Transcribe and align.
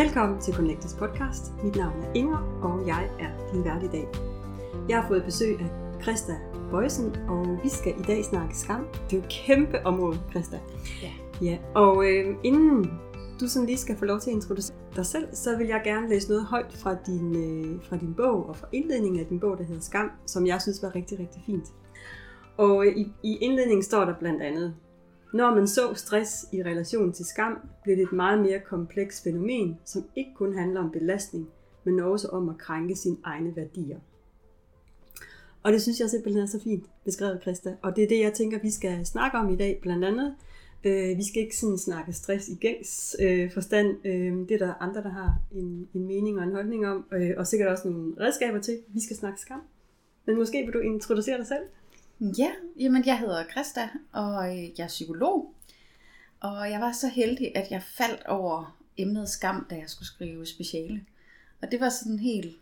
Velkommen 0.00 0.40
til 0.40 0.54
Connectors 0.54 0.94
podcast. 0.94 1.52
Mit 1.64 1.76
navn 1.76 2.02
er 2.02 2.12
Inger, 2.14 2.38
og 2.62 2.86
jeg 2.86 3.10
er 3.18 3.52
din 3.52 3.64
vært 3.64 3.82
i 3.82 3.88
dag. 3.88 4.08
Jeg 4.88 5.00
har 5.00 5.08
fået 5.08 5.24
besøg 5.24 5.60
af 5.60 6.02
Christa 6.02 6.32
Bøjsen, 6.70 7.16
og 7.28 7.58
vi 7.62 7.68
skal 7.68 8.00
i 8.00 8.02
dag 8.02 8.24
snakke 8.24 8.56
skam. 8.56 8.86
Det 9.10 9.12
er 9.12 9.16
jo 9.16 9.22
et 9.22 9.28
kæmpe 9.28 9.86
område, 9.86 10.20
Christa. 10.30 10.58
Ja. 11.02 11.10
ja. 11.42 11.58
Og 11.74 12.04
øh, 12.04 12.36
inden 12.44 12.90
du 13.40 13.48
sådan 13.48 13.66
lige 13.66 13.78
skal 13.78 13.96
få 13.96 14.04
lov 14.04 14.20
til 14.20 14.30
at 14.30 14.34
introducere 14.34 14.76
dig 14.96 15.06
selv, 15.06 15.28
så 15.32 15.56
vil 15.56 15.66
jeg 15.66 15.80
gerne 15.84 16.08
læse 16.08 16.28
noget 16.28 16.44
højt 16.44 16.72
fra 16.72 16.96
din, 17.06 17.36
øh, 17.36 17.82
fra 17.82 17.96
din 17.96 18.14
bog, 18.14 18.48
og 18.48 18.56
fra 18.56 18.66
indledningen 18.72 19.20
af 19.20 19.26
din 19.26 19.40
bog, 19.40 19.58
der 19.58 19.64
hedder 19.64 19.82
Skam, 19.82 20.10
som 20.26 20.46
jeg 20.46 20.62
synes 20.62 20.82
var 20.82 20.94
rigtig, 20.94 21.18
rigtig 21.18 21.42
fint. 21.46 21.66
Og 22.56 22.86
øh, 22.86 22.96
i, 22.96 23.12
i 23.22 23.36
indledningen 23.36 23.82
står 23.82 24.04
der 24.04 24.14
blandt 24.18 24.42
andet, 24.42 24.74
når 25.32 25.54
man 25.54 25.66
så 25.66 25.94
stress 25.94 26.46
i 26.52 26.62
relation 26.62 27.12
til 27.12 27.24
skam, 27.24 27.58
bliver 27.82 27.96
det 27.96 28.02
et 28.02 28.12
meget 28.12 28.40
mere 28.40 28.60
komplekst 28.60 29.24
fænomen, 29.24 29.78
som 29.84 30.04
ikke 30.16 30.30
kun 30.34 30.54
handler 30.54 30.80
om 30.80 30.90
belastning, 30.90 31.48
men 31.84 32.00
også 32.00 32.28
om 32.28 32.48
at 32.48 32.58
krænke 32.58 32.96
sine 32.96 33.16
egne 33.24 33.56
værdier. 33.56 33.98
Og 35.62 35.72
det 35.72 35.82
synes 35.82 36.00
jeg 36.00 36.10
simpelthen 36.10 36.42
er 36.42 36.46
så 36.46 36.60
fint 36.62 36.84
beskrevet, 37.04 37.42
Christa. 37.42 37.76
Og 37.82 37.96
det 37.96 38.04
er 38.04 38.08
det, 38.08 38.20
jeg 38.20 38.32
tænker, 38.32 38.58
vi 38.58 38.70
skal 38.70 39.06
snakke 39.06 39.38
om 39.38 39.48
i 39.48 39.56
dag, 39.56 39.78
blandt 39.82 40.04
andet. 40.04 40.34
Øh, 40.84 41.18
vi 41.18 41.28
skal 41.28 41.42
ikke 41.42 41.56
sådan 41.56 41.78
snakke 41.78 42.12
stress 42.12 42.48
i 42.48 42.54
gængs 42.54 43.16
øh, 43.20 43.52
forstand. 43.52 44.06
Øh, 44.06 44.48
det 44.48 44.50
er 44.50 44.58
der 44.58 44.74
andre, 44.74 45.02
der 45.02 45.08
har 45.08 45.34
en, 45.52 45.88
en 45.94 46.06
mening 46.06 46.38
og 46.38 46.44
en 46.44 46.52
holdning 46.52 46.86
om, 46.86 47.04
øh, 47.12 47.30
og 47.36 47.46
sikkert 47.46 47.68
også 47.68 47.88
nogle 47.88 48.14
redskaber 48.20 48.60
til. 48.60 48.78
Vi 48.88 49.00
skal 49.00 49.16
snakke 49.16 49.40
skam. 49.40 49.60
Men 50.26 50.38
måske 50.38 50.62
vil 50.64 50.74
du 50.74 50.78
introducere 50.78 51.38
dig 51.38 51.46
selv? 51.46 51.62
Ja, 52.20 52.50
jamen 52.78 53.06
jeg 53.06 53.18
hedder 53.18 53.44
Christa, 53.50 53.88
og 54.12 54.58
øh, 54.58 54.78
jeg 54.78 54.84
er 54.84 54.88
psykolog. 54.88 55.54
Og 56.40 56.70
jeg 56.70 56.80
var 56.80 56.92
så 56.92 57.08
heldig, 57.08 57.56
at 57.56 57.70
jeg 57.70 57.82
faldt 57.82 58.26
over 58.26 58.78
emnet 58.96 59.28
skam, 59.28 59.66
da 59.70 59.74
jeg 59.74 59.90
skulle 59.90 60.06
skrive 60.06 60.46
speciale. 60.46 61.04
Og 61.62 61.70
det 61.70 61.80
var 61.80 61.88
sådan 61.88 62.18
helt, 62.18 62.56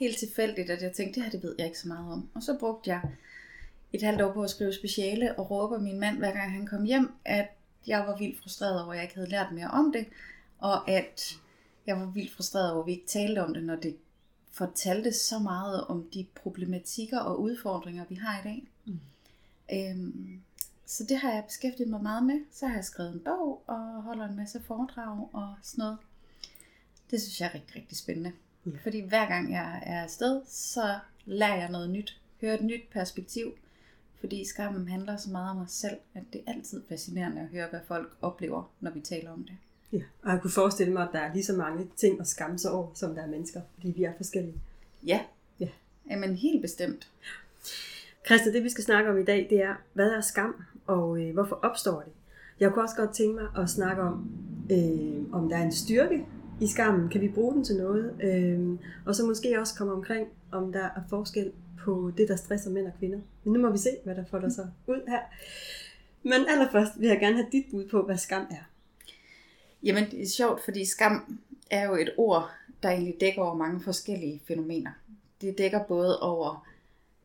helt 0.00 0.18
tilfældigt, 0.18 0.70
at 0.70 0.82
jeg 0.82 0.92
tænkte, 0.92 1.14
det 1.14 1.24
her 1.24 1.30
det 1.30 1.42
ved 1.42 1.54
jeg 1.58 1.66
ikke 1.66 1.78
så 1.78 1.88
meget 1.88 2.12
om. 2.12 2.28
Og 2.34 2.42
så 2.42 2.56
brugte 2.58 2.90
jeg 2.90 3.00
et 3.92 4.02
halvt 4.02 4.22
år 4.22 4.32
på 4.32 4.42
at 4.42 4.50
skrive 4.50 4.72
speciale, 4.72 5.38
og 5.38 5.50
råber 5.50 5.78
min 5.78 6.00
mand, 6.00 6.18
hver 6.18 6.32
gang 6.32 6.52
han 6.52 6.66
kom 6.66 6.84
hjem, 6.84 7.12
at 7.24 7.48
jeg 7.86 8.00
var 8.06 8.16
vildt 8.18 8.40
frustreret 8.42 8.82
over, 8.82 8.92
at 8.92 8.96
jeg 8.96 9.04
ikke 9.04 9.14
havde 9.14 9.30
lært 9.30 9.52
mere 9.52 9.68
om 9.68 9.92
det, 9.92 10.06
og 10.58 10.90
at 10.90 11.38
jeg 11.86 11.96
var 11.96 12.06
vildt 12.06 12.32
frustreret 12.32 12.72
over, 12.72 12.82
at 12.82 12.86
vi 12.86 12.92
ikke 12.92 13.06
talte 13.06 13.44
om 13.44 13.54
det, 13.54 13.64
når 13.64 13.76
det 13.76 13.96
fortalte 14.56 15.12
så 15.12 15.38
meget 15.38 15.84
om 15.84 16.08
de 16.14 16.26
problematikker 16.34 17.18
og 17.18 17.40
udfordringer, 17.40 18.04
vi 18.08 18.14
har 18.14 18.40
i 18.40 18.42
dag. 18.44 18.68
Mm. 18.84 19.00
Øhm, 19.72 20.40
så 20.86 21.04
det 21.08 21.16
har 21.16 21.32
jeg 21.32 21.44
beskæftiget 21.44 21.90
mig 21.90 22.02
meget 22.02 22.22
med. 22.22 22.40
Så 22.52 22.66
har 22.66 22.74
jeg 22.74 22.84
skrevet 22.84 23.12
en 23.12 23.20
bog 23.20 23.62
og 23.66 24.02
holder 24.02 24.28
en 24.28 24.36
masse 24.36 24.62
foredrag 24.62 25.28
og 25.32 25.54
sådan 25.62 25.82
noget. 25.82 25.98
Det 27.10 27.22
synes 27.22 27.40
jeg 27.40 27.46
er 27.46 27.54
rigtig, 27.54 27.76
rigtig 27.76 27.98
spændende. 27.98 28.32
Ja. 28.66 28.70
Fordi 28.82 29.00
hver 29.00 29.26
gang 29.26 29.52
jeg 29.52 29.82
er 29.86 30.02
afsted, 30.02 30.42
så 30.46 30.98
lærer 31.24 31.56
jeg 31.56 31.70
noget 31.70 31.90
nyt. 31.90 32.20
Hører 32.40 32.54
et 32.54 32.64
nyt 32.64 32.88
perspektiv. 32.90 33.52
Fordi 34.20 34.44
skammen 34.44 34.88
handler 34.88 35.16
så 35.16 35.30
meget 35.30 35.50
om 35.50 35.58
os 35.58 35.72
selv, 35.72 35.96
at 36.14 36.22
det 36.32 36.42
er 36.46 36.52
altid 36.52 36.82
fascinerende 36.88 37.40
at 37.40 37.48
høre, 37.48 37.68
hvad 37.68 37.80
folk 37.86 38.16
oplever, 38.22 38.70
når 38.80 38.90
vi 38.90 39.00
taler 39.00 39.30
om 39.30 39.44
det. 39.44 39.56
Ja, 39.92 40.00
og 40.22 40.30
jeg 40.32 40.40
kunne 40.42 40.50
forestille 40.50 40.92
mig, 40.92 41.02
at 41.02 41.08
der 41.12 41.18
er 41.18 41.32
lige 41.34 41.44
så 41.44 41.52
mange 41.52 41.86
ting 41.96 42.20
at 42.20 42.26
skamme 42.26 42.58
sig 42.58 42.70
over, 42.70 42.86
som 42.94 43.14
der 43.14 43.22
er 43.22 43.26
mennesker, 43.26 43.60
fordi 43.74 43.90
vi 43.96 44.04
er 44.04 44.12
forskellige. 44.16 44.54
Ja, 45.06 45.20
Ja. 45.60 45.68
jamen 46.10 46.34
helt 46.36 46.62
bestemt. 46.62 47.08
Christa, 48.26 48.52
det 48.52 48.64
vi 48.64 48.68
skal 48.68 48.84
snakke 48.84 49.10
om 49.10 49.18
i 49.18 49.24
dag, 49.24 49.46
det 49.50 49.62
er, 49.62 49.74
hvad 49.92 50.10
er 50.10 50.20
skam, 50.20 50.64
og 50.86 51.20
øh, 51.22 51.32
hvorfor 51.34 51.56
opstår 51.62 52.00
det? 52.00 52.12
Jeg 52.60 52.72
kunne 52.72 52.84
også 52.84 52.96
godt 52.96 53.14
tænke 53.14 53.34
mig 53.34 53.62
at 53.62 53.70
snakke 53.70 54.02
om, 54.02 54.30
øh, 54.70 55.32
om 55.32 55.48
der 55.48 55.56
er 55.56 55.62
en 55.62 55.72
styrke 55.72 56.26
i 56.60 56.66
skammen. 56.66 57.08
Kan 57.08 57.20
vi 57.20 57.28
bruge 57.28 57.54
den 57.54 57.64
til 57.64 57.76
noget? 57.76 58.14
Øh, 58.22 58.78
og 59.06 59.14
så 59.14 59.26
måske 59.26 59.60
også 59.60 59.74
komme 59.78 59.92
omkring, 59.92 60.28
om 60.52 60.72
der 60.72 60.84
er 60.84 61.00
forskel 61.08 61.52
på 61.84 62.12
det, 62.16 62.28
der 62.28 62.36
stresser 62.36 62.70
mænd 62.70 62.86
og 62.86 62.92
kvinder. 62.98 63.18
Men 63.44 63.52
nu 63.52 63.60
må 63.60 63.70
vi 63.70 63.78
se, 63.78 63.90
hvad 64.04 64.14
der 64.14 64.24
får 64.30 64.38
der 64.38 64.48
så 64.48 64.66
ud 64.86 65.00
her. 65.08 65.20
Men 66.22 66.32
allerførst 66.48 66.92
vil 67.00 67.08
jeg 67.08 67.18
gerne 67.20 67.36
have 67.36 67.46
dit 67.52 67.64
bud 67.70 67.88
på, 67.88 68.02
hvad 68.02 68.16
skam 68.16 68.46
er. 68.50 68.64
Jamen, 69.86 70.10
det 70.10 70.22
er 70.22 70.26
sjovt, 70.26 70.64
fordi 70.64 70.84
skam 70.84 71.38
er 71.70 71.86
jo 71.86 71.94
et 71.94 72.14
ord, 72.16 72.50
der 72.82 72.90
egentlig 72.90 73.16
dækker 73.20 73.42
over 73.42 73.54
mange 73.54 73.80
forskellige 73.80 74.42
fænomener. 74.48 74.90
Det 75.40 75.58
dækker 75.58 75.84
både 75.84 76.20
over 76.20 76.66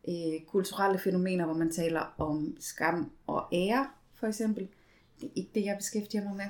øh, 0.07 0.41
kulturelle 0.47 0.99
fænomener, 0.99 1.45
hvor 1.45 1.53
man 1.53 1.71
taler 1.71 2.13
om 2.17 2.57
skam 2.59 3.11
og 3.27 3.47
ære, 3.53 3.87
for 4.13 4.27
eksempel. 4.27 4.67
Det 5.21 5.27
er 5.27 5.31
ikke 5.35 5.51
det, 5.55 5.65
jeg 5.65 5.77
beskæftiger 5.77 6.23
mig 6.23 6.35
med. 6.35 6.45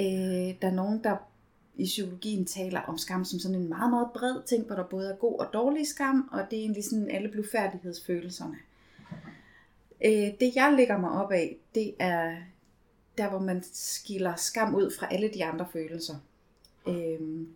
Øh, 0.00 0.54
der 0.62 0.68
er 0.68 0.74
nogen, 0.74 1.04
der 1.04 1.16
i 1.76 1.84
psykologien 1.84 2.44
taler 2.44 2.80
om 2.80 2.98
skam 2.98 3.24
som 3.24 3.38
sådan 3.38 3.60
en 3.60 3.68
meget, 3.68 3.90
meget 3.90 4.08
bred 4.14 4.42
ting, 4.46 4.66
hvor 4.66 4.76
der 4.76 4.84
både 4.84 5.10
er 5.10 5.16
god 5.16 5.38
og 5.38 5.52
dårlig 5.52 5.86
skam, 5.86 6.28
og 6.32 6.46
det 6.50 6.58
er 6.58 6.62
egentlig 6.62 6.84
sådan 6.84 7.10
alle 7.10 7.28
blufærdighedsfølelserne. 7.28 8.56
Øh, 10.04 10.28
det 10.40 10.52
jeg 10.54 10.74
lægger 10.76 10.98
mig 10.98 11.10
op 11.10 11.32
af, 11.32 11.56
det 11.74 11.94
er 11.98 12.36
der, 13.20 13.28
hvor 13.28 13.38
man 13.38 13.64
skiller 13.72 14.36
skam 14.36 14.74
ud 14.74 14.94
fra 14.98 15.14
alle 15.14 15.30
de 15.34 15.44
andre 15.44 15.66
følelser. 15.72 16.14
Øhm, 16.88 17.48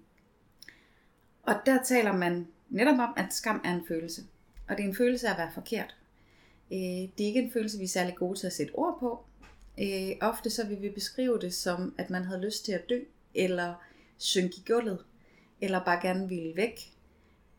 og 1.42 1.54
der 1.66 1.82
taler 1.82 2.12
man 2.12 2.46
netop 2.68 2.98
om, 2.98 3.14
at 3.16 3.34
skam 3.34 3.60
er 3.64 3.74
en 3.74 3.86
følelse. 3.88 4.22
Og 4.68 4.76
det 4.76 4.84
er 4.84 4.88
en 4.88 4.96
følelse 4.96 5.28
af 5.28 5.32
at 5.32 5.38
være 5.38 5.52
forkert. 5.54 5.96
Øh, 6.72 6.78
det 6.78 7.20
er 7.20 7.26
ikke 7.26 7.42
en 7.42 7.52
følelse, 7.52 7.78
vi 7.78 7.84
er 7.84 7.88
særlig 7.88 8.14
gode 8.14 8.38
til 8.38 8.46
at 8.46 8.52
sætte 8.52 8.74
ord 8.74 8.96
på. 9.00 9.24
Øh, 9.80 10.16
ofte 10.20 10.50
så 10.50 10.66
vil 10.66 10.82
vi 10.82 10.88
beskrive 10.88 11.38
det 11.38 11.54
som, 11.54 11.94
at 11.98 12.10
man 12.10 12.24
havde 12.24 12.40
lyst 12.40 12.64
til 12.64 12.72
at 12.72 12.88
dø, 12.88 13.00
eller 13.34 13.74
synke 14.18 14.54
i 14.56 14.62
gulvet, 14.66 15.04
eller 15.60 15.84
bare 15.84 16.00
gerne 16.02 16.28
ville 16.28 16.56
væk, 16.56 16.80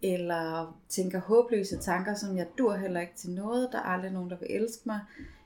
eller 0.02 0.78
tænker 0.90 1.20
håbløse 1.20 1.78
tanker, 1.78 2.16
som 2.16 2.38
jeg 2.38 2.48
dur 2.58 2.76
heller 2.76 3.02
ikke 3.02 3.16
til 3.16 3.30
noget, 3.30 3.70
der 3.72 3.78
er 3.78 3.84
aldrig 3.84 4.12
nogen, 4.12 4.30
der 4.30 4.38
vil 4.38 4.52
elske 4.52 4.82
mig. 4.86 5.00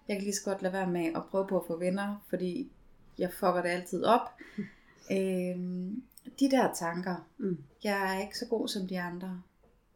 Jeg 0.09 0.17
kan 0.17 0.23
lige 0.23 0.35
så 0.35 0.43
godt 0.45 0.61
lade 0.61 0.73
være 0.73 0.89
med 0.89 1.05
at 1.15 1.21
prøve 1.31 1.47
på 1.47 1.59
at 1.59 1.63
få 1.67 1.77
venner, 1.77 2.25
fordi 2.29 2.71
jeg 3.17 3.29
fucker 3.33 3.61
det 3.61 3.69
altid 3.69 4.03
op. 4.03 4.21
Øhm, 5.11 6.03
de 6.39 6.51
der 6.51 6.73
tanker, 6.73 7.27
Mm. 7.37 7.57
jeg 7.83 8.15
er 8.15 8.21
ikke 8.21 8.37
så 8.37 8.45
god 8.45 8.67
som 8.67 8.87
de 8.87 8.99
andre. 8.99 9.41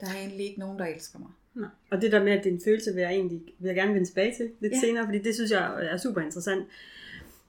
Der 0.02 0.08
er 0.08 0.14
egentlig 0.20 0.46
ikke 0.48 0.60
nogen, 0.60 0.80
der 0.80 0.86
elsker 0.86 1.20
mig. 1.20 1.30
Nej. 1.54 1.70
Og 1.92 2.02
det 2.02 2.12
der 2.12 2.24
med, 2.24 2.32
at 2.32 2.44
det 2.44 2.50
er 2.50 2.54
en 2.54 2.62
følelse, 2.66 2.94
vil 2.94 3.02
jeg 3.02 3.12
egentlig 3.12 3.42
vil 3.60 3.68
jeg 3.68 3.76
gerne 3.76 3.94
vende 3.94 4.08
tilbage 4.10 4.36
til 4.36 4.52
lidt 4.60 4.74
Ja. 4.74 4.80
senere, 4.80 5.06
fordi 5.06 5.20
det 5.20 5.36
synes 5.36 5.52
jeg 5.52 5.86
er 5.92 5.98
super 5.98 6.22
interessant. 6.22 6.68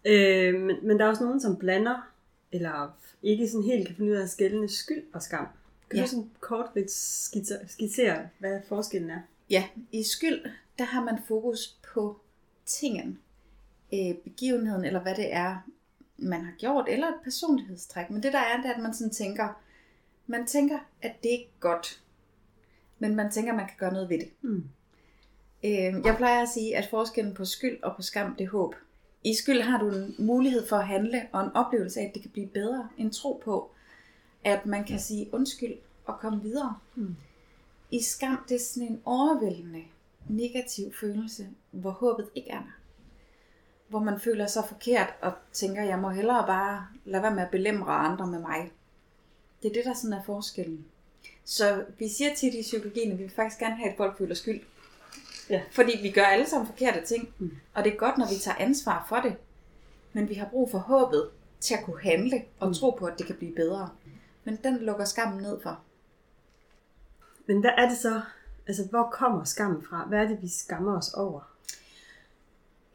Øh, 0.04 0.60
men, 0.60 0.76
men 0.82 0.98
der 0.98 1.04
er 1.04 1.08
også 1.08 1.24
nogen, 1.24 1.40
som 1.40 1.56
blander, 1.56 2.10
eller 2.52 2.96
ikke 3.22 3.48
sådan 3.48 3.64
helt 3.64 3.86
kan 3.86 3.96
finde 3.96 4.10
ud 4.12 4.16
af 4.16 4.22
at 4.22 4.30
skælne 4.30 4.68
skyld 4.68 5.02
og 5.12 5.22
skam. 5.22 5.46
Kan 5.90 5.98
Ja. 5.98 6.02
du 6.04 6.08
sådan 6.08 6.30
kort 6.40 6.66
lidt 6.74 6.90
skitsere, 6.90 7.58
skitsere, 7.68 8.28
hvad 8.38 8.60
forskellen 8.68 9.10
er? 9.10 9.20
Ja, 9.50 9.64
i 9.92 10.02
skyld, 10.02 10.40
der 10.78 10.84
har 10.84 11.04
man 11.04 11.18
fokus 11.28 11.76
på 11.94 12.20
tingen, 12.66 13.18
øh, 13.94 14.14
begivenheden, 14.24 14.84
eller 14.84 15.00
hvad 15.00 15.14
det 15.14 15.34
er, 15.34 15.56
man 16.16 16.44
har 16.44 16.52
gjort, 16.58 16.88
eller 16.88 17.08
et 17.08 17.20
personlighedstræk. 17.24 18.10
Men 18.10 18.22
det 18.22 18.32
der 18.32 18.38
er, 18.38 18.56
det 18.56 18.66
er, 18.66 18.74
at 18.74 18.82
man 18.82 18.94
sådan 18.94 19.12
tænker, 19.12 19.48
man 20.26 20.46
tænker, 20.46 20.78
at 21.02 21.12
det 21.22 21.28
ikke 21.28 21.44
er 21.44 21.60
godt, 21.60 22.02
men 22.98 23.16
man 23.16 23.30
tænker, 23.30 23.52
at 23.52 23.56
man 23.56 23.66
kan 23.66 23.76
gøre 23.78 23.92
noget 23.92 24.08
ved 24.08 24.18
det. 24.18 24.30
Mm. 24.42 24.64
Øh, 25.64 26.06
jeg 26.06 26.14
plejer 26.16 26.42
at 26.42 26.48
sige, 26.48 26.76
at 26.76 26.88
forskellen 26.90 27.34
på 27.34 27.44
skyld 27.44 27.82
og 27.82 27.96
på 27.96 28.02
skam, 28.02 28.34
det 28.36 28.44
er 28.44 28.50
håb. 28.50 28.74
I 29.24 29.34
skyld 29.34 29.60
har 29.60 29.78
du 29.78 29.88
en 29.88 30.14
mulighed 30.18 30.66
for 30.66 30.76
at 30.76 30.86
handle, 30.86 31.26
og 31.32 31.44
en 31.44 31.50
oplevelse 31.54 32.00
af, 32.00 32.04
at 32.04 32.14
det 32.14 32.22
kan 32.22 32.30
blive 32.30 32.46
bedre. 32.46 32.88
En 32.98 33.10
tro 33.10 33.42
på, 33.44 33.70
at 34.44 34.66
man 34.66 34.84
kan 34.84 34.98
sige 34.98 35.34
undskyld 35.34 35.74
og 36.04 36.18
komme 36.20 36.42
videre. 36.42 36.76
Mm. 36.94 37.16
I 37.90 38.02
skam, 38.02 38.44
det 38.48 38.54
er 38.54 38.60
sådan 38.60 38.88
en 38.88 39.00
overvældende 39.04 39.82
negativ 40.28 40.92
følelse, 41.00 41.48
hvor 41.70 41.90
håbet 41.90 42.28
ikke 42.34 42.50
er 42.50 42.58
der. 42.58 42.72
Hvor 43.88 43.98
man 43.98 44.20
føler 44.20 44.46
sig 44.46 44.64
forkert 44.68 45.14
og 45.22 45.32
tænker, 45.52 45.82
jeg 45.82 45.98
må 45.98 46.10
hellere 46.10 46.46
bare 46.46 46.86
lade 47.04 47.22
være 47.22 47.34
med 47.34 47.42
at 47.42 47.50
belemre 47.50 47.92
andre 47.92 48.26
med 48.26 48.38
mig. 48.38 48.72
Det 49.62 49.68
er 49.70 49.72
det, 49.74 49.84
der 49.84 49.94
sådan 49.94 50.12
er 50.12 50.22
forskellen. 50.22 50.84
Så 51.44 51.84
vi 51.98 52.08
siger 52.08 52.34
tit 52.34 52.54
i 52.54 52.62
psykologien, 52.62 53.12
at 53.12 53.18
vi 53.18 53.22
vil 53.22 53.32
faktisk 53.32 53.60
gerne 53.60 53.76
have, 53.76 53.90
at 53.90 53.96
folk 53.96 54.18
føler 54.18 54.34
skyld. 54.34 54.60
Ja. 55.50 55.62
Fordi 55.70 55.92
vi 56.02 56.10
gør 56.10 56.22
alle 56.22 56.46
sammen 56.46 56.66
forkerte 56.66 57.06
ting. 57.06 57.28
Mm. 57.38 57.50
Og 57.74 57.84
det 57.84 57.92
er 57.92 57.96
godt, 57.96 58.18
når 58.18 58.28
vi 58.28 58.34
tager 58.40 58.56
ansvar 58.58 59.06
for 59.08 59.16
det. 59.16 59.36
Men 60.12 60.28
vi 60.28 60.34
har 60.34 60.48
brug 60.48 60.70
for 60.70 60.78
håbet 60.78 61.30
til 61.60 61.74
at 61.74 61.84
kunne 61.84 62.00
handle 62.02 62.44
og 62.60 62.68
Mm. 62.68 62.74
tro 62.74 62.90
på, 62.90 63.06
at 63.06 63.18
det 63.18 63.26
kan 63.26 63.36
blive 63.36 63.54
bedre. 63.54 63.90
Men 64.44 64.58
den 64.64 64.78
lukker 64.78 65.04
skammen 65.04 65.42
ned 65.42 65.60
for. 65.62 65.80
Men 67.46 67.60
hvad 67.60 67.70
er 67.78 67.88
det 67.88 67.98
så, 67.98 68.20
altså 68.66 68.84
hvor 68.90 69.10
kommer 69.12 69.44
skammen 69.44 69.82
fra? 69.82 70.04
Hvad 70.08 70.18
er 70.18 70.28
det, 70.28 70.42
vi 70.42 70.48
skammer 70.48 70.98
os 70.98 71.14
over? 71.14 71.40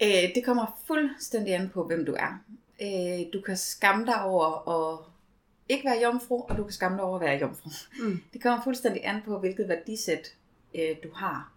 Øh, 0.01 0.36
det 0.36 0.45
kommer 0.45 0.80
fuldstændig 0.88 1.56
an 1.56 1.69
på, 1.74 1.83
hvem 1.83 2.06
du 2.06 2.16
er. 2.19 2.44
Øh, 2.81 3.33
du 3.33 3.42
kan 3.42 3.57
skamme 3.57 4.06
dig 4.06 4.24
over 4.24 4.69
at 4.69 5.00
ikke 5.69 5.86
være 5.86 6.01
jomfru, 6.04 6.42
og 6.42 6.57
du 6.57 6.63
kan 6.63 6.74
skamme 6.74 6.98
dig 6.98 7.06
over 7.06 7.16
at 7.16 7.21
være 7.21 7.39
jomfru. 7.39 7.69
Mm. 8.00 8.21
Det 8.33 8.42
kommer 8.42 8.63
fuldstændig 8.63 9.06
an 9.06 9.21
på, 9.25 9.39
hvilket 9.39 9.68
værdisæt 9.68 10.36
øh, 10.75 10.95
du 11.04 11.10
har. 11.16 11.54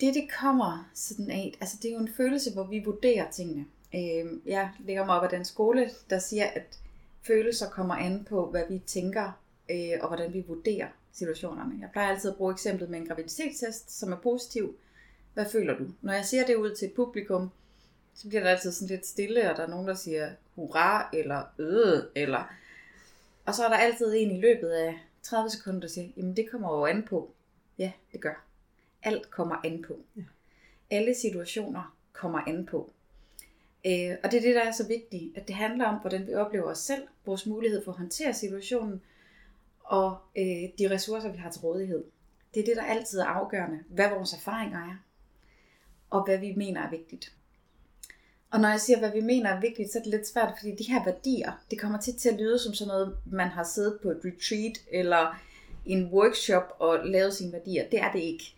Det, 0.00 0.14
det 0.14 0.28
kommer 0.40 0.90
sådan 0.94 1.30
af, 1.30 1.58
altså 1.60 1.78
det 1.82 1.88
er 1.88 1.92
jo 1.92 2.00
en 2.00 2.14
følelse, 2.16 2.52
hvor 2.52 2.64
vi 2.64 2.82
vurderer 2.84 3.30
tingene. 3.30 3.66
Øh, 3.94 4.26
jeg 4.46 4.70
ligger 4.78 5.06
mig 5.06 5.16
op 5.16 5.24
af 5.24 5.30
den 5.30 5.44
skole, 5.44 5.90
der 6.10 6.18
siger, 6.18 6.46
at 6.46 6.78
følelser 7.22 7.70
kommer 7.70 7.94
an 7.94 8.26
på, 8.28 8.50
hvad 8.50 8.64
vi 8.68 8.78
tænker, 8.86 9.32
øh, 9.70 9.92
og 10.00 10.08
hvordan 10.08 10.32
vi 10.32 10.44
vurderer 10.48 10.88
situationerne. 11.12 11.78
Jeg 11.80 11.88
plejer 11.92 12.08
altid 12.08 12.30
at 12.30 12.36
bruge 12.36 12.52
eksemplet 12.52 12.90
med 12.90 12.98
en 12.98 13.06
graviditetstest, 13.06 13.98
som 13.98 14.12
er 14.12 14.16
positiv. 14.16 14.76
Hvad 15.34 15.46
føler 15.52 15.78
du? 15.78 15.86
Når 16.02 16.12
jeg 16.12 16.24
siger 16.24 16.46
det 16.46 16.54
ud 16.54 16.74
til 16.74 16.88
et 16.88 16.94
publikum, 16.94 17.50
så 18.14 18.28
bliver 18.28 18.42
der 18.42 18.50
altid 18.50 18.72
sådan 18.72 18.88
lidt 18.88 19.06
stille, 19.06 19.50
og 19.50 19.56
der 19.56 19.62
er 19.62 19.68
nogen, 19.68 19.88
der 19.88 19.94
siger 19.94 20.30
hurra, 20.54 21.08
eller 21.12 21.42
øh, 21.58 22.02
eller... 22.14 22.54
Og 23.46 23.54
så 23.54 23.64
er 23.64 23.68
der 23.68 23.76
altid 23.76 24.14
en 24.16 24.36
i 24.36 24.40
løbet 24.40 24.68
af 24.68 24.98
30 25.22 25.50
sekunder, 25.50 25.80
der 25.80 25.88
siger, 25.88 26.08
jamen 26.16 26.36
det 26.36 26.50
kommer 26.50 26.78
jo 26.78 26.86
an 26.86 27.02
på. 27.02 27.30
Ja, 27.78 27.92
det 28.12 28.20
gør. 28.20 28.44
Alt 29.02 29.30
kommer 29.30 29.56
an 29.64 29.84
på. 29.88 29.98
Ja. 30.16 30.22
Alle 30.90 31.14
situationer 31.14 31.96
kommer 32.12 32.38
an 32.46 32.66
på. 32.66 32.90
Øh, 33.86 34.16
og 34.24 34.30
det 34.30 34.38
er 34.38 34.42
det, 34.42 34.54
der 34.54 34.62
er 34.62 34.72
så 34.72 34.86
vigtigt, 34.86 35.36
at 35.36 35.48
det 35.48 35.54
handler 35.54 35.86
om, 35.86 35.94
hvordan 35.94 36.26
vi 36.26 36.34
oplever 36.34 36.70
os 36.70 36.78
selv, 36.78 37.02
vores 37.24 37.46
mulighed 37.46 37.84
for 37.84 37.92
at 37.92 37.98
håndtere 37.98 38.34
situationen, 38.34 39.02
og 39.90 40.16
øh, 40.38 40.68
de 40.78 40.90
ressourcer, 40.90 41.32
vi 41.32 41.38
har 41.38 41.50
til 41.50 41.60
rådighed. 41.60 42.04
Det 42.54 42.60
er 42.60 42.64
det, 42.64 42.76
der 42.76 42.82
altid 42.82 43.18
er 43.18 43.24
afgørende, 43.24 43.78
hvad 43.88 44.10
vores 44.10 44.32
erfaringer 44.32 44.78
er, 44.78 44.96
og 46.10 46.24
hvad 46.24 46.38
vi 46.38 46.54
mener 46.56 46.80
er 46.80 46.90
vigtigt. 46.90 47.32
Og 48.50 48.60
når 48.60 48.68
jeg 48.68 48.80
siger, 48.80 48.98
hvad 48.98 49.10
vi 49.12 49.20
mener 49.20 49.50
er 49.50 49.60
vigtigt, 49.60 49.92
så 49.92 49.98
er 49.98 50.02
det 50.02 50.10
lidt 50.10 50.28
svært, 50.28 50.54
fordi 50.58 50.74
de 50.74 50.92
her 50.92 51.04
værdier, 51.04 51.52
det 51.70 51.80
kommer 51.80 52.00
tit 52.00 52.16
til 52.16 52.28
at 52.28 52.36
lyde 52.38 52.58
som 52.58 52.74
sådan 52.74 52.88
noget, 52.88 53.16
man 53.26 53.48
har 53.48 53.64
siddet 53.64 53.98
på 54.02 54.10
et 54.10 54.20
retreat, 54.24 54.78
eller 54.92 55.40
en 55.86 56.06
workshop 56.12 56.76
og 56.78 56.98
lavet 57.04 57.34
sine 57.34 57.52
værdier. 57.52 57.88
Det 57.90 58.00
er 58.00 58.12
det 58.12 58.20
ikke. 58.20 58.54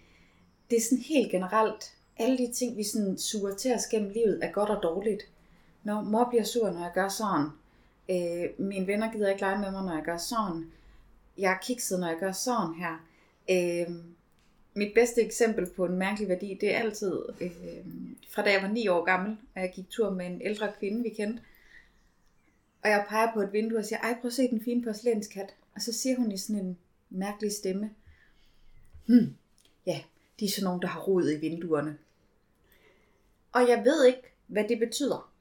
Det 0.71 0.77
er 0.77 0.83
sådan 0.83 1.05
helt 1.05 1.31
generelt, 1.31 1.93
alle 2.19 2.39
de 2.39 2.53
ting, 2.53 2.77
vi 2.77 2.85
sådan 2.85 3.19
suger 3.19 3.55
til 3.55 3.75
os 3.75 3.87
gennem 3.87 4.11
livet, 4.11 4.39
er 4.43 4.53
godt 4.53 4.71
og 4.71 4.83
dårligt. 4.83 5.23
Når 5.85 6.03
mor 6.03 6.29
bliver 6.31 6.45
sur, 6.45 6.71
når 6.71 6.81
jeg 6.81 6.93
gør 6.95 7.09
sådan. 7.09 7.49
Øh, 8.11 8.67
mine 8.67 8.87
venner 8.87 9.13
gider 9.13 9.29
ikke 9.29 9.41
lege 9.41 9.59
med 9.59 9.71
mig, 9.71 9.85
når 9.85 9.95
jeg 9.95 10.05
gør 10.05 10.17
sådan. 10.17 10.73
Jeg 11.39 11.53
er 11.53 11.59
kikset, 11.63 12.01
når 12.01 12.09
jeg 12.09 12.19
gør 12.21 12.33
sådan 12.33 12.75
her. 12.75 13.07
Øh, 13.51 13.95
mit 14.75 14.95
bedste 14.95 15.23
eksempel 15.23 15.71
på 15.71 15.85
en 15.85 15.99
mærkelig 15.99 16.29
værdi, 16.29 16.59
det 16.61 16.75
er 16.75 16.79
altid 16.79 17.23
øh, 17.41 17.51
fra 18.31 18.43
da 18.43 18.53
jeg 18.53 18.63
var 18.63 18.69
9 18.69 18.89
år 18.89 19.05
gammel, 19.05 19.37
og 19.55 19.61
jeg 19.61 19.73
gik 19.75 19.91
tur 19.91 20.11
med 20.11 20.27
en 20.27 20.43
ældre 20.43 20.73
kvinde, 20.79 21.03
vi 21.03 21.09
kendte. 21.09 21.43
Og 22.83 22.91
jeg 22.91 23.07
peger 23.09 23.33
på 23.35 23.41
et 23.41 23.53
vindue 23.53 23.79
og 23.79 23.85
siger, 23.85 23.99
ej 23.99 24.17
prøv 24.21 24.29
at 24.29 24.33
se 24.33 24.51
den 24.51 24.65
fine 24.65 24.83
porcelænskat. 24.83 25.55
Og 25.75 25.81
så 25.81 25.93
siger 25.93 26.17
hun 26.17 26.33
i 26.33 26.37
sådan 26.37 26.65
en 26.65 26.79
mærkelig 27.11 27.53
stemme, 27.53 27.91
hmm, 29.07 29.35
ja, 29.87 30.01
de 30.41 30.45
er 30.45 30.49
sådan 30.49 30.65
nogen, 30.65 30.83
der 30.83 30.89
har 30.89 31.01
rod 31.01 31.31
i 31.31 31.37
vinduerne. 31.37 31.99
Og 33.53 33.69
jeg 33.69 33.85
ved 33.85 34.07
ikke, 34.07 34.23
hvad 34.47 34.65
det 34.69 34.79
betyder. 34.79 35.33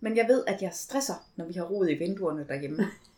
Men 0.00 0.16
jeg 0.16 0.28
ved, 0.28 0.44
at 0.46 0.62
jeg 0.62 0.72
stresser, 0.74 1.30
når 1.36 1.44
vi 1.44 1.52
har 1.52 1.64
rod 1.64 1.88
i 1.88 1.94
vinduerne 1.94 2.46
derhjemme. 2.48 2.84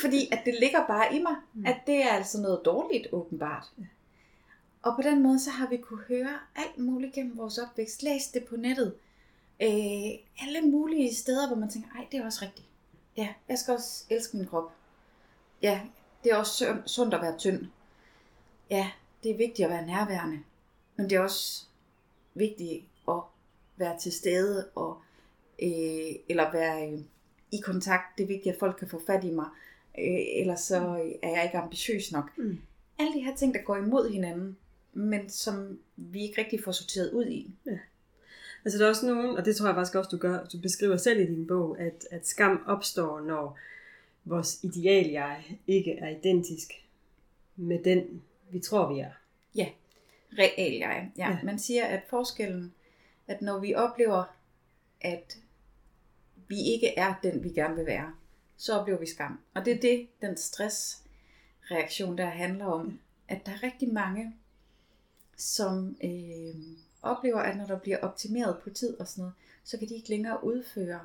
Fordi 0.00 0.28
at 0.32 0.42
det 0.44 0.54
ligger 0.60 0.86
bare 0.86 1.14
i 1.14 1.22
mig, 1.22 1.36
mm. 1.54 1.66
at 1.66 1.76
det 1.86 2.02
er 2.04 2.08
altså 2.08 2.40
noget 2.40 2.60
dårligt 2.64 3.06
åbenbart. 3.12 3.72
Og 4.82 4.96
på 4.96 5.02
den 5.02 5.22
måde, 5.22 5.40
så 5.40 5.50
har 5.50 5.68
vi 5.68 5.76
kunne 5.76 6.02
høre 6.08 6.38
alt 6.56 6.78
muligt 6.78 7.12
gennem 7.12 7.36
vores 7.36 7.58
opvækst. 7.58 8.02
Læs 8.02 8.28
det 8.28 8.44
på 8.44 8.56
nettet. 8.56 8.94
Øh, 9.62 10.46
alle 10.46 10.60
mulige 10.62 11.14
steder, 11.14 11.46
hvor 11.46 11.56
man 11.56 11.70
tænker, 11.70 11.88
ej, 11.96 12.06
det 12.12 12.20
er 12.20 12.24
også 12.24 12.44
rigtigt. 12.44 12.66
Ja, 13.16 13.28
jeg 13.48 13.58
skal 13.58 13.74
også 13.74 14.04
elske 14.10 14.36
min 14.36 14.46
krop. 14.46 14.72
Ja, 15.62 15.80
det 16.24 16.32
er 16.32 16.36
også 16.36 16.76
sundt 16.86 17.14
at 17.14 17.22
være 17.22 17.38
tynd. 17.38 17.66
Ja, 18.70 18.90
det 19.22 19.30
er 19.30 19.36
vigtigt 19.36 19.66
at 19.66 19.70
være 19.70 19.86
nærværende. 19.86 20.40
Men 20.96 21.10
det 21.10 21.16
er 21.16 21.20
også 21.20 21.66
vigtigt 22.34 22.84
at 23.08 23.20
være 23.76 23.98
til 23.98 24.12
stede 24.12 24.68
og 24.74 25.02
øh, 25.62 26.14
eller 26.28 26.52
være 26.52 26.92
øh, 26.92 26.98
i 27.52 27.60
kontakt. 27.64 28.18
Det 28.18 28.24
er 28.24 28.28
vigtigt, 28.28 28.54
at 28.54 28.58
folk 28.58 28.76
kan 28.78 28.88
få 28.88 29.02
fat 29.06 29.24
i 29.24 29.30
mig. 29.30 29.46
Øh, 29.98 30.40
ellers 30.40 30.60
så 30.60 30.76
er 31.22 31.28
jeg 31.28 31.44
ikke 31.44 31.58
ambitiøs 31.58 32.12
nok. 32.12 32.38
Mm. 32.38 32.58
Alle 32.98 33.12
de 33.14 33.24
her 33.24 33.36
ting, 33.36 33.54
der 33.54 33.62
går 33.62 33.76
imod 33.76 34.10
hinanden, 34.10 34.56
men 34.92 35.30
som 35.30 35.78
vi 35.96 36.22
ikke 36.22 36.40
rigtig 36.40 36.64
får 36.64 36.72
sorteret 36.72 37.12
ud 37.12 37.26
i. 37.26 37.50
Ja. 37.66 37.78
Altså 38.64 38.78
der 38.78 38.84
er 38.84 38.88
også 38.88 39.06
nogen, 39.06 39.36
og 39.36 39.44
det 39.44 39.56
tror 39.56 39.66
jeg 39.66 39.74
faktisk 39.74 39.94
også, 39.94 40.08
du 40.08 40.16
gør, 40.16 40.44
du 40.44 40.58
beskriver 40.58 40.96
selv 40.96 41.20
i 41.20 41.26
din 41.26 41.46
bog, 41.46 41.80
at, 41.80 42.06
at 42.10 42.26
skam 42.28 42.64
opstår, 42.66 43.20
når 43.20 43.58
vores 44.24 44.64
ideal 44.64 45.10
jeg 45.10 45.58
ikke 45.66 45.92
er 45.92 46.08
identisk 46.08 46.72
med 47.56 47.78
den, 47.84 48.22
vi 48.50 48.60
tror, 48.60 48.92
vi 48.94 49.00
er. 49.00 49.10
Ja, 49.54 49.68
real 50.38 50.72
jeg. 50.72 51.10
Ja. 51.16 51.30
ja. 51.30 51.38
Man 51.42 51.58
siger, 51.58 51.84
at 51.84 52.02
forskellen, 52.10 52.74
at 53.26 53.42
når 53.42 53.58
vi 53.58 53.74
oplever, 53.74 54.24
at 55.00 55.38
vi 56.48 56.56
ikke 56.62 56.98
er 56.98 57.14
den, 57.22 57.44
vi 57.44 57.48
gerne 57.48 57.76
vil 57.76 57.86
være, 57.86 58.12
så 58.56 58.78
oplever 58.78 58.98
vi 58.98 59.06
skam. 59.06 59.40
Og 59.54 59.64
det 59.64 59.72
er 59.72 59.80
det, 59.80 60.08
den 60.22 60.36
stressreaktion, 60.36 62.18
der 62.18 62.26
handler 62.26 62.64
om, 62.64 63.00
at 63.28 63.46
der 63.46 63.52
er 63.52 63.62
rigtig 63.62 63.92
mange, 63.92 64.36
som 65.36 65.96
øh, 66.04 66.54
oplever, 67.02 67.40
at 67.40 67.56
når 67.56 67.66
der 67.66 67.78
bliver 67.78 67.98
optimeret 67.98 68.58
på 68.62 68.70
tid 68.70 69.00
og 69.00 69.08
sådan 69.08 69.22
noget, 69.22 69.34
så 69.64 69.78
kan 69.78 69.88
de 69.88 69.94
ikke 69.94 70.08
længere 70.08 70.44
udføre 70.44 71.00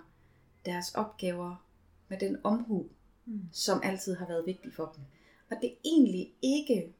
deres 0.66 0.96
opgaver 0.96 1.66
med 2.08 2.18
den 2.18 2.38
omhu, 2.44 2.86
mm. 3.26 3.42
som 3.52 3.82
altid 3.84 4.16
har 4.16 4.28
været 4.28 4.46
vigtig 4.46 4.74
for 4.74 4.94
dem. 4.96 5.04
Og 5.50 5.58
det 5.62 5.72
er 5.72 5.76
egentlig 5.86 6.34
ikke 6.42 6.94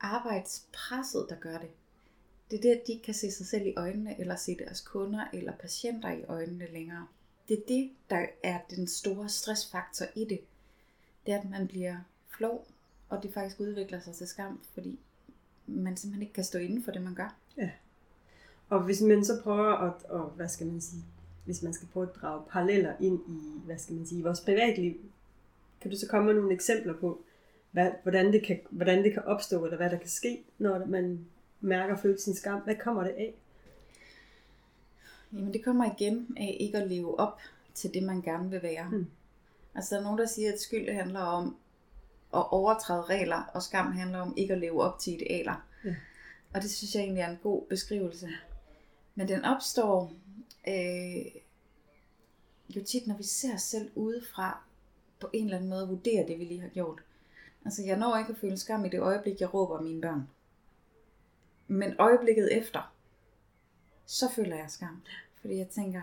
arbejdspresset, 0.00 1.26
der 1.28 1.36
gør 1.36 1.58
det. 1.58 1.70
Det 2.50 2.56
er 2.56 2.62
det, 2.62 2.70
at 2.70 2.82
de 2.86 2.92
ikke 2.92 3.04
kan 3.04 3.14
se 3.14 3.30
sig 3.30 3.46
selv 3.46 3.66
i 3.66 3.74
øjnene, 3.76 4.20
eller 4.20 4.36
se 4.36 4.56
deres 4.58 4.80
kunder 4.80 5.24
eller 5.32 5.52
patienter 5.56 6.10
i 6.10 6.22
øjnene 6.22 6.72
længere. 6.72 7.06
Det 7.48 7.58
er 7.58 7.62
det, 7.68 7.90
der 8.10 8.26
er 8.42 8.58
den 8.70 8.86
store 8.86 9.28
stressfaktor 9.28 10.06
i 10.14 10.24
det. 10.24 10.40
Det 11.26 11.34
er, 11.34 11.38
at 11.40 11.50
man 11.50 11.68
bliver 11.68 11.96
flov, 12.36 12.66
og 13.08 13.22
det 13.22 13.34
faktisk 13.34 13.60
udvikler 13.60 14.00
sig 14.00 14.14
til 14.14 14.26
skam, 14.26 14.60
fordi 14.74 14.98
man 15.66 15.96
simpelthen 15.96 16.22
ikke 16.22 16.34
kan 16.34 16.44
stå 16.44 16.58
inden 16.58 16.84
for 16.84 16.92
det, 16.92 17.02
man 17.02 17.14
gør. 17.14 17.36
Ja. 17.56 17.70
Og 18.68 18.82
hvis 18.82 19.00
man 19.00 19.24
så 19.24 19.42
prøver 19.42 19.72
at, 19.72 20.04
og, 20.04 20.30
hvad 20.30 20.48
skal 20.48 20.66
man 20.66 20.80
sige, 20.80 21.02
hvis 21.44 21.62
man 21.62 21.72
skal 21.72 21.88
prøve 21.88 22.08
at 22.08 22.14
drage 22.14 22.42
paralleller 22.50 22.94
ind 23.00 23.20
i, 23.28 23.60
hvad 23.64 23.78
skal 23.78 23.94
man 23.94 24.06
sige, 24.06 24.22
vores 24.22 24.40
privatliv, 24.40 24.94
kan 25.80 25.90
du 25.90 25.96
så 25.96 26.08
komme 26.08 26.26
med 26.26 26.34
nogle 26.34 26.54
eksempler 26.54 26.94
på, 26.94 27.22
hvad, 27.70 27.90
hvordan, 28.02 28.32
det 28.32 28.42
kan, 28.42 28.60
hvordan 28.70 29.04
det 29.04 29.12
kan 29.12 29.24
opstå, 29.24 29.64
eller 29.64 29.76
hvad 29.76 29.90
der 29.90 29.98
kan 29.98 30.08
ske, 30.08 30.44
når 30.58 30.86
man 30.86 31.26
mærker 31.60 31.96
følelsen 31.96 32.34
skam? 32.34 32.60
Hvad 32.60 32.74
kommer 32.74 33.02
det 33.02 33.10
af? 33.10 33.34
Jamen 35.36 35.52
det 35.52 35.64
kommer 35.64 35.84
igen 35.84 36.36
af 36.36 36.56
ikke 36.60 36.78
at 36.78 36.88
leve 36.88 37.20
op 37.20 37.38
til 37.74 37.94
det, 37.94 38.02
man 38.02 38.22
gerne 38.22 38.50
vil 38.50 38.62
være. 38.62 38.88
Hmm. 38.88 39.06
Altså 39.74 39.94
der 39.94 40.00
er 40.00 40.04
nogen, 40.04 40.18
der 40.18 40.26
siger, 40.26 40.52
at 40.52 40.60
skyld 40.60 40.92
handler 40.92 41.20
om 41.20 41.56
at 42.34 42.52
overtræde 42.52 43.02
regler, 43.02 43.42
og 43.54 43.62
skam 43.62 43.92
handler 43.92 44.18
om 44.18 44.34
ikke 44.36 44.52
at 44.52 44.60
leve 44.60 44.82
op 44.82 44.98
til 44.98 45.12
idealer. 45.12 45.66
Ja. 45.84 45.94
Og 46.54 46.62
det 46.62 46.70
synes 46.70 46.94
jeg 46.94 47.02
egentlig 47.02 47.22
er 47.22 47.30
en 47.30 47.38
god 47.42 47.66
beskrivelse. 47.68 48.28
Men 49.14 49.28
den 49.28 49.44
opstår 49.44 50.12
øh, 50.68 51.26
jo 52.68 52.84
tit, 52.84 53.06
når 53.06 53.16
vi 53.16 53.22
ser 53.22 53.54
os 53.54 53.62
selv 53.62 53.90
udefra, 53.94 54.62
på 55.20 55.30
en 55.32 55.44
eller 55.44 55.56
anden 55.56 55.70
måde 55.70 55.88
vurdere 55.88 56.26
det, 56.26 56.38
vi 56.38 56.44
lige 56.44 56.60
har 56.60 56.68
gjort. 56.68 57.02
Altså, 57.64 57.82
jeg 57.82 57.96
når 57.96 58.16
ikke 58.16 58.32
at 58.32 58.38
føle 58.38 58.56
skam 58.56 58.84
i 58.84 58.88
det 58.88 59.00
øjeblik, 59.00 59.40
jeg 59.40 59.54
råber 59.54 59.80
mine 59.80 60.00
børn. 60.00 60.28
Men 61.66 61.94
øjeblikket 61.98 62.56
efter, 62.58 62.94
så 64.06 64.30
føler 64.30 64.56
jeg 64.56 64.70
skam. 64.70 65.02
Fordi 65.46 65.58
jeg 65.58 65.68
tænker, 65.68 66.02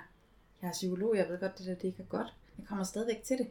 jeg 0.62 0.68
er 0.68 0.72
psykolog, 0.72 1.18
jeg 1.18 1.30
ved 1.30 1.40
godt, 1.40 1.58
det 1.58 1.66
der 1.66 1.76
det 1.76 1.84
ikke 1.84 2.04
er 2.04 2.08
godt. 2.08 2.34
Jeg 2.58 2.68
kommer 2.68 2.84
stadigvæk 2.84 3.24
til 3.24 3.38
det. 3.38 3.48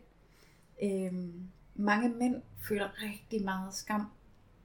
Øhm, 0.83 1.49
mange 1.75 2.09
mænd 2.09 2.43
føler 2.69 3.03
rigtig 3.03 3.45
meget 3.45 3.75
skam 3.75 4.07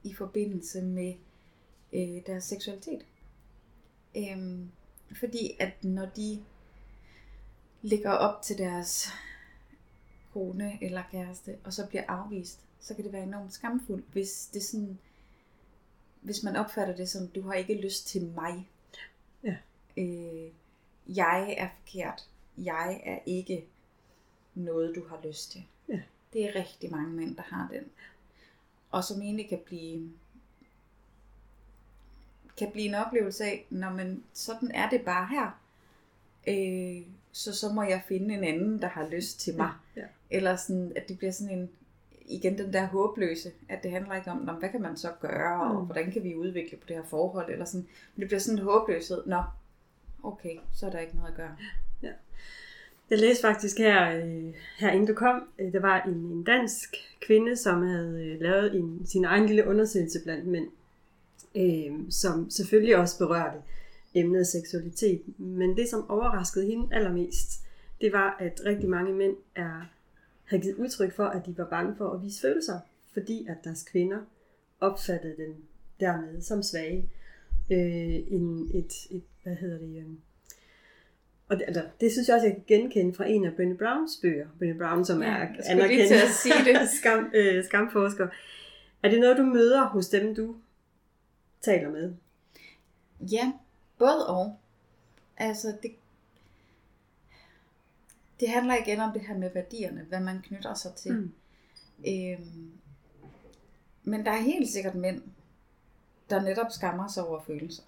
i 0.02 0.14
forbindelse 0.14 0.82
med 0.82 1.14
øh, 1.92 2.22
deres 2.26 2.44
seksualitet. 2.44 3.06
Øhm, 4.16 4.70
fordi 5.18 5.56
at 5.60 5.84
når 5.84 6.06
de 6.06 6.44
ligger 7.82 8.10
op 8.10 8.42
til 8.42 8.58
deres 8.58 9.08
kone 10.32 10.78
eller 10.84 11.02
kæreste, 11.10 11.58
og 11.64 11.72
så 11.72 11.86
bliver 11.86 12.04
afvist, 12.08 12.60
så 12.80 12.94
kan 12.94 13.04
det 13.04 13.12
være 13.12 13.22
enormt 13.22 13.52
skamfuldt, 13.52 14.04
hvis 14.12 14.50
det 14.52 14.62
sådan, 14.62 14.98
hvis 16.20 16.42
man 16.42 16.56
opfatter 16.56 16.96
det 16.96 17.08
som, 17.08 17.28
du 17.28 17.42
har 17.42 17.54
ikke 17.54 17.80
lyst 17.80 18.06
til 18.06 18.24
mig. 18.26 18.68
Ja. 19.44 19.56
Øh, 19.96 20.52
jeg 21.08 21.54
er 21.58 21.68
forkert. 21.78 22.28
Jeg 22.58 23.00
er 23.04 23.18
ikke 23.26 23.66
noget, 24.54 24.94
du 24.94 25.08
har 25.08 25.20
lyst 25.28 25.52
til. 25.52 25.64
Ja. 25.88 26.00
Det 26.32 26.44
er 26.44 26.54
rigtig 26.54 26.90
mange 26.90 27.08
mænd, 27.08 27.36
der 27.36 27.42
har 27.42 27.68
den. 27.72 27.84
Og 28.90 29.04
som 29.04 29.22
egentlig 29.22 29.48
kan 29.48 29.60
blive 29.64 30.10
kan 32.58 32.70
blive 32.72 32.88
en 32.88 32.94
oplevelse 32.94 33.44
af, 33.44 33.66
når 33.70 33.90
man 33.90 34.22
sådan 34.32 34.70
er 34.70 34.90
det 34.90 35.02
bare 35.02 35.26
her. 35.26 35.60
Øh, 36.48 37.06
så 37.32 37.54
så 37.54 37.72
må 37.72 37.82
jeg 37.82 38.02
finde 38.08 38.34
en 38.34 38.44
anden, 38.44 38.82
der 38.82 38.88
har 38.88 39.08
lyst 39.08 39.40
til 39.40 39.56
mig. 39.56 39.72
Ja, 39.96 40.00
ja. 40.00 40.06
Eller 40.30 40.56
sådan, 40.56 40.92
at 40.96 41.08
det 41.08 41.18
bliver 41.18 41.32
sådan 41.32 41.58
en, 41.58 41.70
igen 42.26 42.58
den 42.58 42.72
der 42.72 42.86
håbløse, 42.86 43.52
at 43.68 43.82
det 43.82 43.90
handler 43.90 44.14
ikke 44.14 44.30
om, 44.30 44.38
hvad 44.38 44.68
kan 44.68 44.82
man 44.82 44.96
så 44.96 45.12
gøre, 45.20 45.72
mm. 45.72 45.76
og 45.76 45.84
hvordan 45.84 46.10
kan 46.10 46.24
vi 46.24 46.36
udvikle 46.36 46.76
på 46.76 46.84
det 46.88 46.96
her 46.96 47.04
forhold, 47.04 47.52
eller 47.52 47.64
sådan. 47.64 47.86
Men 48.14 48.20
det 48.20 48.28
bliver 48.28 48.40
sådan 48.40 48.58
en 48.58 48.64
håbløshed, 48.64 49.26
nå, 49.26 49.42
okay, 50.22 50.56
så 50.74 50.86
er 50.86 50.90
der 50.90 50.98
ikke 50.98 51.16
noget 51.16 51.30
at 51.30 51.36
gøre. 51.36 51.56
Ja. 52.02 52.12
Jeg 53.10 53.18
læste 53.18 53.40
faktisk 53.42 53.78
her, 53.78 54.16
øh, 54.16 54.54
her 54.78 54.90
inden 54.90 55.06
du 55.06 55.14
kom, 55.14 55.48
øh, 55.58 55.72
der 55.72 55.80
var 55.80 56.02
en, 56.02 56.14
en 56.14 56.44
dansk 56.44 56.96
kvinde, 57.20 57.56
som 57.56 57.82
havde 57.82 58.24
øh, 58.24 58.40
lavet 58.40 58.74
en, 58.74 59.06
sin 59.06 59.24
egen 59.24 59.46
lille 59.46 59.66
undersøgelse 59.66 60.22
blandt 60.24 60.46
mænd, 60.46 60.68
øh, 61.54 62.10
som 62.10 62.50
selvfølgelig 62.50 62.96
også 62.96 63.18
berørte 63.18 63.58
emnet 64.14 64.46
seksualitet. 64.46 65.38
Men 65.38 65.76
det, 65.76 65.88
som 65.88 66.10
overraskede 66.10 66.66
hende 66.66 66.94
allermest, 66.96 67.64
det 68.00 68.12
var, 68.12 68.36
at 68.40 68.60
rigtig 68.64 68.88
mange 68.88 69.12
mænd 69.12 69.36
er, 69.54 69.90
havde 70.44 70.62
givet 70.62 70.76
udtryk 70.76 71.12
for, 71.12 71.24
at 71.24 71.46
de 71.46 71.58
var 71.58 71.64
bange 71.64 71.96
for 71.96 72.10
at 72.10 72.22
vise 72.22 72.40
følelser, 72.40 72.80
fordi 73.12 73.46
at 73.48 73.56
deres 73.64 73.82
kvinder 73.82 74.18
opfattede 74.80 75.36
dem 75.36 75.54
dermed 76.00 76.42
som 76.42 76.62
svage. 76.62 77.10
Øh, 77.70 78.32
en, 78.32 78.70
et, 78.74 78.92
et, 79.10 79.22
hvad 79.48 79.56
hedder 79.56 79.78
det, 79.78 79.96
øh, 79.96 80.06
og 81.48 81.56
det, 81.56 81.64
altså, 81.66 81.86
det 82.00 82.12
synes 82.12 82.28
jeg 82.28 82.34
også, 82.34 82.46
jeg 82.46 82.54
kan 82.54 82.64
genkende 82.66 83.14
fra 83.14 83.26
en 83.26 83.44
af 83.44 83.50
Brené 83.50 83.76
Browns 83.76 84.18
bøger. 84.22 84.46
Brené 84.46 84.78
Brown, 84.78 85.04
som 85.04 85.22
Ja, 85.22 85.28
er 85.28 86.06
til 86.06 86.14
at 86.14 86.30
sige 86.30 86.64
det. 86.64 86.88
skam, 87.00 87.30
øh, 87.34 87.64
skamforsker. 87.64 88.28
Er 89.02 89.08
det 89.08 89.20
noget, 89.20 89.36
du 89.36 89.42
møder 89.42 89.86
hos 89.86 90.08
dem, 90.08 90.34
du 90.34 90.56
taler 91.60 91.90
med? 91.90 92.14
Ja, 93.20 93.52
både 93.98 94.26
og. 94.28 94.58
Altså, 95.36 95.76
det, 95.82 95.90
det 98.40 98.48
handler 98.48 98.74
igen 98.74 99.00
om 99.00 99.12
det 99.12 99.22
her 99.22 99.38
med 99.38 99.50
værdierne, 99.54 100.06
hvad 100.08 100.20
man 100.20 100.42
knytter 100.42 100.74
sig 100.74 100.94
til. 100.94 101.12
Mm. 101.12 101.32
Øhm, 102.08 102.72
men 104.02 104.24
der 104.24 104.30
er 104.30 104.40
helt 104.40 104.68
sikkert 104.68 104.94
mænd, 104.94 105.22
der 106.30 106.42
netop 106.42 106.70
skammer 106.70 107.08
sig 107.08 107.26
over 107.26 107.40
følelser. 107.40 107.82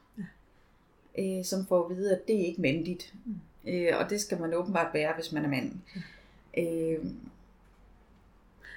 Øh, 1.19 1.45
som 1.45 1.67
får 1.67 1.85
at 1.91 1.97
vide, 1.97 2.13
at 2.13 2.29
det 2.29 2.41
er 2.41 2.47
ikke 2.47 2.61
mændigt. 2.63 3.15
Mm. 3.25 3.71
Øh, 3.71 3.89
og 4.01 4.11
det 4.11 4.21
skal 4.21 4.41
man 4.41 4.55
åbenbart 4.55 4.95
være, 4.95 5.13
hvis 5.17 5.33
man 5.33 5.45
er 5.45 5.49
mand. 5.49 5.73
Øh, 6.59 7.05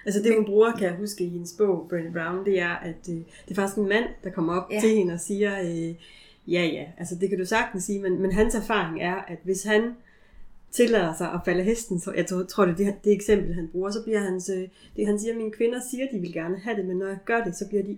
Altså 0.06 0.22
det, 0.24 0.36
hun 0.36 0.46
bruger, 0.46 0.72
kan 0.72 0.88
jeg 0.88 0.96
huske 0.96 1.24
i 1.24 1.30
hendes 1.30 1.54
bog, 1.58 1.90
Brené 1.94 2.12
Brown, 2.14 2.46
det 2.46 2.60
er, 2.60 2.76
at 2.76 3.10
øh, 3.10 3.16
det 3.16 3.52
er 3.52 3.56
faktisk 3.56 3.78
en 3.78 3.90
mand, 3.90 4.06
der 4.24 4.30
kommer 4.30 4.56
op 4.56 4.70
Ja. 4.72 4.76
ja. 4.76 4.82
til 4.82 4.90
hende 4.90 5.14
og 5.14 5.20
siger, 5.20 5.62
øh, 5.62 5.96
ja 6.54 6.66
ja, 6.66 6.86
altså 6.98 7.16
det 7.16 7.30
kan 7.30 7.38
du 7.40 7.46
sagtens 7.46 7.84
sige, 7.84 8.00
men, 8.00 8.22
men 8.22 8.32
hans 8.32 8.56
erfaring 8.56 9.02
er, 9.02 9.16
at 9.16 9.38
hvis 9.44 9.64
han 9.64 9.96
tillader 10.72 11.14
sig 11.18 11.32
at 11.32 11.40
falde 11.46 11.64
hesten, 11.64 12.00
så 12.00 12.12
jeg 12.12 12.26
tror, 12.26 12.44
tror 12.44 12.66
det 12.66 12.72
er 12.72 12.76
det, 12.86 12.96
det 13.04 13.14
eksempel, 13.14 13.54
han 13.54 13.68
bruger, 13.68 13.92
så 13.92 14.04
bliver 14.04 14.20
hans, 14.20 14.50
øh, 14.50 14.68
det 14.96 15.08
han 15.08 15.20
siger, 15.20 15.36
mine 15.36 15.52
kvinder 15.52 15.80
siger, 15.92 16.08
de 16.14 16.20
vil 16.20 16.34
gerne 16.34 16.60
have 16.60 16.78
det, 16.78 16.86
men 16.86 16.98
når 16.98 17.08
jeg 17.08 17.18
gør 17.26 17.44
det, 17.44 17.56
så 17.56 17.68
bliver 17.68 17.84
de 17.84 17.98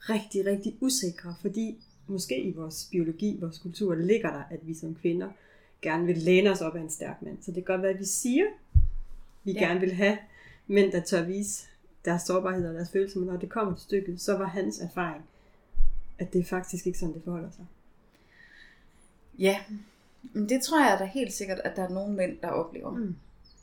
rigtig, 0.00 0.46
rigtig 0.46 0.76
usikre, 0.80 1.34
fordi 1.40 1.76
måske 2.08 2.42
i 2.42 2.52
vores 2.52 2.88
biologi, 2.92 3.36
vores 3.40 3.58
kultur, 3.58 3.94
ligger 3.94 4.30
der, 4.30 4.42
at 4.50 4.66
vi 4.66 4.74
som 4.74 4.94
kvinder 4.94 5.28
gerne 5.82 6.06
vil 6.06 6.16
læne 6.16 6.50
os 6.50 6.60
op 6.60 6.76
af 6.76 6.80
en 6.80 6.90
stærk 6.90 7.22
mand. 7.22 7.38
Så 7.42 7.46
det 7.52 7.54
kan 7.54 7.74
godt 7.74 7.82
være, 7.82 7.92
at 7.92 7.98
vi 7.98 8.04
siger, 8.04 8.44
vi 9.44 9.52
Ja. 9.52 9.58
gerne 9.58 9.80
vil 9.80 9.92
have 9.94 10.18
mænd, 10.66 10.92
der 10.92 11.00
tør 11.00 11.22
vise 11.22 11.66
deres 12.04 12.22
sårbarhed 12.22 12.68
og 12.68 12.74
deres 12.74 12.90
følelser, 12.90 13.18
men 13.18 13.28
når 13.28 13.36
det 13.36 13.48
kommer 13.50 13.74
til 13.74 13.82
stykket, 13.82 14.20
så 14.20 14.36
var 14.36 14.46
hans 14.46 14.78
erfaring, 14.80 15.24
at 16.18 16.32
det 16.32 16.40
er 16.40 16.44
faktisk 16.44 16.86
ikke 16.86 16.98
sådan, 16.98 17.14
det 17.14 17.22
forholder 17.24 17.50
sig. 17.50 17.66
ja, 19.38 19.60
men 20.32 20.48
det 20.48 20.62
tror 20.62 20.90
jeg 20.90 20.98
da 20.98 21.04
helt 21.04 21.32
sikkert, 21.32 21.58
at 21.64 21.76
der 21.76 21.82
er 21.82 21.88
nogle 21.88 22.14
mænd, 22.14 22.38
der 22.42 22.48
oplever. 22.48 22.90
Mm. 22.90 23.16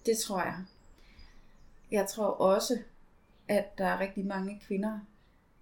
Det 0.05 0.17
tror 0.17 0.41
jeg. 0.41 0.57
Jeg 1.91 2.07
tror 2.07 2.25
også, 2.25 2.79
at 3.47 3.77
der 3.77 3.85
er 3.85 3.99
rigtig 3.99 4.25
mange 4.25 4.61
kvinder, 4.67 4.99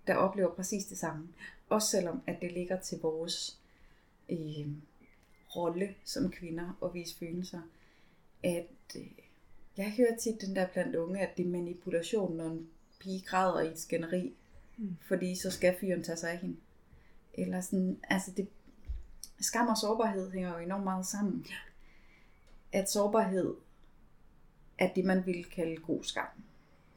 der 0.07 0.15
oplever 0.15 0.49
præcis 0.51 0.85
det 0.85 0.97
samme. 0.97 1.27
Også 1.71 1.87
selvom, 1.87 2.21
at 2.27 2.41
det 2.41 2.51
ligger 2.51 2.79
til 2.79 2.99
vores 3.01 3.59
øh, 4.29 4.67
rolle 5.55 5.95
som 6.03 6.31
kvinder 6.31 6.77
at 6.83 6.93
vise 6.93 7.17
følelser. 7.17 7.61
At 8.43 8.95
øh, 8.95 9.07
jeg 9.77 9.91
hører 9.97 10.17
tit 10.17 10.41
den 10.41 10.55
der 10.55 10.67
blandt 10.67 10.95
unge, 10.95 11.19
at 11.19 11.37
det 11.37 11.45
er 11.45 11.49
manipulation, 11.49 12.37
når 12.37 12.45
en 12.45 12.69
pige 12.99 13.21
græder 13.21 13.59
i 13.61 13.67
et 13.71 13.79
skænderi, 13.79 14.33
Mm. 14.77 14.97
fordi 15.07 15.35
så 15.35 15.51
skal 15.51 15.77
fyren 15.79 16.03
tage 16.03 16.17
sig 16.17 16.31
af 16.31 16.37
hende. 16.37 16.55
Eller 17.33 17.61
sådan, 17.61 17.99
altså 18.03 18.31
det, 18.37 18.47
skam 19.39 19.67
og 19.67 19.77
sårbarhed 19.77 20.31
hænger 20.31 20.53
jo 20.53 20.57
enormt 20.57 20.83
meget 20.83 21.05
sammen. 21.05 21.45
At 22.71 22.89
sårbarhed 22.89 23.55
er 24.77 24.93
det, 24.93 25.05
man 25.05 25.25
ville 25.25 25.43
kalde 25.43 25.77
god 25.77 26.03
skam. 26.03 26.27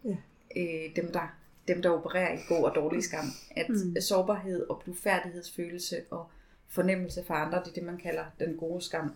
Ja. 0.04 0.16
Øh, 0.57 0.97
dem, 0.97 1.12
der, 1.12 1.38
dem, 1.68 1.83
der 1.83 1.90
opererer 1.90 2.33
i 2.35 2.38
god 2.49 2.64
og 2.64 2.75
dårlig 2.75 3.02
skam. 3.04 3.25
At 3.56 3.68
mm. 3.68 3.97
Sårbarhed 4.00 4.66
og 4.71 4.80
blufærdighedsfølelse 4.85 5.97
og 6.11 6.26
fornemmelse 6.68 7.25
for 7.26 7.35
andre, 7.35 7.59
det 7.59 7.68
er 7.68 7.73
det, 7.73 7.83
man 7.83 7.97
kalder 7.97 8.25
den 8.40 8.56
gode 8.56 8.83
skam. 8.83 9.12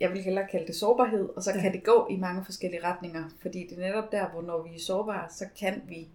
Jeg 0.00 0.10
vil 0.12 0.22
hellere 0.22 0.46
kalde 0.50 0.66
det 0.66 0.74
sårbarhed, 0.74 1.28
og 1.36 1.42
så 1.42 1.50
Ja. 1.54 1.60
kan 1.60 1.72
det 1.72 1.84
gå 1.84 2.06
i 2.10 2.16
mange 2.16 2.44
forskellige 2.44 2.84
retninger. 2.84 3.24
Fordi 3.42 3.66
det 3.70 3.78
er 3.78 3.82
netop 3.82 4.12
der, 4.12 4.28
hvor 4.28 4.42
når 4.42 4.62
vi 4.62 4.74
er 4.74 4.80
sårbare, 4.80 5.30
så 5.30 5.44
kan 5.60 5.82
vi 5.88 6.08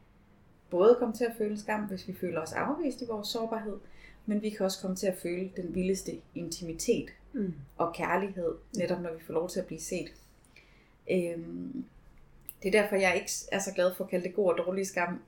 både 0.70 0.96
komme 1.00 1.14
til 1.16 1.24
at 1.26 1.34
føle 1.38 1.60
skam, 1.60 1.82
hvis 1.82 2.08
vi 2.08 2.14
føler 2.14 2.42
os 2.42 2.54
afvist 2.54 3.02
i 3.02 3.06
vores 3.06 3.28
sårbarhed, 3.28 3.78
men 4.26 4.42
vi 4.42 4.50
kan 4.50 4.66
også 4.66 4.82
komme 4.82 4.96
til 4.96 5.08
at 5.08 5.18
føle 5.18 5.52
den 5.56 5.76
vildeste 5.76 6.12
intimitet 6.36 7.10
Mm. 7.34 7.54
og 7.78 7.94
kærlighed, 7.96 8.52
netop 8.78 9.02
når 9.02 9.14
vi 9.14 9.24
får 9.26 9.34
lov 9.34 9.50
til 9.50 9.60
at 9.60 9.66
blive 9.66 9.82
set. 9.82 10.14
Øhm, 11.12 11.86
det 12.66 12.76
er 12.76 12.82
derfor, 12.82 12.96
jeg 12.96 13.16
ikke 13.16 13.32
er 13.52 13.60
så 13.60 13.72
glad 13.72 13.96
for 13.96 14.04
at 14.04 14.10
kalde 14.10 14.28
det 14.28 14.36
god 14.36 14.52
og 14.52 14.58
dårlig 14.66 14.88
skam. 14.88 15.22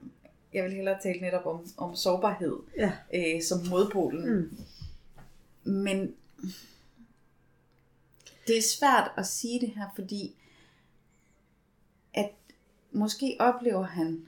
Jeg 0.52 0.64
vil 0.64 0.72
hellere 0.72 0.98
tale 1.02 1.20
netop 1.20 1.46
om, 1.46 1.66
om 1.76 1.96
sårbarhed 1.96 2.56
Ja. 2.76 2.92
øh, 3.14 3.42
som 3.42 3.58
modpolen. 3.70 4.34
Mm. 5.64 5.72
Men 5.72 6.14
det 8.46 8.58
er 8.58 8.62
svært 8.62 9.10
at 9.16 9.26
sige 9.26 9.60
det 9.60 9.68
her, 9.70 9.86
fordi 9.94 10.34
at 12.14 12.30
måske 12.92 13.36
oplever 13.40 13.82
han, 13.82 14.26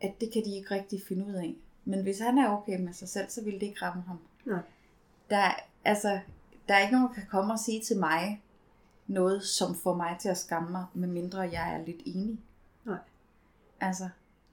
at 0.00 0.12
det 0.20 0.32
kan 0.32 0.44
de 0.44 0.56
ikke 0.56 0.74
rigtig 0.74 1.02
finde 1.08 1.26
ud 1.26 1.32
af. 1.34 1.54
Men 1.84 2.02
hvis 2.02 2.18
han 2.18 2.38
er 2.38 2.48
okay 2.50 2.80
med 2.80 2.92
sig 2.92 3.08
selv, 3.08 3.28
så 3.30 3.44
vil 3.44 3.54
det 3.54 3.62
ikke 3.62 3.82
ramme 3.82 4.02
ham. 4.02 4.18
Nej. 4.44 4.60
Der, 5.30 5.36
er- 5.36 5.60
altså, 5.84 6.20
der 6.68 6.74
er 6.74 6.80
ikke 6.80 6.92
nogen, 6.92 7.08
der 7.08 7.14
kan 7.14 7.26
komme 7.30 7.52
og 7.52 7.58
sige 7.58 7.80
til 7.82 7.98
mig 7.98 8.41
noget, 9.12 9.42
som 9.42 9.74
får 9.74 9.94
mig 9.96 10.16
til 10.20 10.28
at 10.28 10.38
skamme 10.38 10.70
mig, 10.70 10.86
medmindre 10.94 11.40
jeg 11.40 11.74
er 11.74 11.84
lidt 11.86 12.02
enig. 12.04 12.38
Nej. 12.84 12.98
Altså, 13.80 14.08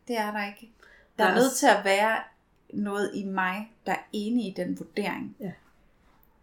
det 0.08 0.18
er 0.18 0.32
der 0.32 0.46
ikke. 0.48 0.72
Der 1.18 1.25
er 1.25 1.36
nødt 1.36 1.54
til 1.54 1.68
at 1.68 1.86
være 1.86 2.18
noget 2.74 3.12
i 3.13 3.24
mig, 3.25 3.72
der 3.86 3.92
er 3.92 4.04
enig 4.13 4.46
i 4.48 4.54
den 4.58 4.80
vurdering. 4.80 5.36
Ja. 5.39 5.51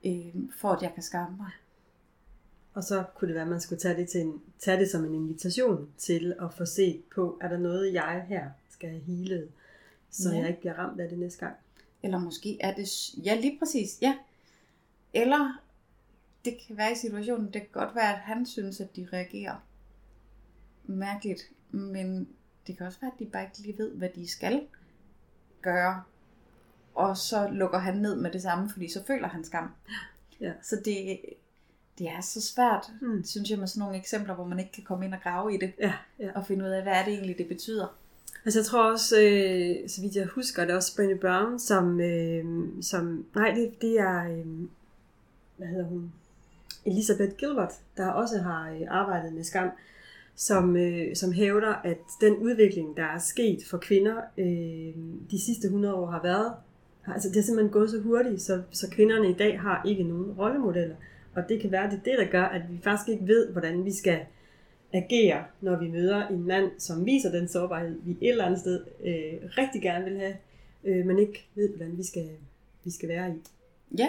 Øh, 0.05 0.35
for 0.57 0.73
at 0.73 0.83
jeg 0.83 0.95
kan 0.95 1.03
skamme 1.03 1.37
mig. 1.37 1.51
Og 2.75 2.85
så 2.85 3.05
kunne 3.15 3.29
det 3.29 3.35
være, 3.35 3.45
at 3.45 3.51
man 3.51 3.61
skulle 3.61 3.81
tage 3.81 3.97
det, 3.97 4.09
til 4.09 4.21
en, 4.21 4.43
tage 4.59 4.81
det 4.81 4.91
som 4.91 5.05
en 5.05 5.15
invitation 5.15 5.89
til 5.99 6.35
at 6.41 6.53
få 6.55 6.65
set 6.65 7.03
på, 7.15 7.39
er 7.41 7.49
der 7.49 7.57
noget, 7.59 7.93
jeg 7.93 8.25
her 8.29 8.51
skal 8.71 8.89
have 8.91 9.03
healet, 9.03 9.49
så 10.11 10.31
Ja. 10.31 10.39
jeg 10.39 10.49
ikke 10.49 10.61
bliver 10.61 10.75
ramt 10.79 11.01
af 11.01 11.09
det 11.09 11.19
næste 11.19 11.39
gang. 11.41 11.57
Eller 12.03 12.19
måske 12.19 12.57
er 12.61 12.75
det... 12.75 13.15
Ja, 13.25 13.35
lige 13.41 13.59
præcis. 13.59 13.99
Ja. 14.03 14.17
Eller 15.13 15.61
det 16.47 16.59
kan 16.67 16.77
være 16.77 16.93
i 16.93 16.95
situationen, 16.95 17.47
det 17.47 17.61
kan 17.61 17.71
godt 17.73 17.95
være, 17.95 18.13
at 18.13 18.19
han 18.19 18.47
synes, 18.47 18.81
at 18.81 18.97
de 18.97 19.09
reagerer 19.13 19.57
mærkeligt. 20.85 21.41
Men 21.71 22.29
det 22.67 22.77
kan 22.79 22.87
også 22.87 22.99
være, 23.01 23.11
at 23.15 23.19
de 23.19 23.27
bare 23.27 23.43
ikke 23.43 23.59
lige 23.59 23.79
ved, 23.79 23.91
hvad 23.91 24.09
de 24.15 24.29
skal 24.29 24.63
gøre. 25.63 26.03
Og 26.95 27.17
så 27.17 27.49
lukker 27.53 27.79
han 27.79 27.97
ned 27.97 28.17
med 28.17 28.31
det 28.31 28.43
samme, 28.43 28.71
fordi 28.71 28.89
så 28.89 29.05
føler 29.07 29.29
han 29.29 29.45
skam. 29.45 29.71
Ja. 30.41 30.53
Så 30.63 30.77
det, 30.85 31.19
det 31.99 32.09
er 32.09 32.21
så 32.21 32.41
svært, 32.41 32.93
Mm. 33.01 33.25
synes 33.25 33.51
jeg, 33.51 33.59
med 33.59 33.67
sådan 33.67 33.81
nogle 33.81 33.97
eksempler, 33.99 34.35
hvor 34.35 34.45
man 34.47 34.59
ikke 34.59 34.73
kan 34.73 34.85
komme 34.85 35.05
ind 35.05 35.15
og 35.15 35.21
grave 35.23 35.55
i 35.55 35.59
det. 35.59 35.73
Ja, 35.81 35.93
ja. 36.19 36.31
Og 36.35 36.47
finde 36.47 36.65
ud 36.65 36.71
af, 36.71 36.83
hvad 36.83 36.93
er 36.93 37.05
det 37.05 37.13
egentlig, 37.15 37.39
det 37.39 37.49
betyder. 37.49 37.97
Altså 38.45 38.59
jeg 38.61 38.67
tror 38.67 38.91
også, 38.93 39.17
øh, 39.21 39.89
så 39.89 40.01
vidt 40.01 40.17
jeg 40.17 40.27
husker, 40.27 40.63
det 40.65 40.71
er 40.73 40.77
også 40.77 40.93
Brené 41.03 41.21
Brown, 41.21 41.59
som, 41.59 42.01
øh, 42.01 42.45
som 42.83 43.27
nej, 43.35 43.51
det, 43.51 43.81
det 43.81 43.99
er, 44.01 44.25
øh, 44.25 44.47
hvad 45.57 45.69
hedder 45.69 45.85
hun, 45.85 46.13
Elisabeth 46.87 47.37
Gilbert, 47.37 47.73
der 47.97 48.07
også 48.07 48.39
har 48.39 48.71
øh, 48.71 48.81
arbejdet 48.89 49.33
med 49.33 49.45
skam, 49.45 49.71
som, 50.35 50.77
øh, 50.77 51.17
som 51.17 51.33
hævder, 51.33 51.75
at 51.75 51.99
den 52.21 52.37
udvikling, 52.37 52.97
der 52.97 53.05
er 53.05 53.19
sket 53.19 53.59
for 53.71 53.79
kvinder 53.79 54.17
øh, 54.39 54.95
de 55.31 55.41
sidste 55.45 55.67
100 55.67 55.95
år 55.95 56.07
har 56.07 56.23
været, 56.23 56.53
altså 57.15 57.29
det 57.29 57.37
er 57.37 57.43
simpelthen 57.43 57.73
gået 57.73 57.91
så 57.91 58.01
hurtigt, 58.01 58.43
så, 58.43 58.63
så 58.71 58.91
kvinderne 58.91 59.31
i 59.31 59.35
dag 59.35 59.61
har 59.61 59.83
ikke 59.87 60.03
nogen 60.03 60.33
rollemodeller. 60.33 60.97
Og 61.35 61.49
det 61.49 61.61
kan 61.61 61.73
være, 61.73 61.91
det 61.91 61.99
er 61.99 62.03
det, 62.03 62.19
der 62.19 62.31
gør, 62.31 62.45
at 62.45 62.63
vi 62.71 62.79
faktisk 62.83 63.09
ikke 63.09 63.27
ved, 63.27 63.53
hvordan 63.53 63.85
vi 63.85 63.93
skal 63.93 64.21
agere, 64.93 65.45
når 65.61 65.79
vi 65.79 65.89
møder 65.89 66.29
en 66.29 66.47
mand, 66.47 66.71
som 66.79 67.07
viser 67.07 67.31
den 67.31 67.49
sårbarhed, 67.49 67.97
vi 68.05 68.11
et 68.21 68.31
eller 68.31 68.45
andet 68.45 68.61
sted 68.61 68.85
øh, 69.05 69.51
rigtig 69.59 69.83
gerne 69.83 70.05
vil 70.05 70.19
have, 70.19 70.37
øh, 70.85 71.07
men 71.07 71.19
ikke 71.19 71.49
ved, 71.55 71.69
hvordan 71.69 71.99
vi 71.99 72.03
skal, 72.03 72.29
vi 72.85 72.91
skal 72.91 73.09
være 73.09 73.31
i. 73.31 73.35
Ja, 73.99 74.09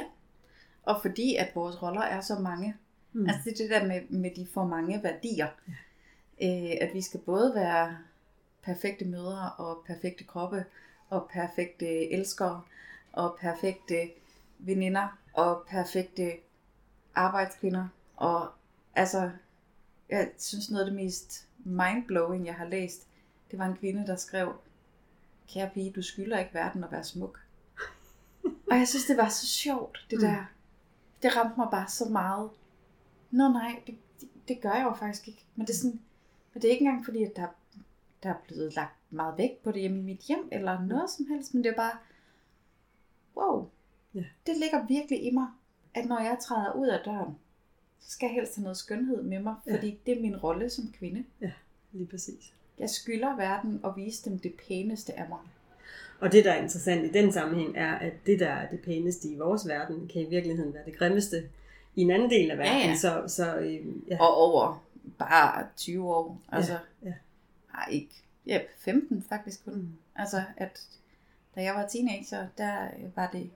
og 0.87 1.01
fordi 1.01 1.35
at 1.35 1.51
vores 1.55 1.83
roller 1.83 2.01
er 2.01 2.21
så 2.21 2.39
mange. 2.39 2.75
Mm. 3.13 3.21
Mm. 3.21 3.29
Altså 3.29 3.41
det 3.43 3.53
er 3.53 3.57
det 3.57 3.69
der 3.69 3.87
med, 3.87 4.01
med 4.09 4.31
de 4.35 4.47
for 4.53 4.65
mange 4.65 5.03
værdier. 5.03 5.47
Ja. 5.67 5.73
Øh, 6.41 6.77
at 6.81 6.93
vi 6.93 7.01
skal 7.01 7.19
både 7.19 7.55
være 7.55 7.97
perfekte 8.63 9.05
mødre 9.05 9.51
og 9.57 9.83
perfekte 9.87 10.23
kroppe 10.23 10.65
og 11.09 11.29
perfekte 11.33 12.11
elskere 12.11 12.61
og 13.13 13.37
perfekte 13.41 14.09
veninder 14.59 15.17
og 15.33 15.63
perfekte 15.69 16.31
arbejdskvinder 17.15 17.87
og 18.15 18.49
altså, 18.95 19.31
jeg 20.09 20.31
synes 20.37 20.69
noget 20.69 20.85
af 20.85 20.91
det 20.91 20.95
mest 20.95 21.47
mindblowing, 21.57 22.45
jeg 22.45 22.55
har 22.55 22.65
læst, 22.65 23.07
det 23.51 23.59
var 23.59 23.65
en 23.65 23.77
kvinde, 23.77 24.07
der 24.07 24.15
skrev, 24.15 24.53
kære 25.49 25.69
pige, 25.73 25.91
du 25.91 26.01
skylder 26.01 26.39
ikke 26.39 26.53
verden 26.53 26.83
at 26.83 26.91
være 26.91 27.03
smuk. 27.03 27.39
Og 28.71 28.77
jeg 28.77 28.87
synes, 28.87 29.05
det 29.05 29.17
var 29.17 29.29
så 29.29 29.47
sjovt, 29.47 30.05
det 30.09 30.21
der. 30.21 30.45
Det 31.23 31.35
ramte 31.37 31.53
mig 31.57 31.67
bare 31.71 31.87
så 31.89 32.09
meget. 32.09 32.49
Nå 33.31 33.47
nej, 33.47 33.81
det, 33.87 33.95
det, 34.21 34.29
det 34.47 34.61
gør 34.61 34.73
jeg 34.73 34.83
jo 34.83 34.93
faktisk 34.93 35.27
ikke. 35.27 35.45
Men 35.55 35.67
det 35.67 35.73
er 35.73 35.77
sådan, 35.77 35.99
men 36.53 36.61
det 36.61 36.67
er 36.67 36.71
ikke 36.71 36.85
engang 36.85 37.05
fordi, 37.05 37.23
at 37.23 37.35
der, 37.35 37.47
der 38.23 38.29
er 38.29 38.35
blevet 38.47 38.75
lagt 38.75 38.95
meget 39.09 39.37
vægt 39.37 39.63
på 39.63 39.71
det 39.71 39.81
hjemme 39.81 39.99
i 39.99 40.03
mit 40.03 40.19
hjem, 40.19 40.49
eller 40.51 40.85
noget 40.85 41.09
som 41.09 41.25
helst, 41.27 41.53
men 41.53 41.63
det 41.63 41.69
er 41.71 41.75
bare, 41.75 41.97
wow, 43.37 43.69
Ja. 44.13 44.23
det 44.47 44.57
ligger 44.57 44.85
virkelig 44.87 45.25
i 45.25 45.31
mig, 45.31 45.47
at 45.93 46.05
når 46.05 46.19
jeg 46.19 46.37
træder 46.41 46.73
ud 46.73 46.87
af 46.87 46.99
døren, 47.05 47.37
så 47.99 48.11
skal 48.11 48.27
jeg 48.27 48.33
helst 48.33 48.55
have 48.55 48.63
noget 48.63 48.77
skønhed 48.77 49.23
med 49.23 49.39
mig, 49.39 49.55
Ja. 49.67 49.75
fordi 49.75 49.99
det 50.05 50.17
er 50.17 50.21
min 50.21 50.37
rolle 50.37 50.69
som 50.69 50.91
kvinde. 50.91 51.23
Lige 51.91 52.07
præcis. 52.07 52.53
Jeg 52.79 52.89
skylder 52.89 53.35
verden 53.35 53.81
at 53.85 53.95
vise 53.95 54.29
dem 54.29 54.39
det 54.39 54.53
pæneste 54.67 55.13
af 55.19 55.29
mig. 55.29 55.39
Og 56.19 56.31
det, 56.31 56.45
der 56.45 56.51
er 56.51 56.61
interessant 56.61 57.05
i 57.05 57.11
den 57.11 57.31
sammenhæng, 57.31 57.77
er, 57.77 57.95
at 57.95 58.13
det, 58.25 58.39
der 58.39 58.47
er 58.47 58.69
det 58.69 58.79
pæneste 58.79 59.27
i 59.27 59.37
vores 59.37 59.67
verden, 59.67 60.07
kan 60.13 60.21
i 60.21 60.29
virkeligheden 60.29 60.73
være 60.73 60.85
det 60.85 60.97
grimmeste 60.97 61.49
i 61.95 62.01
en 62.01 62.11
anden 62.11 62.29
del 62.29 62.51
af 62.51 62.57
verden. 62.57 62.81
Ja, 62.81 62.87
ja. 62.87 62.95
Så, 62.95 63.23
så 63.27 63.55
øh, 63.55 63.85
ja. 64.07 64.17
Og 64.19 64.37
over 64.37 64.83
bare 65.17 65.67
20 65.75 66.15
år. 66.15 66.41
Altså, 66.51 66.77
ja. 67.03 67.13
Nej, 67.73 67.87
ikke. 67.91 68.23
Ja, 68.45 68.59
15 68.77 69.25
faktisk 69.29 69.65
kun. 69.65 69.73
Mm. 69.73 69.89
Altså, 70.15 70.43
at 70.57 70.87
da 71.55 71.61
jeg 71.61 71.75
var 71.75 71.87
teenager, 71.87 72.47
der 72.57 72.87
var 73.15 73.29
det 73.31 73.49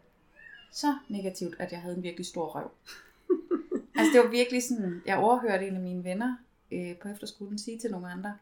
så 0.71 0.95
negativt, 1.09 1.55
at 1.59 1.71
jeg 1.71 1.81
havde 1.81 1.95
en 1.95 2.03
virkelig 2.03 2.25
stor 2.25 2.45
røv. 2.45 2.71
altså, 3.97 4.11
det 4.13 4.21
var 4.23 4.29
virkelig 4.29 4.63
sådan, 4.63 5.01
jeg 5.05 5.17
overhørte 5.17 5.67
en 5.67 5.75
af 5.75 5.81
mine 5.81 6.03
venner 6.03 6.35
øh, 6.71 6.97
på 6.97 7.07
efterskolen 7.07 7.59
sige 7.59 7.79
til 7.79 7.91
nogle 7.91 8.07
andre, 8.07 8.37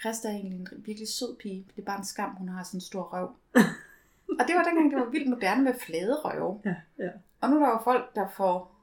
Christa 0.00 0.28
er 0.28 0.32
egentlig 0.32 0.60
en 0.60 0.68
virkelig 0.86 1.08
sød 1.08 1.36
pige. 1.36 1.66
Det 1.76 1.82
er 1.82 1.86
bare 1.86 1.98
en 1.98 2.04
skam, 2.04 2.30
hun 2.36 2.48
har 2.48 2.62
sådan 2.62 2.76
en 2.76 2.80
stor 2.80 3.02
røv. 3.02 3.30
og 4.40 4.44
det 4.48 4.54
var 4.56 4.62
dengang, 4.64 4.90
det 4.90 4.98
var 4.98 5.10
vildt 5.10 5.28
moderne 5.30 5.64
med 5.64 5.74
flade 5.80 6.14
røve. 6.14 6.60
Ja, 6.64 6.74
ja. 7.04 7.10
Og 7.40 7.50
nu 7.50 7.56
er 7.56 7.60
der 7.60 7.70
jo 7.72 7.80
folk, 7.84 8.14
der 8.14 8.28
får 8.36 8.74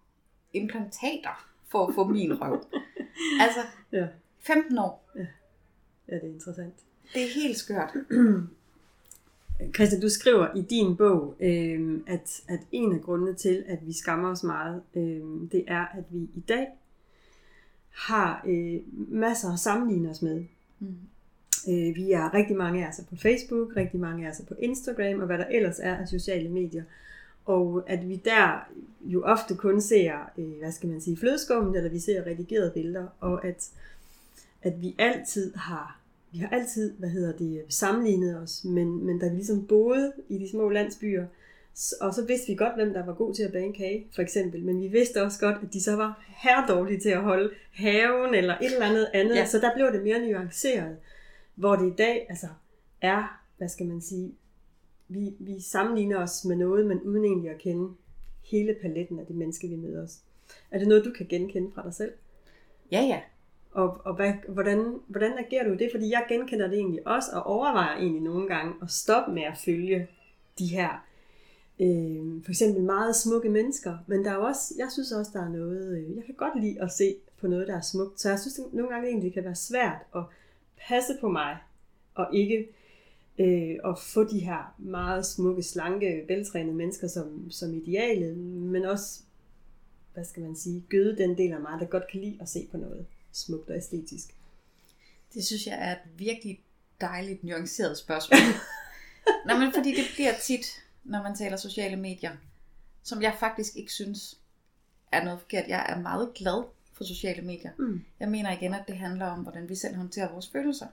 implantater 0.53 1.48
for 1.67 1.88
at 1.88 1.95
få 1.95 2.07
min 2.07 2.41
røv. 2.41 2.65
altså, 3.43 3.60
Ja. 3.91 4.07
15 4.39 4.77
år. 4.77 5.10
ja, 5.15 6.15
det 6.15 6.24
er 6.24 6.34
interessant. 6.34 6.74
Det 7.13 7.24
er 7.24 7.27
helt 7.36 7.57
skørt. 7.57 7.93
Christian, 9.75 10.01
du 10.01 10.10
skriver 10.10 10.48
i 10.55 10.62
din 10.62 10.98
bog, 10.98 11.36
øh, 11.39 12.01
at, 12.07 12.41
at 12.48 12.60
en 12.72 12.93
af 12.93 13.01
grundene 13.01 13.34
til, 13.34 13.63
at 13.67 13.88
vi 13.88 13.93
skammer 13.93 14.29
os 14.29 14.43
meget, 14.43 14.81
øh, 14.95 15.24
det 15.51 15.63
er, 15.67 15.86
at 15.86 16.03
vi 16.10 16.17
i 16.17 16.43
dag 16.48 16.67
har 17.89 18.43
øh, 18.48 18.79
masser 19.13 19.53
at 19.53 19.60
sammenligne 19.60 20.10
os 20.10 20.22
med. 20.22 20.45
Mm. 20.79 20.96
Øh, 21.70 21.96
vi 21.96 22.12
er 22.12 22.34
rigtig 22.34 22.55
mange 22.55 22.86
af 22.86 22.89
os 22.89 23.01
på 23.10 23.15
Facebook, 23.15 23.75
rigtig 23.75 24.00
mange 24.00 24.27
af 24.27 24.32
os 24.32 24.41
på 24.48 24.55
Instagram, 24.60 25.20
og 25.20 25.25
hvad 25.25 25.38
der 25.38 25.46
ellers 25.46 25.79
er 25.79 25.96
af 25.96 26.08
sociale 26.08 26.50
medier. 26.50 26.84
Og 27.46 27.84
at 27.88 28.10
vi 28.10 28.22
der 28.25 28.70
jo 29.01 29.24
ofte 29.24 29.55
kun 29.55 29.82
ser, 29.82 30.32
øh, 30.38 30.60
hvad 30.60 30.72
skal 30.72 30.89
man 30.89 31.01
sige, 31.01 31.17
flødeskummen, 31.17 31.75
eller 31.75 31.89
vi 31.89 32.00
ser 32.00 32.25
redigerede 32.25 32.72
billeder, 32.74 33.08
og 33.20 33.46
at, 33.46 33.70
at 34.62 34.82
vi 34.82 34.96
altid 34.98 35.53
har, 35.55 36.00
vi 36.32 36.38
har 36.38 36.48
altid, 36.48 36.94
hvad 36.98 37.10
hedder 37.10 37.32
det, 37.32 37.62
sammenlignet 37.70 38.38
os, 38.38 38.65
men, 38.65 39.05
men 39.05 39.19
da 39.19 39.28
vi 39.28 39.36
ligesom 39.36 39.65
boede 39.67 40.13
i 40.30 40.38
de 40.38 40.49
små 40.49 40.69
landsbyer, 40.69 41.21
øh, 41.23 41.44
og 42.01 42.13
så 42.13 42.25
vidste 42.25 42.47
vi 42.47 42.55
godt, 42.55 42.75
hvem 42.75 42.93
der 42.93 43.05
var 43.05 43.13
god 43.13 43.33
til 43.33 43.43
at 43.43 43.51
bage 43.51 43.65
en 43.65 43.73
kage, 43.73 44.07
for 44.15 44.21
eksempel, 44.21 44.63
men 44.63 44.81
vi 44.81 44.88
vidste 44.88 45.23
også 45.23 45.39
godt, 45.39 45.55
at 45.63 45.73
de 45.73 45.83
så 45.83 45.95
var 45.95 46.23
herredårlige 46.27 46.99
til 46.99 47.09
at 47.09 47.21
holde 47.21 47.51
haven, 47.73 48.35
eller 48.35 48.57
et 48.57 48.73
eller 48.73 48.85
andet 48.85 49.07
andet, 49.13 49.35
Ja. 49.35 49.45
så 49.45 49.59
der 49.59 49.73
blev 49.75 49.91
det 49.91 50.03
mere 50.03 50.27
nuanceret, 50.27 50.97
hvor 51.55 51.75
det 51.75 51.88
i 51.91 51.95
dag, 51.97 52.25
altså, 52.29 52.47
er, 53.01 53.41
hvad 53.57 53.69
skal 53.69 53.85
man 53.85 54.01
sige, 54.01 54.33
vi, 55.07 55.33
vi 55.39 55.61
sammenligner 55.61 56.17
os 56.17 56.45
med 56.45 56.55
noget, 56.55 56.85
men 56.85 57.01
uden 57.01 57.25
egentlig 57.25 57.51
at 57.51 57.57
kende 57.57 57.93
hele 58.51 58.75
paletten 58.81 59.19
af 59.19 59.25
det 59.25 59.35
menneske, 59.35 59.67
vi 59.67 59.75
møder 59.75 60.03
os. 60.03 60.17
Er 60.71 60.79
det 60.79 60.88
noget, 60.88 61.05
du 61.05 61.11
kan 61.17 61.25
genkende 61.29 61.71
fra 61.75 61.83
dig 61.83 61.93
selv? 61.93 62.11
Ja, 62.91 63.01
ja. 63.01 63.19
Og, 63.71 64.01
og 64.05 64.15
hvad, 64.15 64.33
hvordan, 64.47 64.99
hvordan 65.07 65.31
agerer 65.38 65.67
du 65.67 65.73
det? 65.73 65.89
Fordi 65.91 66.09
jeg 66.09 66.25
genkender 66.29 66.67
det 66.67 66.77
egentlig 66.77 67.07
også, 67.07 67.29
og 67.33 67.43
overvejer 67.45 67.97
egentlig 67.97 68.21
nogle 68.21 68.47
gange 68.47 68.73
at 68.81 68.91
stoppe 68.91 69.31
med 69.33 69.43
at 69.43 69.57
følge 69.65 70.07
de 70.59 70.67
her, 70.67 71.05
øh, 71.79 72.43
for 72.43 72.49
eksempel 72.51 72.83
meget 72.83 73.15
smukke 73.15 73.49
mennesker. 73.49 73.97
Men 74.07 74.25
der 74.25 74.31
er 74.31 74.35
også, 74.35 74.73
jeg 74.77 74.88
synes 74.91 75.11
også, 75.11 75.31
der 75.33 75.41
er 75.45 75.49
noget, 75.49 75.97
øh, 75.97 76.15
jeg 76.15 76.23
kan 76.25 76.35
godt 76.35 76.61
lide 76.61 76.81
at 76.81 76.91
se 76.91 77.15
på 77.38 77.47
noget, 77.47 77.67
der 77.67 77.75
er 77.75 77.81
smukt. 77.81 78.21
Så 78.21 78.29
jeg 78.29 78.39
synes 78.39 78.53
det 78.53 78.65
nogle 78.73 78.91
gange 78.91 79.07
egentlig, 79.07 79.27
det 79.27 79.33
kan 79.33 79.43
være 79.43 79.55
svært 79.55 80.01
at 80.15 80.23
passe 80.88 81.13
på 81.21 81.29
mig, 81.29 81.57
og 82.15 82.27
ikke 82.33 82.67
øh, 83.39 83.75
at 83.85 83.99
få 83.99 84.23
de 84.23 84.39
her 84.39 84.75
meget 84.77 85.25
smukke, 85.25 85.63
slanke, 85.63 86.25
veltrænede 86.27 86.75
mennesker 86.75 87.07
som, 87.07 87.51
som 87.51 87.73
idealet, 87.73 88.38
men 88.38 88.85
også, 88.85 89.19
hvad 90.13 90.25
skal 90.25 90.43
man 90.43 90.55
sige, 90.55 90.83
gøde 90.89 91.17
den 91.17 91.38
del 91.38 91.51
af 91.51 91.59
mig, 91.59 91.79
der 91.79 91.85
godt 91.85 92.07
kan 92.11 92.21
lide 92.21 92.38
at 92.41 92.49
se 92.49 92.67
på 92.71 92.77
noget 92.77 93.05
smukt 93.31 93.69
og 93.69 93.77
æstetisk. 93.77 94.35
Det 95.33 95.45
synes 95.45 95.67
jeg 95.67 95.77
er 95.79 95.91
et 95.91 96.19
virkelig 96.19 96.63
dejligt 97.01 97.43
nuanceret 97.43 97.97
spørgsmål. 97.97 98.39
Nå, 99.47 99.57
men 99.57 99.73
fordi 99.73 99.89
det 99.89 100.05
bliver 100.15 100.33
tit, 100.43 100.65
når 101.06 101.24
man 101.24 101.36
taler 101.36 101.58
sociale 101.58 101.96
medier, 101.96 102.32
som 103.04 103.22
jeg 103.22 103.36
faktisk 103.39 103.76
ikke 103.76 103.91
synes 103.94 104.39
er 105.12 105.24
noget 105.24 105.39
forkert. 105.39 105.68
Jeg 105.68 105.86
er 105.89 106.00
meget 106.02 106.34
glad 106.34 106.63
for 106.94 107.04
sociale 107.04 107.41
medier. 107.41 107.72
Mm. 107.80 108.02
Jeg 108.20 108.30
mener 108.30 108.52
igen, 108.52 108.74
at 108.74 108.88
det 108.88 108.98
handler 108.98 109.26
om, 109.26 109.39
hvordan 109.39 109.70
vi 109.70 109.76
selv 109.76 109.96
håndterer 109.96 110.32
vores 110.32 110.50
følelser. 110.50 110.88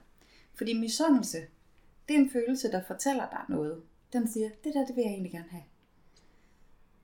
Fordi 0.55 0.73
misundelse, 0.73 1.37
det 2.07 2.15
er 2.15 2.19
en 2.19 2.29
følelse, 2.29 2.71
der 2.71 2.83
fortæller 2.87 3.29
dig 3.29 3.41
noget. 3.49 3.81
Den 4.13 4.31
siger, 4.31 4.49
det 4.63 4.73
der, 4.73 4.85
det 4.85 4.95
vil 4.95 5.01
jeg 5.01 5.11
egentlig 5.11 5.31
gerne 5.31 5.49
have. 5.49 5.63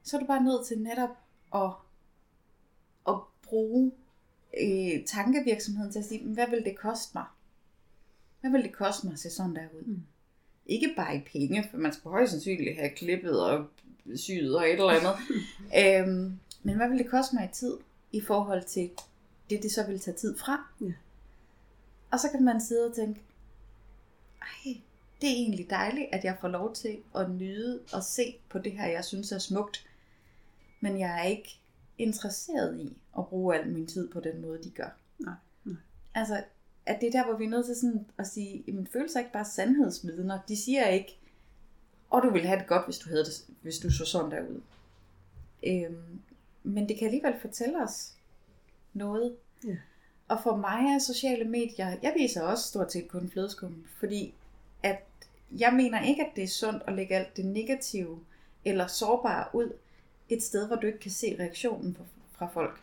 Så 0.03 0.17
er 0.17 0.21
du 0.21 0.27
bare 0.27 0.43
nødt 0.43 0.67
til 0.67 0.81
netop 0.81 1.17
at, 1.55 1.71
at 3.07 3.15
bruge 3.43 3.91
øh, 4.61 5.05
tankevirksomheden 5.05 5.91
til 5.91 5.99
at 5.99 6.05
sige, 6.05 6.25
"Men 6.25 6.33
hvad 6.33 6.49
vil 6.49 6.65
det 6.65 6.77
koste 6.77 7.11
mig? 7.13 7.25
Hvad 8.41 8.51
vil 8.51 8.63
det 8.63 8.73
koste 8.73 9.05
mig 9.05 9.13
at 9.13 9.19
se 9.19 9.29
sådan 9.29 9.55
der 9.55 9.67
ud? 9.73 9.83
Mm. 9.83 10.03
Ikke 10.69 10.93
bare 10.97 11.15
i 11.15 11.19
penge, 11.19 11.67
for 11.71 11.77
man 11.77 11.93
skal 11.93 12.11
højst 12.11 12.31
sandsynligt 12.31 12.79
have 12.79 12.89
klippet 12.89 13.45
og 13.45 13.65
syet 14.15 14.57
og 14.57 14.63
et 14.65 14.71
eller 14.71 14.89
andet. 14.89 15.15
øhm, 16.09 16.39
men 16.63 16.75
hvad 16.75 16.89
vil 16.89 16.97
det 16.97 17.09
koste 17.09 17.35
mig 17.35 17.45
i 17.45 17.53
tid 17.53 17.77
i 18.11 18.21
forhold 18.21 18.63
til 18.63 18.89
det, 19.49 19.63
det 19.63 19.71
så 19.71 19.87
vil 19.87 19.99
tage 19.99 20.17
tid 20.17 20.37
fra? 20.37 20.67
Ja. 20.81 20.93
Og 22.11 22.19
så 22.19 22.29
kan 22.31 22.43
man 22.43 22.61
sidde 22.61 22.89
og 22.89 22.95
tænke, 22.95 23.21
ej, 24.41 24.73
det 25.21 25.29
er 25.29 25.33
egentlig 25.33 25.69
dejligt, 25.69 26.07
at 26.11 26.23
jeg 26.23 26.37
får 26.41 26.47
lov 26.47 26.73
til 26.73 26.97
at 27.15 27.31
nyde 27.31 27.79
og 27.93 28.03
se 28.03 28.35
på 28.49 28.59
det 28.59 28.71
her, 28.71 28.87
jeg 28.87 29.05
synes 29.05 29.31
er 29.31 29.39
smukt. 29.39 29.85
Men 30.79 30.99
jeg 30.99 31.19
er 31.19 31.23
ikke 31.23 31.59
interesseret 31.97 32.79
i 32.79 32.97
at 33.17 33.27
bruge 33.27 33.55
al 33.55 33.67
min 33.67 33.87
tid 33.87 34.09
på 34.09 34.19
den 34.19 34.41
måde, 34.41 34.63
de 34.63 34.69
gør. 34.69 34.89
Nej, 35.19 35.33
nej. 35.63 35.75
Altså, 36.13 36.43
at 36.89 37.01
det 37.01 37.07
er 37.07 37.11
der, 37.11 37.25
hvor 37.25 37.37
vi 37.37 37.45
er 37.45 37.49
nødt 37.49 37.65
til 37.65 37.75
sådan 37.75 38.05
at 38.17 38.27
sige, 38.27 38.63
jamen 38.67 38.87
følelser 38.87 39.19
er 39.19 39.23
ikke 39.23 39.33
bare 39.33 39.45
sandhedsvidner. 39.45 40.39
De 40.47 40.57
siger 40.57 40.87
ikke, 40.87 41.19
og 42.09 42.23
du 42.23 42.29
ville 42.29 42.47
have 42.47 42.59
det 42.59 42.67
godt, 42.67 42.85
hvis 42.85 42.97
du, 42.97 43.09
havde 43.09 43.25
det, 43.25 43.45
hvis 43.61 43.77
du 43.77 43.91
så 43.91 44.05
sådan 44.05 44.31
der 44.31 44.41
ud. 44.41 44.61
Øhm, 45.63 46.21
men 46.63 46.89
det 46.89 46.97
kan 46.97 47.05
alligevel 47.05 47.39
fortælle 47.41 47.83
os 47.83 48.13
noget. 48.93 49.35
Ja. 49.67 49.77
Og 50.27 50.39
for 50.43 50.55
mig 50.55 50.95
er 50.95 50.99
sociale 50.99 51.45
medier, 51.45 51.97
jeg 52.01 52.13
viser 52.17 52.41
også 52.41 52.63
stort 52.63 52.91
set 52.91 53.07
kun 53.07 53.29
flødeskum, 53.29 53.85
fordi 53.99 54.33
at 54.83 55.05
jeg 55.51 55.73
mener 55.73 56.01
ikke, 56.01 56.25
at 56.25 56.35
det 56.35 56.43
er 56.43 56.47
sundt 56.47 56.83
at 56.87 56.93
lægge 56.93 57.15
alt 57.15 57.37
det 57.37 57.45
negative 57.45 58.19
eller 58.65 58.87
sårbare 58.87 59.47
ud 59.53 59.73
et 60.29 60.43
sted, 60.43 60.67
hvor 60.67 60.75
du 60.75 60.87
ikke 60.87 60.99
kan 60.99 61.11
se 61.11 61.35
reaktionen 61.39 61.95
fra, 61.95 62.03
fra 62.31 62.47
folk. 62.47 62.79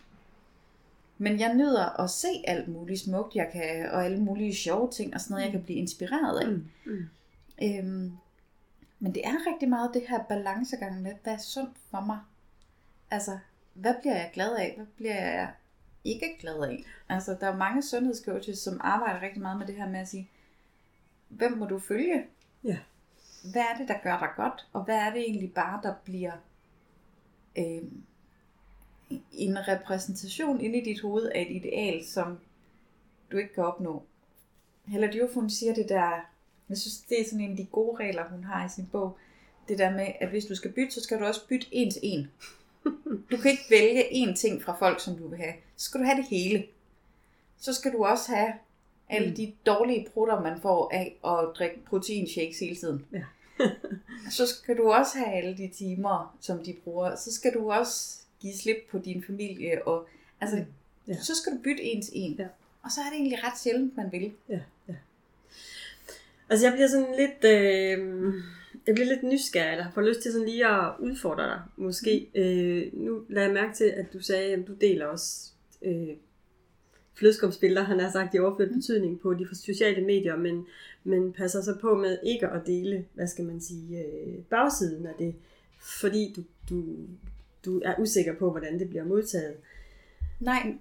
Men 1.18 1.40
jeg 1.40 1.54
nyder 1.54 2.00
at 2.00 2.10
se 2.10 2.28
alt 2.44 2.68
muligt 2.68 3.00
smukt, 3.00 3.34
jeg 3.34 3.50
kan, 3.52 3.90
og 3.90 4.04
alle 4.04 4.20
mulige 4.20 4.54
sjove 4.54 4.90
ting 4.90 5.14
og 5.14 5.20
sådan 5.20 5.32
noget, 5.32 5.44
jeg 5.44 5.52
kan 5.52 5.62
blive 5.62 5.78
inspireret 5.78 6.40
af. 6.40 6.48
Mm. 6.48 6.68
Mm. 6.86 7.08
Øhm, 7.62 8.12
men 8.98 9.14
det 9.14 9.26
er 9.26 9.50
rigtig 9.50 9.68
meget 9.68 9.90
det 9.94 10.02
her 10.08 10.22
balancegang 10.22 11.02
med, 11.02 11.12
hvad 11.22 11.32
er 11.32 11.38
sundt 11.38 11.76
for 11.90 12.00
mig? 12.00 12.18
Altså, 13.10 13.38
hvad 13.74 13.94
bliver 14.00 14.16
jeg 14.16 14.30
glad 14.32 14.56
af? 14.56 14.72
Hvad 14.76 14.86
bliver 14.96 15.14
jeg 15.14 15.50
ikke 16.04 16.36
glad 16.40 16.62
af? 16.62 16.84
Altså, 17.08 17.36
der 17.40 17.46
er 17.46 17.56
mange 17.56 17.82
sundhedscoaches, 17.82 18.58
som 18.58 18.80
arbejder 18.80 19.22
rigtig 19.22 19.42
meget 19.42 19.58
med 19.58 19.66
det 19.66 19.74
her 19.74 19.88
med 19.88 20.00
at 20.00 20.08
sige, 20.08 20.30
hvem 21.28 21.52
må 21.52 21.66
du 21.66 21.78
følge? 21.78 22.24
Ja. 22.64 22.78
Hvad 23.52 23.62
er 23.62 23.76
det, 23.78 23.88
der 23.88 24.02
gør 24.02 24.18
dig 24.18 24.28
godt? 24.36 24.66
Og 24.72 24.84
hvad 24.84 24.96
er 24.96 25.10
det 25.10 25.20
egentlig 25.20 25.54
bare, 25.54 25.80
der 25.82 25.94
bliver 26.04 26.32
øhm, 27.58 28.02
en 29.32 29.68
repræsentation 29.68 30.60
inde 30.60 30.78
i 30.78 30.84
dit 30.84 31.00
hoved 31.00 31.26
af 31.34 31.40
et 31.40 31.56
ideal, 31.56 32.06
som 32.06 32.38
du 33.32 33.36
ikke 33.36 33.54
kan 33.54 33.64
opnå? 33.64 34.02
Hella 34.86 35.06
Diouf, 35.06 35.34
hun 35.34 35.50
siger 35.50 35.74
det 35.74 35.88
der, 35.88 36.10
jeg 36.68 36.78
synes, 36.78 36.98
det 36.98 37.20
er 37.20 37.24
sådan 37.24 37.40
en 37.40 37.50
af 37.50 37.56
de 37.56 37.64
gode 37.64 37.96
regler, 37.96 38.28
hun 38.28 38.44
har 38.44 38.66
i 38.66 38.68
sin 38.68 38.86
bog, 38.92 39.18
det 39.68 39.78
der 39.78 39.90
med, 39.90 40.06
at 40.20 40.28
hvis 40.28 40.44
du 40.44 40.54
skal 40.54 40.72
bytte, 40.72 40.94
så 40.94 41.00
skal 41.00 41.20
du 41.20 41.24
også 41.24 41.46
bytte 41.48 41.66
en 41.72 41.90
til 41.90 42.00
en. 42.12 42.30
Du 43.30 43.36
kan 43.36 43.50
ikke 43.50 43.64
vælge 43.70 44.04
én 44.04 44.36
ting 44.36 44.62
fra 44.62 44.76
folk, 44.78 45.00
som 45.00 45.16
du 45.16 45.28
vil 45.28 45.38
have. 45.38 45.54
så 45.76 45.84
skal 45.84 46.00
du 46.00 46.04
have 46.04 46.16
det 46.16 46.26
hele. 46.26 46.66
Så 47.58 47.72
skal 47.72 47.92
du 47.92 48.04
også 48.04 48.34
have 48.34 48.52
alle 49.08 49.36
de 49.36 49.52
dårlige 49.66 50.06
prutter, 50.14 50.40
man 50.40 50.60
får 50.60 50.90
af 50.92 51.16
at 51.24 51.56
drikke 51.58 51.84
proteinshakes 51.84 52.58
hele 52.58 52.76
tiden. 52.76 53.06
Ja. 53.12 53.22
så 54.36 54.46
skal 54.46 54.76
du 54.76 54.92
også 54.92 55.18
have 55.18 55.32
alle 55.32 55.56
de 55.56 55.68
timer, 55.68 56.36
som 56.40 56.64
de 56.64 56.76
bruger. 56.84 57.16
Så 57.16 57.32
skal 57.32 57.54
du 57.54 57.72
også 57.72 58.25
give 58.40 58.54
slip 58.54 58.76
på 58.90 58.98
din 58.98 59.24
familie. 59.26 59.88
Og, 59.88 60.08
altså, 60.40 60.56
Mm. 60.56 61.12
Ja. 61.12 61.16
Så 61.22 61.34
skal 61.34 61.52
du 61.52 61.58
bytte 61.58 61.82
en 61.82 62.02
til 62.02 62.12
en. 62.14 62.34
Ja. 62.38 62.46
Og 62.82 62.90
så 62.90 63.00
er 63.00 63.10
det 63.10 63.16
egentlig 63.16 63.38
ret 63.44 63.58
sjældent, 63.58 63.96
man 63.96 64.12
vil. 64.12 64.32
Ja, 64.48 64.60
ja. 64.88 64.94
Altså 66.48 66.66
jeg 66.66 66.72
bliver 66.72 66.88
sådan 66.88 67.14
lidt, 67.16 67.44
øh, 67.44 68.34
jeg 68.86 68.94
bliver 68.94 69.08
lidt 69.08 69.22
nysgerrig, 69.22 69.72
eller 69.72 69.90
får 69.94 70.02
lyst 70.02 70.20
til 70.22 70.32
sådan 70.32 70.48
lige 70.48 70.66
at 70.66 70.92
udfordre 71.00 71.44
dig, 71.44 71.60
måske. 71.76 72.28
Mm. 72.34 72.40
Øh, 72.40 72.92
nu 72.92 73.22
lader 73.28 73.46
jeg 73.46 73.54
mærke 73.54 73.74
til, 73.74 73.84
at 73.84 74.12
du 74.12 74.20
sagde, 74.20 74.54
at 74.54 74.66
du 74.66 74.74
deler 74.74 75.06
også 75.06 75.50
øh, 75.82 76.08
flødeskumsbilleder, 77.14 77.82
han 77.82 78.00
har 78.00 78.10
sagt 78.12 78.34
i 78.34 78.38
overført 78.38 78.70
betydning 78.74 79.20
på 79.20 79.34
de 79.34 79.48
sociale 79.54 80.04
medier, 80.04 80.36
men, 80.36 80.66
men 81.04 81.32
passer 81.32 81.62
så 81.62 81.78
på 81.80 81.94
med 81.94 82.18
ikke 82.22 82.48
at 82.48 82.66
dele, 82.66 83.04
hvad 83.14 83.26
skal 83.26 83.44
man 83.44 83.60
sige, 83.60 84.04
øh, 84.04 84.38
bagsiden 84.50 85.06
af 85.06 85.14
det, 85.18 85.34
fordi 85.80 86.32
du, 86.36 86.42
du, 86.70 86.96
du 87.64 87.80
er 87.84 87.94
usikker 87.98 88.38
på, 88.38 88.50
hvordan 88.50 88.78
det 88.78 88.88
bliver 88.88 89.04
modtaget. 89.04 89.56
Nej, 90.40 90.74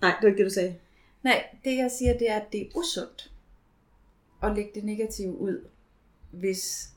Nej, 0.00 0.10
det 0.10 0.22
var 0.22 0.28
ikke 0.28 0.38
det, 0.38 0.50
du 0.50 0.54
sagde. 0.54 0.74
nej, 1.22 1.46
det 1.64 1.76
jeg 1.76 1.90
siger, 1.90 2.18
det 2.18 2.30
er, 2.30 2.36
at 2.40 2.52
det 2.52 2.60
er 2.62 2.66
usundt 2.74 3.32
at 4.42 4.54
lægge 4.56 4.70
det 4.74 4.84
negative 4.84 5.38
ud. 5.38 5.64
Hvis, 6.30 6.90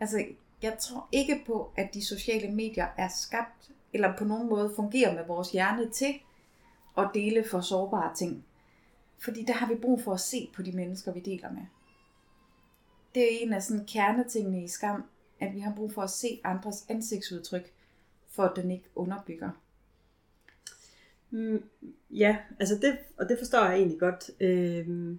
altså, 0.00 0.24
jeg 0.62 0.76
tror 0.80 1.08
ikke 1.12 1.42
på, 1.46 1.72
at 1.76 1.94
de 1.94 2.04
sociale 2.06 2.50
medier 2.54 2.86
er 2.98 3.08
skabt, 3.08 3.70
eller 3.92 4.16
på 4.16 4.24
nogen 4.24 4.48
måde 4.48 4.72
fungerer 4.76 5.14
med 5.14 5.24
vores 5.26 5.50
hjerne 5.52 5.90
til 5.90 6.14
at 6.98 7.10
dele 7.14 7.44
for 7.44 7.60
sårbare 7.60 8.14
ting. 8.16 8.44
Fordi 9.18 9.44
der 9.44 9.52
har 9.52 9.68
vi 9.68 9.74
brug 9.74 10.02
for 10.02 10.12
at 10.14 10.20
se 10.20 10.50
på 10.54 10.62
de 10.62 10.72
mennesker, 10.72 11.12
vi 11.12 11.20
deler 11.20 11.50
med. 11.52 11.62
Det 13.14 13.22
er 13.22 13.38
en 13.40 13.52
af 13.52 13.62
sådan 13.62 13.86
kernetingene 13.86 14.64
i 14.64 14.68
skam, 14.68 15.04
at 15.40 15.54
vi 15.54 15.60
har 15.60 15.74
brug 15.76 15.92
for 15.92 16.02
at 16.02 16.10
se 16.10 16.40
andres 16.44 16.84
ansigtsudtryk, 16.88 17.72
for 18.32 18.42
at 18.42 18.56
den 18.56 18.70
ikke 18.70 18.88
underbygger. 18.94 19.50
Mm, 21.30 21.62
ja, 22.10 22.36
altså 22.60 22.78
det, 22.82 22.98
og 23.16 23.28
det 23.28 23.38
forstår 23.38 23.64
jeg 23.64 23.76
egentlig 23.76 24.00
godt. 24.00 24.30
Øhm, 24.40 25.18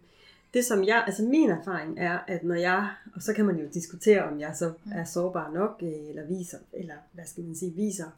det 0.54 0.66
som 0.66 0.84
jeg, 0.84 1.04
altså 1.06 1.24
min 1.24 1.50
erfaring 1.50 2.00
er, 2.00 2.20
at 2.28 2.44
når 2.44 2.56
jeg, 2.56 2.90
og 3.16 3.22
så 3.22 3.34
kan 3.34 3.46
man 3.46 3.60
jo 3.60 3.68
diskutere, 3.74 4.24
om 4.24 4.40
jeg 4.40 4.56
så 4.56 4.74
er 4.92 5.04
sårbar 5.04 5.52
nok, 5.52 5.80
øh, 5.82 6.10
eller 6.10 6.26
viser, 6.26 6.58
eller 6.74 6.96
hvad 7.12 7.26
skal 7.26 7.44
man 7.44 7.56
sige, 7.56 7.74
viser 7.74 8.10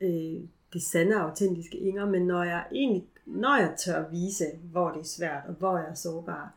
øh, 0.00 0.40
det 0.72 0.82
sande 0.82 1.16
og 1.16 1.22
autentiske 1.22 1.78
Inger, 1.78 2.06
men 2.06 2.26
når 2.26 2.42
jeg 2.42 2.66
egentlig, 2.72 3.06
når 3.26 3.56
jeg 3.56 3.74
tør 3.78 4.08
vise, 4.08 4.44
hvor 4.62 4.90
det 4.90 5.00
er 5.00 5.04
svært, 5.04 5.42
og 5.48 5.54
hvor 5.54 5.78
jeg 5.78 5.90
er 5.90 5.94
sårbar, 5.94 6.54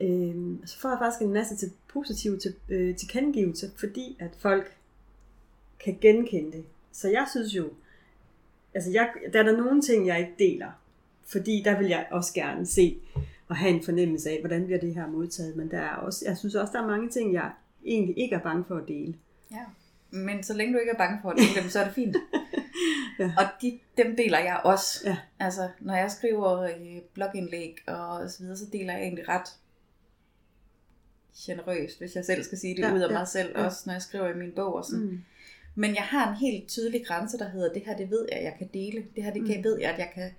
øh, 0.00 0.56
så 0.64 0.78
får 0.78 0.88
jeg 0.88 0.98
faktisk 0.98 1.22
en 1.22 1.32
masse 1.32 1.56
til 1.56 1.72
positive 1.88 2.38
til, 2.38 2.54
øh, 2.68 2.96
tilkendegivelser, 2.96 3.68
fordi 3.76 4.16
at 4.20 4.30
folk 4.38 4.75
kan 5.84 5.98
genkende 6.00 6.52
det. 6.52 6.64
Så 6.92 7.08
jeg 7.08 7.26
synes 7.30 7.54
jo, 7.54 7.70
altså 8.74 8.90
jeg, 8.90 9.10
der 9.32 9.38
er 9.38 9.42
der 9.42 9.56
nogle 9.56 9.82
ting, 9.82 10.06
jeg 10.06 10.18
ikke 10.18 10.34
deler, 10.38 10.70
fordi 11.26 11.62
der 11.64 11.78
vil 11.78 11.86
jeg 11.86 12.06
også 12.10 12.34
gerne 12.34 12.66
se 12.66 12.98
og 13.48 13.56
have 13.56 13.70
en 13.74 13.82
fornemmelse 13.82 14.30
af, 14.30 14.40
hvordan 14.40 14.64
bliver 14.64 14.80
det 14.80 14.94
her 14.94 15.06
modtaget. 15.06 15.56
Men 15.56 15.70
der 15.70 15.78
er 15.78 15.96
også, 15.96 16.24
jeg 16.28 16.36
synes 16.36 16.54
også, 16.54 16.72
der 16.72 16.82
er 16.82 16.86
mange 16.86 17.10
ting, 17.10 17.32
jeg 17.32 17.50
egentlig 17.84 18.18
ikke 18.18 18.34
er 18.34 18.40
bange 18.40 18.64
for 18.68 18.76
at 18.76 18.88
dele. 18.88 19.14
Ja. 19.50 19.64
Men 20.10 20.42
så 20.42 20.54
længe 20.54 20.74
du 20.74 20.78
ikke 20.78 20.92
er 20.92 20.98
bange 20.98 21.18
for 21.22 21.30
at 21.30 21.36
dele 21.36 21.62
dem, 21.62 21.70
så 21.70 21.80
er 21.80 21.84
det 21.84 21.94
fint. 21.94 22.16
Ja. 23.18 23.32
Og 23.38 23.44
de, 23.62 23.78
dem 23.96 24.16
deler 24.16 24.38
jeg 24.38 24.60
også. 24.64 25.00
Ja. 25.04 25.16
Altså, 25.38 25.68
når 25.80 25.94
jeg 25.94 26.10
skriver 26.10 26.68
blogindlæg 27.14 27.76
og 27.86 28.30
så 28.30 28.38
videre, 28.38 28.56
så 28.56 28.64
deler 28.72 28.92
jeg 28.92 29.02
egentlig 29.02 29.28
ret 29.28 29.48
generøst, 31.46 31.98
hvis 31.98 32.16
jeg 32.16 32.24
selv 32.24 32.42
skal 32.42 32.58
sige 32.58 32.76
det 32.76 32.82
ja, 32.82 32.94
ud 32.94 33.00
af 33.00 33.08
ja, 33.08 33.12
mig 33.12 33.28
selv, 33.28 33.52
ja. 33.58 33.64
også 33.64 33.82
når 33.86 33.92
jeg 33.92 34.02
skriver 34.02 34.28
i 34.28 34.36
min 34.36 34.52
bog 34.52 34.74
og 34.74 34.84
sådan. 34.84 35.04
Mm. 35.04 35.22
Men 35.78 35.94
jeg 35.94 36.02
har 36.02 36.30
en 36.30 36.36
helt 36.36 36.68
tydelig 36.68 37.06
grænse, 37.06 37.38
der 37.38 37.48
hedder, 37.48 37.72
det 37.72 37.82
her 37.86 37.96
det 37.96 38.10
ved 38.10 38.28
jeg, 38.32 38.42
jeg 38.42 38.54
kan 38.58 38.68
dele. 38.74 39.06
Det 39.16 39.24
her 39.24 39.32
det 39.32 39.46
kan, 39.46 39.56
Mm. 39.56 39.64
ved 39.64 39.78
jeg, 39.80 39.90
at 39.90 39.98
jeg 39.98 40.10
kan, 40.14 40.30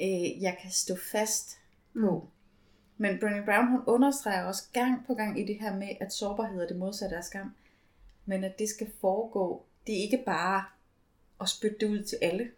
øh, 0.00 0.42
jeg 0.42 0.58
kan 0.62 0.70
stå 0.70 0.96
fast 1.12 1.58
på. 2.00 2.28
Men 2.98 3.16
Brené 3.16 3.44
Brown, 3.44 3.66
hun 3.70 3.80
understreger 3.86 4.44
også 4.44 4.62
gang 4.72 5.06
på 5.06 5.14
gang 5.14 5.40
i 5.40 5.44
det 5.46 5.58
her 5.60 5.76
med, 5.76 5.88
at 6.00 6.12
sårbarhed 6.12 6.62
er 6.62 6.66
det 6.66 6.76
modsatte 6.76 7.16
af 7.16 7.24
skam. 7.24 7.54
Men 8.26 8.44
at 8.44 8.58
det 8.58 8.68
skal 8.68 8.90
foregå, 9.00 9.64
det 9.86 9.98
er 9.98 10.02
ikke 10.02 10.22
bare 10.26 10.64
at 11.40 11.48
spytte 11.48 11.76
det 11.80 11.86
ud 11.90 12.02
til 12.02 12.18
alle. 12.22 12.50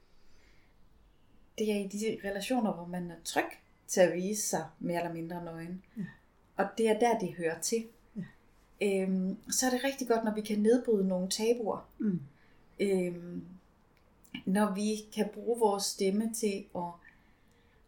Det 1.59 1.71
er 1.73 1.77
i 1.85 1.89
de 1.89 2.29
relationer, 2.29 2.73
hvor 2.73 2.87
man 2.87 3.11
er 3.11 3.15
tryg 3.25 3.45
til 3.87 4.01
at 4.01 4.15
vise 4.15 4.43
sig 4.49 4.65
mere 4.79 4.99
eller 5.01 5.13
mindre 5.15 5.45
nøgen. 5.45 5.83
Ja. 5.97 6.03
Og 6.57 6.67
det 6.79 6.89
er 6.89 6.99
der, 6.99 7.19
det 7.19 7.35
hører 7.35 7.61
til. 7.61 7.85
Øhm, 8.85 9.37
så 9.51 9.67
er 9.67 9.71
det 9.71 9.85
rigtig 9.85 10.09
godt, 10.09 10.25
når 10.25 10.35
vi 10.35 10.41
kan 10.41 10.59
nedbryde 10.59 11.09
nogle 11.09 11.29
tabuer. 11.29 11.89
Mm. 11.99 12.21
Øhm, 12.81 13.45
når 14.47 14.75
vi 14.75 14.97
kan 15.15 15.29
bruge 15.35 15.59
vores 15.59 15.85
stemme 15.85 16.33
til 16.35 16.65
at, 16.77 16.91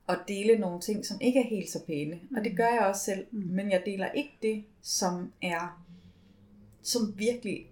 at 0.09 0.19
dele 0.29 0.59
nogle 0.59 0.81
ting, 0.81 1.07
som 1.07 1.21
ikke 1.21 1.41
er 1.41 1.49
helt 1.49 1.71
så 1.71 1.85
pæne. 1.87 2.21
Og 2.37 2.45
det 2.45 2.57
gør 2.57 2.69
jeg 2.69 2.81
også 2.81 3.05
selv. 3.05 3.27
Mm. 3.31 3.39
Men 3.39 3.71
jeg 3.71 3.83
deler 3.87 4.11
ikke 4.11 4.33
det, 4.43 4.65
som 4.83 5.33
er 5.43 5.83
som 6.83 7.19
virkelig 7.19 7.67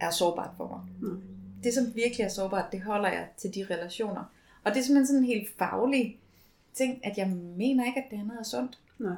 er 0.00 0.10
sårbart 0.10 0.50
for 0.56 0.68
mig. 0.68 1.10
Mm. 1.10 1.22
Det, 1.62 1.74
som 1.74 1.94
virkelig 1.94 2.24
er 2.24 2.28
sårbart, 2.28 2.72
det 2.72 2.82
holder 2.82 3.08
jeg 3.08 3.28
til 3.36 3.54
de 3.54 3.66
relationer. 3.70 4.24
Og 4.64 4.72
det 4.72 4.80
er 4.80 4.82
simpelthen 4.82 5.06
sådan 5.06 5.22
en 5.22 5.28
helt 5.28 5.48
faglig 5.58 6.18
ting, 6.74 7.06
at 7.06 7.18
jeg 7.18 7.28
mener 7.30 7.86
ikke, 7.86 8.00
at 8.04 8.10
det 8.10 8.16
andet 8.16 8.38
er 8.38 8.42
sundt. 8.42 8.78
Nej. 8.98 9.14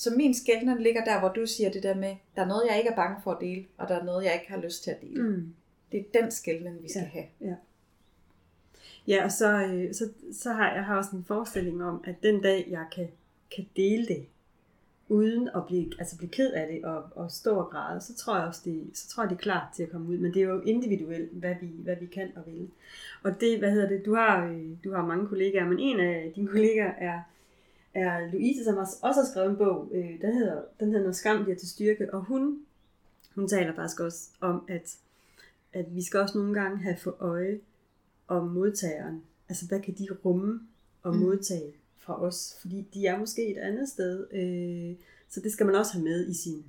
Så 0.00 0.10
min 0.16 0.34
skældner 0.34 0.78
ligger 0.78 1.04
der, 1.04 1.18
hvor 1.18 1.28
du 1.28 1.46
siger 1.46 1.70
det 1.70 1.82
der 1.82 1.94
med, 1.94 2.16
der 2.36 2.42
er 2.42 2.46
noget, 2.46 2.62
jeg 2.70 2.78
ikke 2.78 2.90
er 2.90 2.96
bange 2.96 3.16
for 3.24 3.30
at 3.32 3.40
dele, 3.40 3.64
og 3.78 3.88
der 3.88 4.00
er 4.00 4.04
noget, 4.04 4.24
jeg 4.24 4.34
ikke 4.34 4.52
har 4.52 4.60
lyst 4.60 4.84
til 4.84 4.90
at 4.90 5.00
dele. 5.00 5.22
Mm. 5.22 5.54
Det 5.92 6.00
er 6.00 6.20
den 6.20 6.30
skældning, 6.30 6.82
vi 6.82 6.88
skal 6.88 7.00
Ja. 7.14 7.20
have. 7.40 7.56
Ja, 9.08 9.24
og 9.24 9.32
så, 9.32 9.66
øh, 9.66 9.94
så, 9.94 10.08
så 10.32 10.52
har 10.52 10.72
jeg 10.74 10.84
har 10.84 10.96
også 10.96 11.16
en 11.16 11.24
forestilling 11.24 11.84
om, 11.84 12.04
at 12.06 12.14
den 12.22 12.42
dag, 12.42 12.66
jeg 12.70 12.84
kan, 12.94 13.08
kan 13.56 13.66
dele 13.76 14.06
det, 14.06 14.26
uden 15.08 15.48
at 15.54 15.66
blive, 15.66 15.92
altså 15.98 16.16
blive 16.16 16.30
ked 16.30 16.52
af 16.52 16.68
det 16.72 16.84
og, 16.84 17.04
og 17.14 17.30
stå 17.30 17.56
og 17.56 17.70
græde, 17.70 18.00
så 18.00 18.14
tror 18.14 18.36
jeg 18.38 18.46
også, 18.46 18.60
det, 18.64 18.90
så 18.94 19.08
tror 19.08 19.22
jeg, 19.22 19.30
det 19.30 19.36
er 19.36 19.40
klar 19.40 19.72
til 19.76 19.82
at 19.82 19.90
komme 19.90 20.08
ud. 20.08 20.16
Men 20.18 20.34
det 20.34 20.42
er 20.42 20.46
jo 20.46 20.60
individuelt, 20.60 21.32
hvad 21.32 21.54
vi, 21.60 21.66
hvad 21.78 21.96
vi 22.00 22.06
kan 22.06 22.30
og 22.36 22.42
vil. 22.46 22.68
Og 23.22 23.40
det, 23.40 23.58
hvad 23.58 23.70
hedder 23.70 23.88
det, 23.88 24.06
du 24.06 24.14
har, 24.14 24.46
øh, 24.46 24.68
du 24.84 24.92
har 24.92 25.06
mange 25.06 25.26
kollegaer, 25.26 25.64
men 25.64 25.78
en 25.78 26.00
af 26.00 26.32
dine 26.36 26.48
kollegaer 26.48 26.92
er, 26.98 27.20
er 27.94 28.30
Louise, 28.32 28.64
som 28.64 28.76
også 28.76 28.98
har 29.02 29.26
skrevet 29.30 29.50
en 29.50 29.56
bog, 29.56 29.88
øh, 29.94 30.20
den 30.20 30.34
hedder, 30.34 30.62
den 30.80 30.88
hedder 30.92 31.04
Når 31.06 31.12
skam 31.12 31.42
bliver 31.44 31.58
til 31.58 31.68
styrke, 31.68 32.14
og 32.14 32.24
hun, 32.24 32.58
hun 33.34 33.48
taler 33.48 33.74
faktisk 33.74 34.00
også 34.00 34.28
om, 34.40 34.64
at, 34.68 34.96
at 35.72 35.94
vi 35.94 36.02
skal 36.02 36.20
også 36.20 36.38
nogle 36.38 36.54
gange 36.60 36.78
have 36.78 36.96
for 36.96 37.16
øje 37.18 37.60
om 38.28 38.46
modtageren. 38.48 39.22
Altså, 39.48 39.66
hvad 39.66 39.80
kan 39.80 39.94
de 39.94 40.08
rumme 40.24 40.60
og 41.02 41.14
Mm. 41.14 41.20
modtage 41.20 41.72
fra 41.96 42.22
os? 42.22 42.56
Fordi 42.60 42.86
de 42.94 43.06
er 43.06 43.18
måske 43.18 43.50
et 43.50 43.58
andet 43.58 43.88
sted. 43.88 44.26
Øh, 44.32 44.96
så 45.28 45.40
det 45.40 45.52
skal 45.52 45.66
man 45.66 45.74
også 45.74 45.92
have 45.92 46.04
med 46.04 46.28
i 46.28 46.34
sin, 46.34 46.64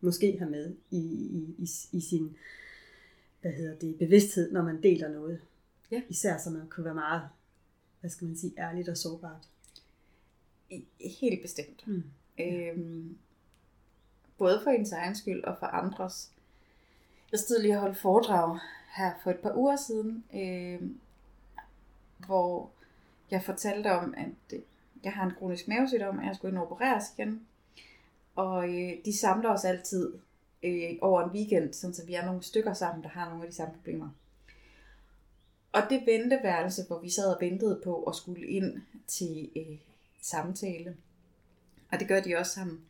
måske 0.00 0.38
have 0.38 0.50
med 0.50 0.74
i, 0.90 0.98
i, 0.98 1.54
i, 1.58 1.68
i 1.92 2.00
sin, 2.00 2.36
hvad 3.40 3.52
hedder 3.52 3.74
det, 3.74 3.98
bevidsthed, 3.98 4.52
når 4.52 4.62
man 4.62 4.82
deler 4.82 5.08
noget. 5.12 5.40
Ja. 5.90 6.02
Især 6.08 6.38
så 6.38 6.50
man 6.50 6.68
kan 6.74 6.84
være 6.84 6.94
meget, 6.94 7.22
hvad 8.00 8.10
skal 8.10 8.26
man 8.26 8.36
sige, 8.36 8.52
ærligt 8.58 8.88
og 8.88 8.96
sårbart. 8.96 9.48
Helt 11.20 11.42
bestemt. 11.42 11.86
Mm. 11.86 12.02
Øhm, 12.40 13.18
både 14.38 14.60
for 14.64 14.70
ens 14.70 14.92
egen 14.92 15.14
skyld 15.14 15.44
og 15.44 15.56
for 15.58 15.66
andres. 15.66 16.30
Jeg 17.32 17.40
stod 17.40 17.62
lige 17.62 17.74
og 17.74 17.80
holdt 17.80 17.98
foredrag 17.98 18.58
her 18.96 19.12
for 19.22 19.30
et 19.30 19.38
par 19.38 19.56
uger 19.56 19.76
siden, 19.76 20.24
øhm, 20.34 21.00
hvor 22.26 22.70
jeg 23.30 23.42
fortalte 23.42 23.92
om, 23.92 24.14
at 24.16 24.56
øh, 24.56 24.60
jeg 25.04 25.12
har 25.12 25.24
en 25.24 25.34
kronisk 25.38 25.68
mavesygdom, 25.68 26.18
og 26.18 26.24
jeg 26.24 26.36
skulle 26.36 26.50
ind 26.50 26.58
og 26.58 26.64
opereres 26.64 27.04
igen. 27.18 27.46
Og 28.34 28.68
øh, 28.68 28.92
de 29.04 29.18
samler 29.18 29.50
os 29.50 29.64
altid 29.64 30.14
øh, 30.62 30.90
over 31.00 31.22
en 31.22 31.30
weekend, 31.30 31.72
sådan 31.72 31.94
så 31.94 32.06
vi 32.06 32.14
er 32.14 32.26
nogle 32.26 32.42
stykker 32.42 32.72
sammen, 32.72 33.02
der 33.02 33.08
har 33.08 33.28
nogle 33.28 33.44
af 33.44 33.50
de 33.50 33.56
samme 33.56 33.74
problemer. 33.74 34.08
Og 35.72 35.82
det 35.90 36.02
venteværelse, 36.06 36.82
hvor 36.86 36.98
vi 36.98 37.10
sad 37.10 37.34
og 37.34 37.40
ventede 37.40 37.80
på 37.84 38.02
at 38.02 38.14
skulle 38.14 38.46
ind 38.46 38.82
til 39.06 39.50
øh, 39.56 39.78
samtale, 40.26 40.96
og 41.92 42.00
det 42.00 42.08
gør 42.08 42.20
de 42.20 42.36
også 42.36 42.52
sammen, 42.52 42.80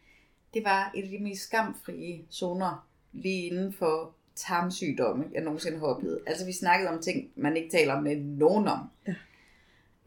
det 0.55 0.65
var 0.65 0.93
et 0.95 1.03
af 1.03 1.09
de 1.09 1.19
mest 1.19 1.43
skamfrie 1.43 2.25
zoner 2.33 2.89
lige 3.13 3.47
inden 3.47 3.73
for 3.73 4.15
tarmsygdomme, 4.35 5.25
jeg 5.33 5.43
nogensinde 5.43 5.79
har 5.79 5.87
oplevet. 5.87 6.21
Altså 6.27 6.47
vi 6.47 6.53
snakkede 6.53 6.91
om 6.91 7.03
ting, 7.03 7.31
man 7.37 7.57
ikke 7.57 7.71
taler 7.71 8.01
med 8.01 8.17
nogen 8.17 8.69
om. 8.69 8.79
Ja. 9.07 9.15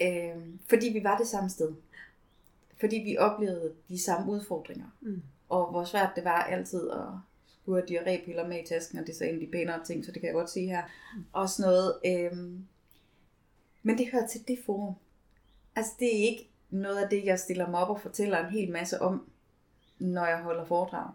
Øhm, 0.02 0.60
fordi 0.70 0.90
vi 0.90 1.04
var 1.04 1.18
det 1.18 1.28
samme 1.28 1.50
sted. 1.50 1.74
Fordi 2.80 2.96
vi 2.96 3.18
oplevede 3.18 3.74
de 3.90 4.02
samme 4.04 4.32
udfordringer. 4.32 4.98
Mm. 5.02 5.22
Og 5.50 5.72
hvor 5.72 5.84
svært 5.84 6.10
det 6.16 6.24
var 6.24 6.44
altid 6.44 6.90
at 6.90 7.06
skulle 7.62 7.82
have 7.82 8.00
diarrépiller 8.00 8.48
med 8.48 8.64
i 8.64 8.68
tasken, 8.68 9.00
og 9.00 9.06
det 9.06 9.14
er 9.14 9.18
så 9.18 9.24
en 9.24 9.34
af 9.34 9.40
de 9.40 9.52
pænere 9.52 9.86
ting, 9.86 10.06
så 10.06 10.12
det 10.12 10.22
kan 10.22 10.28
jeg 10.28 10.34
godt 10.34 10.50
sige 10.50 10.68
her. 10.68 10.84
Og 11.32 11.50
sådan 11.50 11.70
noget. 11.70 11.94
Øhm, 12.06 12.68
Men 13.84 13.98
det 13.98 14.12
hører 14.12 14.28
til 14.28 14.48
det 14.48 14.60
forum. 14.66 14.94
Altså 15.76 15.92
det 16.00 16.08
er 16.08 16.28
ikke 16.30 16.50
noget 16.70 16.98
af 16.98 17.10
det, 17.10 17.26
jeg 17.26 17.40
stiller 17.40 17.70
mig 17.70 17.80
op 17.80 17.90
og 17.90 18.02
fortæller 18.02 18.46
en 18.46 18.52
hel 18.52 18.72
masse 18.72 19.02
om, 19.02 19.30
når 20.00 20.26
jeg 20.26 20.38
holder 20.42 20.66
foredrag. 20.66 21.12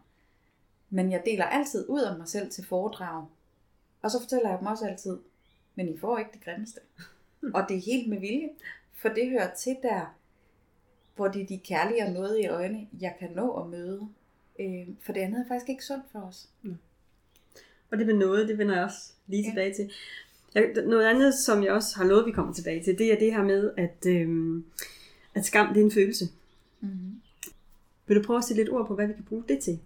Men 0.90 1.12
jeg 1.12 1.22
deler 1.26 1.44
altid 1.44 1.88
ud 1.88 2.00
af 2.02 2.18
mig 2.18 2.28
selv 2.28 2.50
til 2.50 2.66
foredrag. 2.66 3.26
Og 4.02 4.10
så 4.10 4.20
fortæller 4.20 4.50
jeg 4.50 4.58
dem 4.58 4.66
også 4.66 4.86
altid, 4.86 5.18
men 5.74 5.88
I 5.88 5.98
får 5.98 6.18
ikke 6.18 6.30
det 6.34 6.44
grimmeste. 6.44 6.80
Og 7.54 7.64
det 7.68 7.76
er 7.76 7.80
helt 7.80 8.08
med 8.08 8.20
vilje, 8.20 8.48
for 8.92 9.08
det 9.08 9.30
hører 9.30 9.54
til 9.54 9.76
der, 9.82 10.14
hvor 11.16 11.28
det 11.28 11.42
er 11.42 11.46
de 11.46 11.58
kærlige 11.58 12.04
og 12.04 12.12
noget 12.12 12.40
i 12.40 12.46
øjne, 12.46 12.88
jeg 13.00 13.16
kan 13.18 13.30
nå 13.30 13.52
at 13.62 13.66
møde. 13.70 14.08
Øh, 14.60 14.88
for 15.02 15.12
det 15.12 15.20
andet 15.20 15.40
er 15.40 15.48
faktisk 15.48 15.68
ikke 15.68 15.84
sundt 15.84 16.04
for 16.12 16.18
os. 16.20 16.48
Og 17.90 17.98
det 17.98 18.06
med 18.06 18.14
noget, 18.14 18.48
det 18.48 18.58
vender 18.58 18.74
jeg 18.74 18.84
også 18.84 19.12
lige 19.26 19.42
Ja. 19.42 19.48
tilbage 19.50 19.74
til. 19.74 19.92
Jeg, 20.54 20.72
noget 20.86 21.06
andet, 21.06 21.34
som 21.34 21.62
jeg 21.64 21.72
også 21.72 21.96
har 21.96 22.04
lovet, 22.04 22.26
vi 22.26 22.32
kommer 22.32 22.54
tilbage 22.54 22.84
til, 22.84 22.98
det 22.98 23.12
er 23.12 23.18
det 23.18 23.32
her 23.34 23.42
med, 23.42 23.72
at, 23.76 24.06
øhm, 24.06 24.64
at 25.34 25.44
skam 25.44 25.74
det 25.74 25.80
er 25.80 25.84
en 25.84 25.92
følelse. 25.92 26.28
Mm-hmm. 26.80 27.20
Vil 28.06 28.16
du 28.16 28.22
prøve 28.22 28.38
at 28.38 28.44
sætte 28.44 28.62
lidt 28.62 28.72
ord 28.72 28.86
på, 28.86 28.94
hvad 28.94 29.06
vi 29.06 29.12
kan 29.12 29.24
bruge 29.24 29.44
det 29.48 29.60
til? 29.60 29.80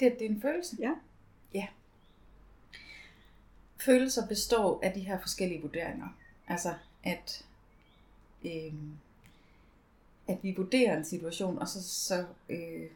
Det, 0.00 0.18
det 0.18 0.26
er 0.26 0.30
en 0.30 0.40
følelse. 0.40 0.76
Ja. 0.78 0.92
Ja. 1.54 1.66
Følelser 3.80 4.26
består 4.26 4.80
af 4.82 4.92
de 4.92 5.00
her 5.00 5.20
forskellige 5.20 5.62
vurderinger. 5.62 6.08
Altså, 6.48 6.74
at, 7.04 7.44
øhm, 8.44 8.92
at 10.28 10.38
vi 10.42 10.54
vurderer 10.56 10.96
en 10.96 11.04
situation, 11.04 11.58
og 11.58 11.68
så, 11.68 11.82
så 11.82 12.26
øh, 12.48 12.86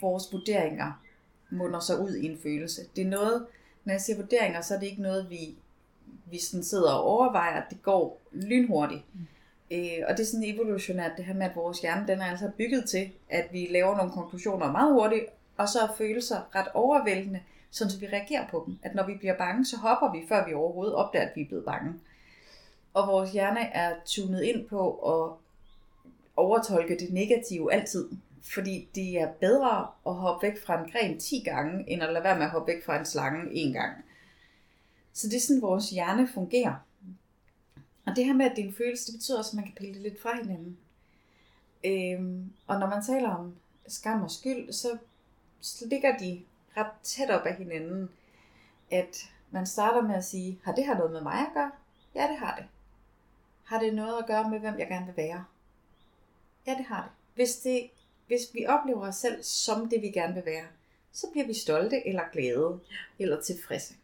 vores 0.00 0.32
vurderinger 0.32 1.02
munder 1.50 1.80
sig 1.80 2.00
ud 2.00 2.14
i 2.14 2.26
en 2.26 2.38
følelse. 2.38 2.82
Det 2.96 3.02
er 3.02 3.08
noget, 3.08 3.46
når 3.84 3.92
jeg 3.92 4.00
siger 4.00 4.16
vurderinger, 4.16 4.60
så 4.60 4.74
er 4.74 4.78
det 4.78 4.86
ikke 4.86 5.02
noget, 5.02 5.30
vi, 5.30 5.54
vi 6.30 6.38
sådan 6.38 6.64
sidder 6.64 6.92
og 6.92 7.02
overvejer. 7.02 7.68
Det 7.68 7.82
går 7.82 8.20
lynhurtigt. 8.32 9.02
Mm. 9.14 9.26
Øh, 9.70 10.04
og 10.08 10.16
det 10.16 10.20
er 10.22 10.26
sådan 10.26 10.54
evolutionært, 10.54 11.12
det 11.16 11.24
her 11.24 11.34
med, 11.34 11.46
at 11.46 11.56
vores 11.56 11.80
hjerne, 11.80 12.06
den 12.06 12.20
er 12.20 12.24
altså 12.24 12.50
bygget 12.58 12.84
til, 12.88 13.10
at 13.28 13.48
vi 13.52 13.68
laver 13.70 13.96
nogle 13.96 14.12
konklusioner 14.12 14.72
meget 14.72 14.92
hurtigt, 14.92 15.24
og 15.56 15.68
så 15.68 15.78
er 15.80 15.94
følelser 15.98 16.54
ret 16.54 16.68
overvældende, 16.74 17.40
sådan 17.70 17.90
så 17.90 17.98
vi 17.98 18.06
reagerer 18.06 18.48
på 18.48 18.62
dem. 18.66 18.78
At 18.82 18.94
når 18.94 19.06
vi 19.06 19.14
bliver 19.14 19.36
bange, 19.36 19.66
så 19.66 19.76
hopper 19.76 20.12
vi, 20.12 20.26
før 20.28 20.46
vi 20.46 20.54
overhovedet 20.54 20.94
opdager, 20.94 21.26
at 21.26 21.32
vi 21.36 21.40
er 21.40 21.48
blevet 21.48 21.64
bange. 21.64 21.94
Og 22.94 23.08
vores 23.08 23.32
hjerne 23.32 23.60
er 23.60 23.94
tunet 24.06 24.42
ind 24.42 24.68
på 24.68 24.92
at 24.92 25.32
overtolke 26.36 26.98
det 26.98 27.12
negative 27.12 27.72
altid. 27.72 28.08
Fordi 28.54 28.88
det 28.94 29.20
er 29.20 29.32
bedre 29.40 29.86
at 30.06 30.14
hoppe 30.14 30.46
væk 30.46 30.62
fra 30.66 30.82
en 30.82 30.90
gren 30.90 31.18
10 31.18 31.42
gange, 31.44 31.90
end 31.90 32.02
at 32.02 32.12
lade 32.12 32.24
være 32.24 32.36
med 32.36 32.44
at 32.44 32.50
hoppe 32.50 32.72
væk 32.72 32.84
fra 32.84 32.98
en 32.98 33.04
slange 33.04 33.52
en 33.52 33.72
gang. 33.72 33.92
Så 35.12 35.28
det 35.28 35.36
er 35.36 35.40
sådan, 35.40 35.62
vores 35.62 35.90
hjerne 35.90 36.28
fungerer. 36.34 36.74
Og 38.06 38.16
det 38.16 38.24
her 38.24 38.34
med, 38.34 38.46
at 38.46 38.56
det 38.56 38.64
er 38.64 38.68
en 38.68 38.74
følelse, 38.74 39.12
det 39.12 39.18
betyder 39.18 39.38
også, 39.38 39.50
at 39.50 39.54
man 39.54 39.64
kan 39.64 39.74
pille 39.74 39.94
det 39.94 40.02
lidt 40.02 40.22
fra 40.22 40.36
hinanden. 40.36 40.78
Øhm, 41.84 42.52
og 42.66 42.80
når 42.80 42.86
man 42.86 43.04
taler 43.04 43.30
om 43.30 43.56
skam 43.88 44.22
og 44.22 44.30
skyld, 44.30 44.72
så 44.72 44.98
ligger 45.86 46.18
de 46.18 46.42
ret 46.76 46.92
tæt 47.02 47.30
op 47.30 47.46
af 47.46 47.56
hinanden. 47.56 48.10
At 48.90 49.16
man 49.50 49.66
starter 49.66 50.02
med 50.02 50.14
at 50.14 50.24
sige, 50.24 50.60
har 50.64 50.74
det 50.74 50.86
her 50.86 50.98
noget 50.98 51.12
med 51.12 51.20
mig 51.20 51.38
at 51.38 51.54
gøre? 51.54 51.70
Ja, 52.14 52.28
det 52.28 52.36
har 52.36 52.56
det. 52.56 52.64
Har 53.64 53.80
det 53.80 53.94
noget 53.94 54.18
at 54.18 54.26
gøre 54.26 54.50
med, 54.50 54.58
hvem 54.60 54.78
jeg 54.78 54.88
gerne 54.88 55.06
vil 55.06 55.16
være? 55.16 55.44
Ja, 56.66 56.74
det 56.74 56.84
har 56.84 57.02
det. 57.02 57.12
Hvis, 57.34 57.56
det, 57.56 57.90
hvis 58.26 58.40
vi 58.54 58.66
oplever 58.66 59.08
os 59.08 59.16
selv 59.16 59.42
som 59.42 59.88
det, 59.88 60.02
vi 60.02 60.10
gerne 60.10 60.34
vil 60.34 60.44
være, 60.44 60.66
så 61.12 61.26
bliver 61.32 61.46
vi 61.46 61.54
stolte 61.54 62.08
eller 62.08 62.22
glade 62.32 62.80
eller 63.18 63.40
tilfredse. 63.40 63.94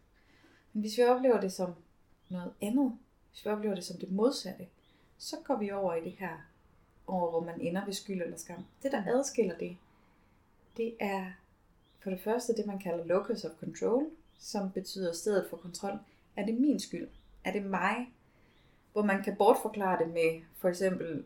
Men 0.72 0.80
hvis 0.80 0.98
vi 0.98 1.02
oplever 1.02 1.40
det 1.40 1.52
som 1.52 1.74
noget 2.28 2.52
andet, 2.62 2.98
hvis 3.36 3.44
vi 3.44 3.50
oplever 3.50 3.74
det 3.74 3.84
som 3.84 3.96
det 3.96 4.12
modsatte, 4.12 4.66
så 5.18 5.36
går 5.44 5.56
vi 5.56 5.70
over 5.70 5.94
i 5.94 6.04
det 6.04 6.12
her, 6.12 6.46
over 7.06 7.30
hvor 7.30 7.40
man 7.40 7.60
ender 7.60 7.84
ved 7.84 7.92
skyld 7.92 8.22
eller 8.22 8.36
skam. 8.36 8.64
Det, 8.82 8.92
der 8.92 9.02
adskiller 9.06 9.58
det, 9.58 9.76
det 10.76 10.94
er 11.00 11.32
for 12.02 12.10
det 12.10 12.20
første 12.20 12.56
det, 12.56 12.66
man 12.66 12.78
kalder 12.78 13.04
locus 13.04 13.44
of 13.44 13.50
control, 13.60 14.06
som 14.38 14.70
betyder 14.70 15.12
stedet 15.12 15.46
for 15.50 15.56
kontrol. 15.56 15.98
Er 16.36 16.46
det 16.46 16.60
min 16.60 16.80
skyld? 16.80 17.08
Er 17.44 17.52
det 17.52 17.62
mig? 17.62 18.12
Hvor 18.92 19.02
man 19.02 19.22
kan 19.22 19.36
bortforklare 19.36 20.04
det 20.04 20.12
med 20.12 20.40
for 20.58 20.68
eksempel, 20.68 21.24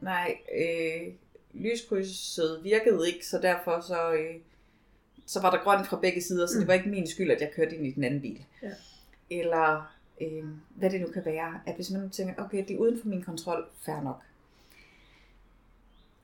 nej, 0.00 0.38
øh, 0.54 1.14
lyskrydset 1.52 2.64
virkede 2.64 3.08
ikke, 3.08 3.26
så 3.26 3.38
derfor 3.38 3.80
så, 3.80 4.12
øh, 4.12 4.40
så 5.26 5.40
var 5.40 5.50
der 5.50 5.64
grønt 5.64 5.86
fra 5.86 6.00
begge 6.00 6.22
sider, 6.22 6.46
så 6.46 6.58
det 6.58 6.66
var 6.68 6.74
ikke 6.74 6.88
min 6.88 7.06
skyld, 7.06 7.30
at 7.30 7.40
jeg 7.40 7.52
kørte 7.52 7.76
ind 7.76 7.86
i 7.86 7.90
den 7.90 8.04
anden 8.04 8.20
bil. 8.20 8.44
Ja. 8.62 8.72
Eller 9.30 9.97
øh, 10.20 10.44
hvad 10.76 10.90
det 10.90 11.00
nu 11.00 11.06
kan 11.06 11.24
være, 11.24 11.60
at 11.66 11.74
hvis 11.74 11.90
man 11.90 12.00
nu 12.00 12.08
tænker, 12.08 12.44
okay, 12.44 12.64
det 12.68 12.74
er 12.76 12.78
uden 12.78 13.00
for 13.00 13.08
min 13.08 13.22
kontrol, 13.22 13.68
fair 13.80 14.00
nok. 14.00 14.22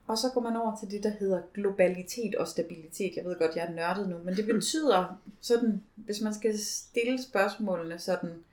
Og 0.07 0.19
så 0.19 0.31
går 0.35 0.41
man 0.41 0.57
over 0.57 0.77
til 0.77 0.91
det, 0.91 1.03
der 1.03 1.11
hedder 1.11 1.43
globalitet 1.55 2.35
og 2.35 2.49
stabilitet. 2.49 3.17
Jeg 3.17 3.25
ved 3.25 3.39
godt, 3.39 3.57
jeg 3.57 3.65
er 3.65 3.73
nørdet 3.73 4.09
nu, 4.09 4.19
men 4.19 4.37
det 4.37 4.47
betyder 4.47 5.21
sådan, 5.41 5.83
hvis 5.95 6.21
man 6.21 6.35
skal 6.35 6.59
stille 6.59 7.23
spørgsmålene 7.23 7.99
sådan, 7.99 8.45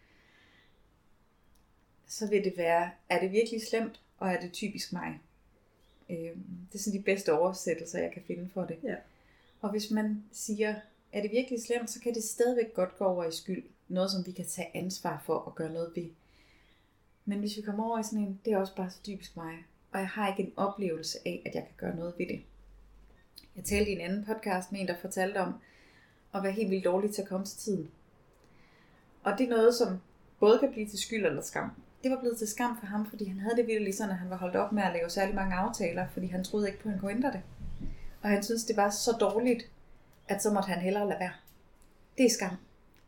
så 2.07 2.27
vil 2.27 2.43
det 2.43 2.53
være, 2.57 2.91
er 3.09 3.19
det 3.19 3.31
virkelig 3.31 3.61
slemt, 3.67 3.99
og 4.17 4.29
er 4.29 4.39
det 4.39 4.51
typisk 4.51 4.93
mig? 4.93 5.19
Øh, 6.09 6.17
det 6.71 6.73
er 6.73 6.79
sådan 6.79 6.99
de 6.99 7.03
bedste 7.03 7.33
oversættelser, 7.33 7.99
jeg 7.99 8.11
kan 8.11 8.23
finde 8.27 8.49
for 8.53 8.65
det. 8.65 8.77
Ja. 8.83 8.95
Og 9.61 9.69
hvis 9.71 9.91
man 9.91 10.23
siger, 10.31 10.75
er 11.11 11.21
det 11.21 11.31
virkelig 11.31 11.63
slemt, 11.63 11.89
så 11.89 11.99
kan 11.99 12.13
det 12.13 12.23
stadigvæk 12.23 12.73
godt 12.73 12.97
gå 12.97 13.05
over 13.05 13.23
i 13.23 13.31
skyld. 13.31 13.63
Noget, 13.91 14.11
som 14.11 14.25
vi 14.25 14.31
kan 14.31 14.45
tage 14.47 14.77
ansvar 14.77 15.21
for 15.25 15.47
at 15.47 15.55
gøre 15.55 15.73
noget 15.73 15.91
ved. 15.95 16.09
Men 17.25 17.39
hvis 17.39 17.57
vi 17.57 17.61
kommer 17.61 17.85
over 17.85 17.99
i 17.99 18.03
sådan 18.03 18.19
en, 18.19 18.39
det 18.45 18.53
er 18.53 18.57
også 18.57 18.75
bare 18.75 18.89
så 18.89 19.01
typisk 19.03 19.37
mig, 19.37 19.65
og 19.93 19.99
jeg 19.99 20.07
har 20.07 20.27
ikke 20.27 20.43
en 20.43 20.53
oplevelse 20.57 21.17
af, 21.25 21.41
at 21.45 21.55
jeg 21.55 21.63
kan 21.63 21.73
gøre 21.77 21.95
noget 21.95 22.13
ved 22.17 22.27
det. 22.27 22.41
Jeg 23.55 23.63
talte 23.63 23.91
i 23.91 23.93
en 23.93 24.01
anden 24.01 24.25
podcast 24.25 24.71
med 24.71 24.79
en, 24.81 24.87
der 24.87 24.95
fortalte 25.01 25.37
om 25.37 25.53
at 26.33 26.43
være 26.43 26.51
helt 26.51 26.69
vildt 26.69 26.85
dårlig 26.85 27.11
til 27.11 27.21
at 27.21 27.27
komme 27.27 27.45
til 27.45 27.57
tiden. 27.57 27.91
Og 29.23 29.37
det 29.37 29.45
er 29.45 29.49
noget, 29.49 29.75
som 29.75 29.97
både 30.39 30.59
kan 30.59 30.71
blive 30.71 30.89
til 30.89 30.99
skyld 30.99 31.25
eller 31.25 31.41
skam. 31.41 31.71
Det 32.03 32.11
var 32.11 32.19
blevet 32.19 32.37
til 32.37 32.47
skam 32.47 32.77
for 32.79 32.85
ham, 32.85 33.09
fordi 33.09 33.25
han 33.25 33.39
havde 33.39 33.55
det 33.55 33.67
vildt 33.67 33.83
ligesom, 33.83 34.09
at 34.09 34.15
han 34.15 34.29
var 34.29 34.37
holdt 34.37 34.55
op 34.55 34.71
med 34.71 34.83
at 34.83 34.93
lave 34.93 35.09
særlig 35.09 35.35
mange 35.35 35.55
aftaler, 35.55 36.07
fordi 36.09 36.27
han 36.27 36.43
troede 36.43 36.67
ikke 36.67 36.79
på, 36.79 36.87
at 36.87 36.91
han 36.91 36.99
kunne 36.99 37.11
ændre 37.11 37.31
det. 37.31 37.41
Og 38.21 38.29
han 38.29 38.43
synes, 38.43 38.63
det 38.63 38.77
var 38.77 38.89
så 38.89 39.11
dårligt, 39.11 39.71
at 40.27 40.43
så 40.43 40.53
måtte 40.53 40.69
han 40.69 40.79
hellere 40.79 41.07
lade 41.07 41.19
være. 41.19 41.33
Det 42.17 42.25
er 42.25 42.29
skam. 42.29 42.57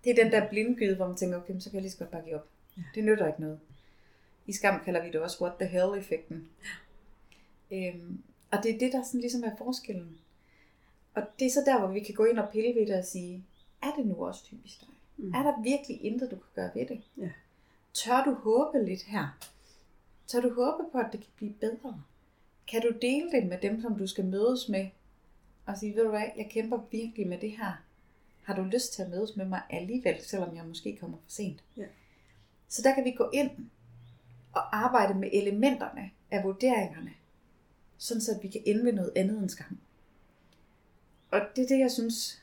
Det 0.04 0.12
er 0.12 0.24
den 0.24 0.32
der 0.32 0.50
blindgyde, 0.50 0.96
hvor 0.96 1.08
man 1.08 1.16
tænker, 1.16 1.38
okay, 1.38 1.60
så 1.60 1.70
kan 1.70 1.76
jeg 1.76 1.82
lige 1.82 1.92
så 1.92 1.98
godt 1.98 2.12
bare 2.12 2.22
give 2.22 2.36
op. 2.36 2.48
Ja. 2.78 2.82
Det 2.96 3.04
nytter 3.04 3.28
ikke 3.28 3.42
noget. 3.42 3.60
I 4.48 4.54
skam 4.54 4.82
kalder 4.86 5.04
vi 5.04 5.12
det 5.12 5.22
også 5.22 5.44
what 5.44 5.54
the 5.60 5.68
hell-effekten. 5.68 6.50
Øhm, 7.72 8.24
og 8.52 8.64
det 8.64 8.76
er 8.76 8.80
det, 8.80 8.94
der 8.94 9.04
sådan 9.04 9.20
ligesom 9.20 9.44
er 9.44 9.56
forskellen. 9.58 10.18
Og 11.14 11.24
det 11.40 11.46
er 11.46 11.52
så 11.52 11.64
der, 11.66 11.80
hvor 11.80 11.88
vi 11.88 12.00
kan 12.00 12.16
gå 12.16 12.26
ind 12.26 12.40
og 12.40 12.50
pille 12.52 12.80
ved 12.80 12.88
det 12.88 12.96
og 12.96 13.06
sige, 13.06 13.46
er 13.82 13.92
det 13.98 14.06
nu 14.06 14.26
også 14.26 14.44
typisk 14.44 14.80
dig? 14.80 14.90
Mm. 15.18 15.34
Er 15.34 15.44
der 15.44 15.62
virkelig 15.62 16.04
intet, 16.04 16.32
du 16.32 16.36
kan 16.36 16.52
gøre 16.56 16.72
ved 16.76 16.86
det? 16.86 17.02
Ja. 17.18 17.30
Tør 17.94 18.24
du 18.24 18.34
håbe 18.34 18.86
lidt 18.86 19.04
her? 19.04 19.38
Tør 20.28 20.42
du 20.42 20.54
håbe 20.54 20.84
på, 20.92 20.98
at 20.98 21.10
det 21.12 21.20
kan 21.20 21.30
blive 21.36 21.54
bedre? 21.54 22.02
Kan 22.68 22.82
du 22.82 22.92
dele 23.02 23.32
det 23.32 23.48
med 23.48 23.58
dem, 23.62 23.82
som 23.82 23.98
du 23.98 24.08
skal 24.08 24.26
mødes 24.26 24.70
med? 24.70 24.88
Og 25.66 25.78
sige, 25.78 25.96
ved 25.96 26.04
du 26.04 26.10
hvad, 26.10 26.26
jeg 26.38 26.50
kæmper 26.52 26.80
virkelig 26.92 27.28
med 27.28 27.38
det 27.38 27.52
her. 27.52 27.83
Har 28.44 28.56
du 28.56 28.64
lyst 28.64 28.94
til 28.94 29.02
at 29.02 29.10
mødes 29.10 29.36
med 29.36 29.46
mig 29.46 29.62
alligevel, 29.70 30.16
selvom 30.22 30.56
jeg 30.56 30.66
måske 30.66 30.98
kommer 31.02 31.18
for 31.18 31.32
sent? 31.32 31.64
Ja. 31.78 31.86
Så 32.68 32.82
der 32.82 32.96
kan 32.96 33.06
vi 33.06 33.12
gå 33.12 33.30
ind 33.34 33.50
og 34.54 34.76
arbejde 34.78 35.20
med 35.20 35.30
elementerne 35.34 36.12
af 36.32 36.44
vurderingerne, 36.44 37.12
sådan 37.98 38.22
så 38.22 38.40
vi 38.42 38.48
kan 38.48 38.62
ende 38.66 38.84
med 38.84 38.94
noget 38.94 39.12
andet 39.16 39.38
end 39.40 39.50
skam. 39.50 39.78
Og 41.32 41.42
det 41.56 41.64
er 41.64 41.68
det, 41.68 41.80
jeg 41.80 41.92
synes 41.92 42.42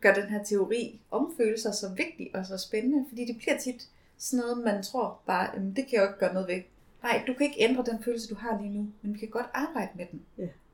gør 0.00 0.14
den 0.14 0.28
her 0.30 0.44
teori 0.44 1.00
om 1.10 1.34
følelser 1.36 1.72
så 1.72 1.88
vigtig 1.88 2.30
og 2.36 2.46
så 2.46 2.58
spændende, 2.58 3.04
fordi 3.08 3.24
det 3.24 3.36
bliver 3.36 3.58
tit 3.58 3.88
sådan 4.18 4.44
noget, 4.44 4.64
man 4.64 4.82
tror 4.82 5.20
bare, 5.26 5.50
"Jamen, 5.54 5.76
det 5.76 5.86
kan 5.86 5.92
jeg 5.92 6.00
jo 6.02 6.06
ikke 6.06 6.18
gøre 6.18 6.34
noget 6.34 6.48
ved. 6.48 6.62
Nej, 7.02 7.24
du 7.26 7.34
kan 7.34 7.46
ikke 7.46 7.60
ændre 7.62 7.84
den 7.84 8.02
følelse, 8.04 8.28
du 8.28 8.34
har 8.34 8.60
lige 8.60 8.74
nu, 8.74 8.86
men 9.02 9.14
vi 9.14 9.18
kan 9.18 9.28
godt 9.28 9.46
arbejde 9.54 9.90
med 9.94 10.06
den. 10.12 10.22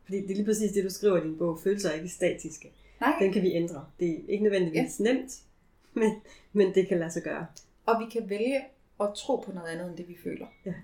Fordi 0.05 0.17
det 0.23 0.31
er 0.31 0.35
lige 0.35 0.45
præcis 0.45 0.73
det, 0.73 0.85
du 0.85 0.91
skriver 0.91 1.17
i 1.17 1.25
din 1.25 1.39
bog. 1.39 1.61
Følelser 1.61 1.89
er 1.91 1.95
ikke 1.95 2.09
statiske. 2.09 2.73
Nej, 3.01 3.13
Den 3.21 3.33
kan 3.33 3.43
vi 3.43 3.53
ændre. 3.53 3.87
Det 4.01 4.11
er 4.11 4.19
ikke 4.29 4.45
nødvendigvis 4.45 5.01
ja. 5.01 5.05
nemt, 5.13 5.33
men, 5.95 6.13
men 6.53 6.75
det 6.75 6.89
kan 6.89 6.99
lade 6.99 7.11
sig 7.11 7.23
gøre. 7.23 7.47
og 7.87 7.95
vi 8.01 8.11
kan 8.21 8.31
vælge 8.31 8.61
at 9.01 9.09
tro 9.17 9.37
på 9.37 9.53
noget 9.53 9.69
andet, 9.69 9.89
end 9.89 9.97
det 9.97 10.09
vi 10.09 10.17
føler. 10.25 10.47
Ja. 10.67 10.75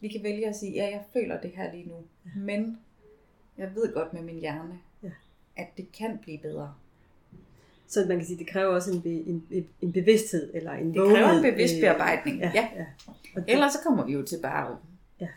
Vi 0.00 0.08
kan 0.08 0.22
vælge 0.22 0.48
at 0.48 0.56
sige, 0.56 0.72
ja, 0.72 0.84
jeg 0.84 1.04
føler 1.12 1.40
det 1.40 1.50
her 1.50 1.72
lige 1.72 1.88
nu, 1.88 1.94
Ja. 2.24 2.30
men 2.40 2.78
jeg 3.58 3.74
ved 3.74 3.94
godt 3.94 4.12
med 4.12 4.22
min 4.22 4.38
hjerne, 4.40 4.78
Ja. 5.02 5.10
at 5.56 5.66
det 5.76 5.92
kan 5.92 6.18
blive 6.22 6.38
bedre. 6.38 6.74
Så 7.88 8.04
man 8.08 8.16
kan 8.16 8.26
sige, 8.26 8.38
det 8.38 8.46
kræver 8.48 8.74
også 8.74 8.92
en, 8.92 9.02
be, 9.02 9.08
en, 9.08 9.46
en, 9.50 9.68
en 9.80 9.92
bevidsthed, 9.92 10.50
eller 10.54 10.72
en 10.72 10.86
Det 10.86 10.94
kræver 10.94 11.06
en 11.16 11.22
vågenhed, 11.22 11.52
bevidst 11.52 11.74
øh, 11.74 11.80
bearbejdning. 11.80 12.38
Ja, 12.40 12.50
Ja. 12.54 12.68
ja. 12.76 12.86
Det, 13.34 13.44
Ellers 13.48 13.72
så 13.72 13.78
kommer 13.82 14.04
vi 14.06 14.12
jo 14.12 14.22
til 14.22 14.38
bare 14.42 14.70
at, 14.70 14.76
Ja. 15.20 15.28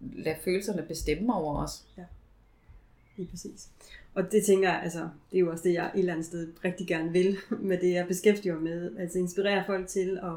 lade 0.00 0.36
følelserne 0.44 0.82
bestemme 0.82 1.34
over 1.34 1.62
os. 1.62 1.86
Lige 3.16 3.28
præcis. 3.30 3.68
Og 4.14 4.32
det 4.32 4.44
tænker 4.44 4.68
jeg, 4.72 4.80
altså, 4.82 4.98
det 5.30 5.36
er 5.36 5.40
jo 5.40 5.50
også 5.50 5.68
det, 5.68 5.74
jeg 5.74 5.86
et 5.94 5.98
eller 5.98 6.12
andet 6.12 6.26
sted 6.26 6.52
rigtig 6.64 6.86
gerne 6.86 7.12
vil 7.12 7.36
med 7.68 7.78
det, 7.78 7.92
jeg 7.92 8.06
beskæftiger 8.08 8.54
mig 8.54 8.62
med. 8.62 8.96
Altså 8.98 9.18
inspirere 9.18 9.64
folk 9.66 9.88
til 9.88 10.18
at 10.22 10.32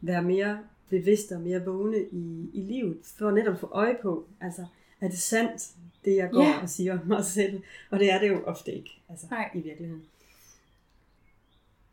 være 0.00 0.22
mere 0.22 0.58
bevidste 0.90 1.32
og 1.34 1.40
mere 1.40 1.64
vågne 1.64 1.96
i, 2.12 2.50
i 2.54 2.60
livet, 2.60 2.96
for 3.18 3.30
netop 3.30 3.54
at 3.54 3.60
få 3.60 3.68
øje 3.72 3.96
på, 4.02 4.26
altså, 4.40 4.66
er 5.00 5.08
det 5.08 5.18
sandt, 5.18 5.62
det 6.04 6.16
jeg 6.16 6.30
går 6.30 6.42
Ja. 6.42 6.62
og 6.62 6.68
siger 6.68 6.92
om 7.00 7.06
mig 7.06 7.24
selv? 7.24 7.60
Og 7.90 7.98
det 7.98 8.12
er 8.12 8.18
det 8.20 8.28
jo 8.28 8.42
ofte 8.44 8.72
ikke, 8.74 8.90
altså, 9.08 9.26
Nej. 9.30 9.50
i 9.54 9.60
virkeligheden. 9.60 10.02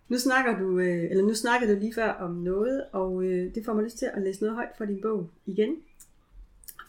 Nu 0.09 0.17
snakker 0.17 0.59
du, 0.59 0.79
øh, 0.79 1.11
eller 1.11 1.23
nu 1.23 1.33
snakker 1.33 1.67
du 1.73 1.79
lige 1.79 1.93
før 1.93 2.11
om 2.11 2.31
noget, 2.31 2.83
og 2.91 3.23
øh, 3.23 3.55
det 3.55 3.65
får 3.65 3.73
mig 3.73 3.83
lyst 3.83 3.97
til 3.97 4.09
at 4.13 4.21
læse 4.21 4.41
noget 4.41 4.55
højt 4.55 4.69
fra 4.77 4.85
din 4.85 5.01
bog 5.01 5.29
igen. 5.45 5.75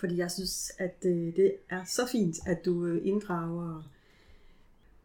Fordi 0.00 0.16
jeg 0.16 0.30
synes, 0.30 0.72
at 0.78 0.96
øh, 1.04 1.36
det 1.36 1.52
er 1.70 1.84
så 1.84 2.06
fint, 2.12 2.36
at 2.46 2.64
du 2.64 2.86
øh, 2.86 3.06
inddrager 3.06 3.82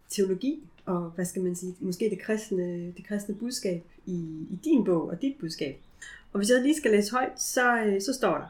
teologi 0.09 0.67
og, 0.85 1.11
hvad 1.15 1.25
skal 1.25 1.43
man 1.43 1.55
sige, 1.55 1.75
måske 1.79 2.09
det 2.09 2.19
kristne, 2.19 2.91
det 2.91 3.07
kristne 3.07 3.35
budskab 3.35 3.83
i, 4.05 4.17
i 4.49 4.59
din 4.63 4.83
bog 4.83 5.07
og 5.09 5.21
dit 5.21 5.35
budskab. 5.39 5.79
Og 6.33 6.37
hvis 6.37 6.49
jeg 6.49 6.61
lige 6.61 6.77
skal 6.77 6.91
læse 6.91 7.11
højt, 7.11 7.41
så, 7.41 7.77
øh, 7.77 8.01
så 8.01 8.13
står 8.13 8.37
der, 8.37 8.47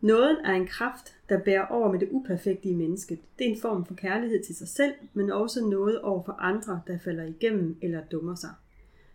Nåden 0.00 0.36
er 0.44 0.52
en 0.52 0.66
kraft, 0.66 1.14
der 1.28 1.38
bærer 1.38 1.66
over 1.66 1.92
med 1.92 2.00
det 2.00 2.08
uperfekte 2.10 2.68
i 2.68 2.74
mennesket. 2.74 3.18
Det 3.38 3.46
er 3.46 3.50
en 3.50 3.60
form 3.60 3.86
for 3.86 3.94
kærlighed 3.94 4.44
til 4.44 4.54
sig 4.54 4.68
selv, 4.68 4.94
men 5.14 5.30
også 5.30 5.64
noget 5.64 6.00
over 6.00 6.22
for 6.22 6.32
andre, 6.32 6.80
der 6.86 6.98
falder 6.98 7.24
igennem 7.24 7.76
eller 7.82 8.04
dummer 8.12 8.34
sig. 8.34 8.50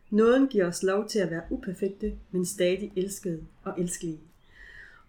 Nåden 0.10 0.48
giver 0.48 0.68
os 0.68 0.84
lov 0.84 1.08
til 1.08 1.20
at 1.20 1.32
være 1.32 1.42
uperfekte, 1.50 2.14
men 2.32 2.46
stadig 2.46 2.92
elskede 2.96 3.46
og 3.64 3.80
elskelige. 3.80 4.20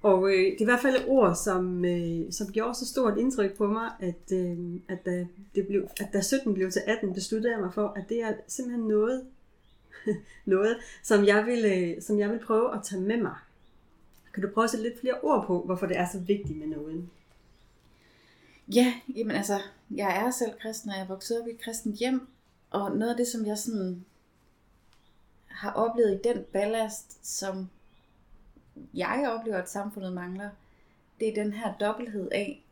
Og 0.03 0.29
øh, 0.29 0.39
det 0.39 0.57
er 0.57 0.61
i 0.61 0.65
hvert 0.65 0.83
fald 0.83 0.97
et 0.97 1.09
ord, 1.09 1.35
som, 1.35 1.85
øh, 1.85 2.33
som 2.33 2.53
gjorde 2.53 2.75
så 2.75 2.87
stort 2.87 3.19
indtryk 3.19 3.57
på 3.57 3.67
mig, 3.67 3.91
at, 4.01 4.33
øh, 4.33 4.59
at, 4.89 5.07
da 5.07 5.27
det 5.55 5.67
blev, 5.67 5.89
at 6.01 6.09
da 6.13 6.21
17 6.21 6.55
blev 6.55 6.71
til 6.71 6.83
18, 6.87 7.15
besluttede 7.15 7.53
jeg 7.53 7.61
mig 7.61 7.75
for, 7.75 7.89
at 7.97 8.09
det 8.09 8.23
er 8.23 8.33
simpelthen 8.49 8.89
noget, 8.89 9.27
noget 10.45 10.77
som, 11.03 11.27
jeg 11.27 11.47
vil, 11.47 11.65
øh, 11.65 12.03
som 12.03 12.19
jeg 12.19 12.31
vil 12.31 12.39
prøve 12.39 12.75
at 12.75 12.81
tage 12.85 13.01
med 13.01 13.17
mig. 13.17 13.35
Kan 14.35 14.43
du 14.43 14.49
prøve 14.55 14.65
at 14.65 14.71
sætte 14.71 14.89
lidt 14.89 15.01
flere 15.01 15.21
ord 15.23 15.47
på, 15.47 15.63
hvorfor 15.63 15.87
det 15.87 15.97
er 15.97 16.09
så 16.13 16.19
vigtigt 16.19 16.59
med 16.59 16.67
noget? 16.67 17.09
Ja, 18.75 18.95
jamen 19.17 19.37
altså, 19.37 19.61
jeg 19.91 20.27
er 20.27 20.31
selv 20.31 20.51
kristen, 20.61 20.91
og 20.91 20.97
jeg 20.97 21.03
er 21.03 21.09
vokset 21.09 21.41
op 21.41 21.49
i 21.49 21.51
et 21.51 21.61
kristent 21.61 21.97
hjem, 21.97 22.27
og 22.71 22.97
noget 22.97 23.11
af 23.11 23.17
det, 23.17 23.27
som 23.27 23.47
jeg 23.47 23.59
sådan 23.59 24.05
har 25.47 25.73
oplevet 25.73 26.15
i 26.15 26.29
den 26.29 26.45
ballast, 26.53 27.27
som 27.27 27.69
jeg 28.95 29.37
oplever, 29.39 29.59
at 29.59 29.71
samfundet 29.71 30.13
mangler, 30.13 30.51
det 31.21 31.29
er 31.29 31.35
den 31.35 31.53
her 31.53 31.75
dobbelthed 31.81 32.29
af, 32.33 32.63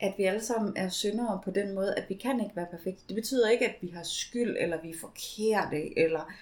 at 0.00 0.14
vi 0.18 0.22
alle 0.22 0.44
sammen 0.44 0.76
er 0.76 0.88
syndere 0.88 1.40
på 1.44 1.50
den 1.50 1.74
måde, 1.74 1.94
at 1.94 2.08
vi 2.08 2.14
kan 2.14 2.40
ikke 2.40 2.56
være 2.56 2.66
perfekte. 2.70 3.02
Det 3.08 3.14
betyder 3.14 3.48
ikke, 3.48 3.68
at 3.68 3.76
vi 3.80 3.88
har 3.88 4.02
skyld, 4.02 4.56
eller 4.60 4.82
vi 4.82 4.90
er 4.90 4.98
forkerte, 5.00 5.98
eller... 5.98 6.32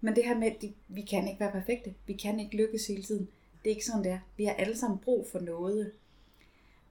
men 0.00 0.16
det 0.16 0.24
her 0.24 0.38
med, 0.38 0.46
at 0.46 0.64
vi 0.88 1.02
kan 1.02 1.28
ikke 1.28 1.40
være 1.40 1.52
perfekte. 1.52 1.94
Vi 2.06 2.12
kan 2.12 2.40
ikke 2.40 2.56
lykkes 2.56 2.86
hele 2.86 3.02
tiden. 3.02 3.28
Det 3.64 3.70
er 3.70 3.74
ikke 3.74 3.86
sådan, 3.86 4.04
det 4.04 4.12
er. 4.12 4.18
Vi 4.36 4.44
har 4.44 4.52
alle 4.52 4.76
sammen 4.76 4.98
brug 4.98 5.26
for 5.32 5.40
noget. 5.40 5.92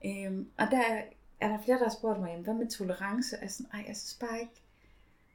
Øhm, 0.04 0.48
og 0.58 0.66
der 0.70 0.78
er, 0.78 1.02
er 1.40 1.48
der 1.48 1.62
flere, 1.64 1.78
der 1.78 1.84
har 1.84 1.94
spurgt 1.98 2.20
mig, 2.20 2.36
hvad 2.36 2.54
med 2.54 2.70
tolerance? 2.70 3.36
Jeg 3.40 3.46
er 3.46 3.50
sådan, 3.50 3.70
ej, 3.72 3.84
jeg 3.88 3.96
synes 3.96 4.18
bare 4.20 4.40
ikke, 4.40 4.52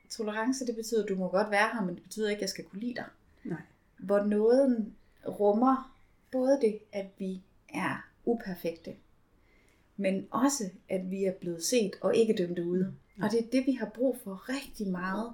tolerance 0.10 0.66
det 0.66 0.76
betyder, 0.76 1.04
at 1.04 1.10
du 1.10 1.16
må 1.16 1.28
godt 1.28 1.52
være 1.52 1.70
her, 1.74 1.82
men 1.82 1.96
det 1.96 2.04
betyder 2.04 2.30
ikke, 2.30 2.38
at 2.38 2.42
jeg 2.42 2.50
skal 2.50 2.64
kunne 2.64 2.80
lide 2.80 2.96
dig. 2.96 3.06
Nej. 3.44 3.62
Hvor 3.98 4.24
nåden 4.24 4.96
rummer 5.30 5.96
både 6.32 6.60
det, 6.62 6.80
at 6.92 7.06
vi 7.18 7.42
er 7.74 8.08
uperfekte, 8.26 8.96
men 9.98 10.28
også, 10.32 10.64
at 10.90 11.12
vi 11.12 11.24
er 11.26 11.32
blevet 11.34 11.64
set 11.64 11.96
og 12.02 12.16
ikke 12.16 12.34
dømt 12.38 12.60
ude. 12.60 12.94
Mm. 13.16 13.24
Og 13.24 13.32
det 13.32 13.40
er 13.40 13.50
det, 13.52 13.66
vi 13.66 13.72
har 13.72 13.90
brug 13.96 14.18
for 14.24 14.50
rigtig 14.50 14.88
meget, 14.88 15.34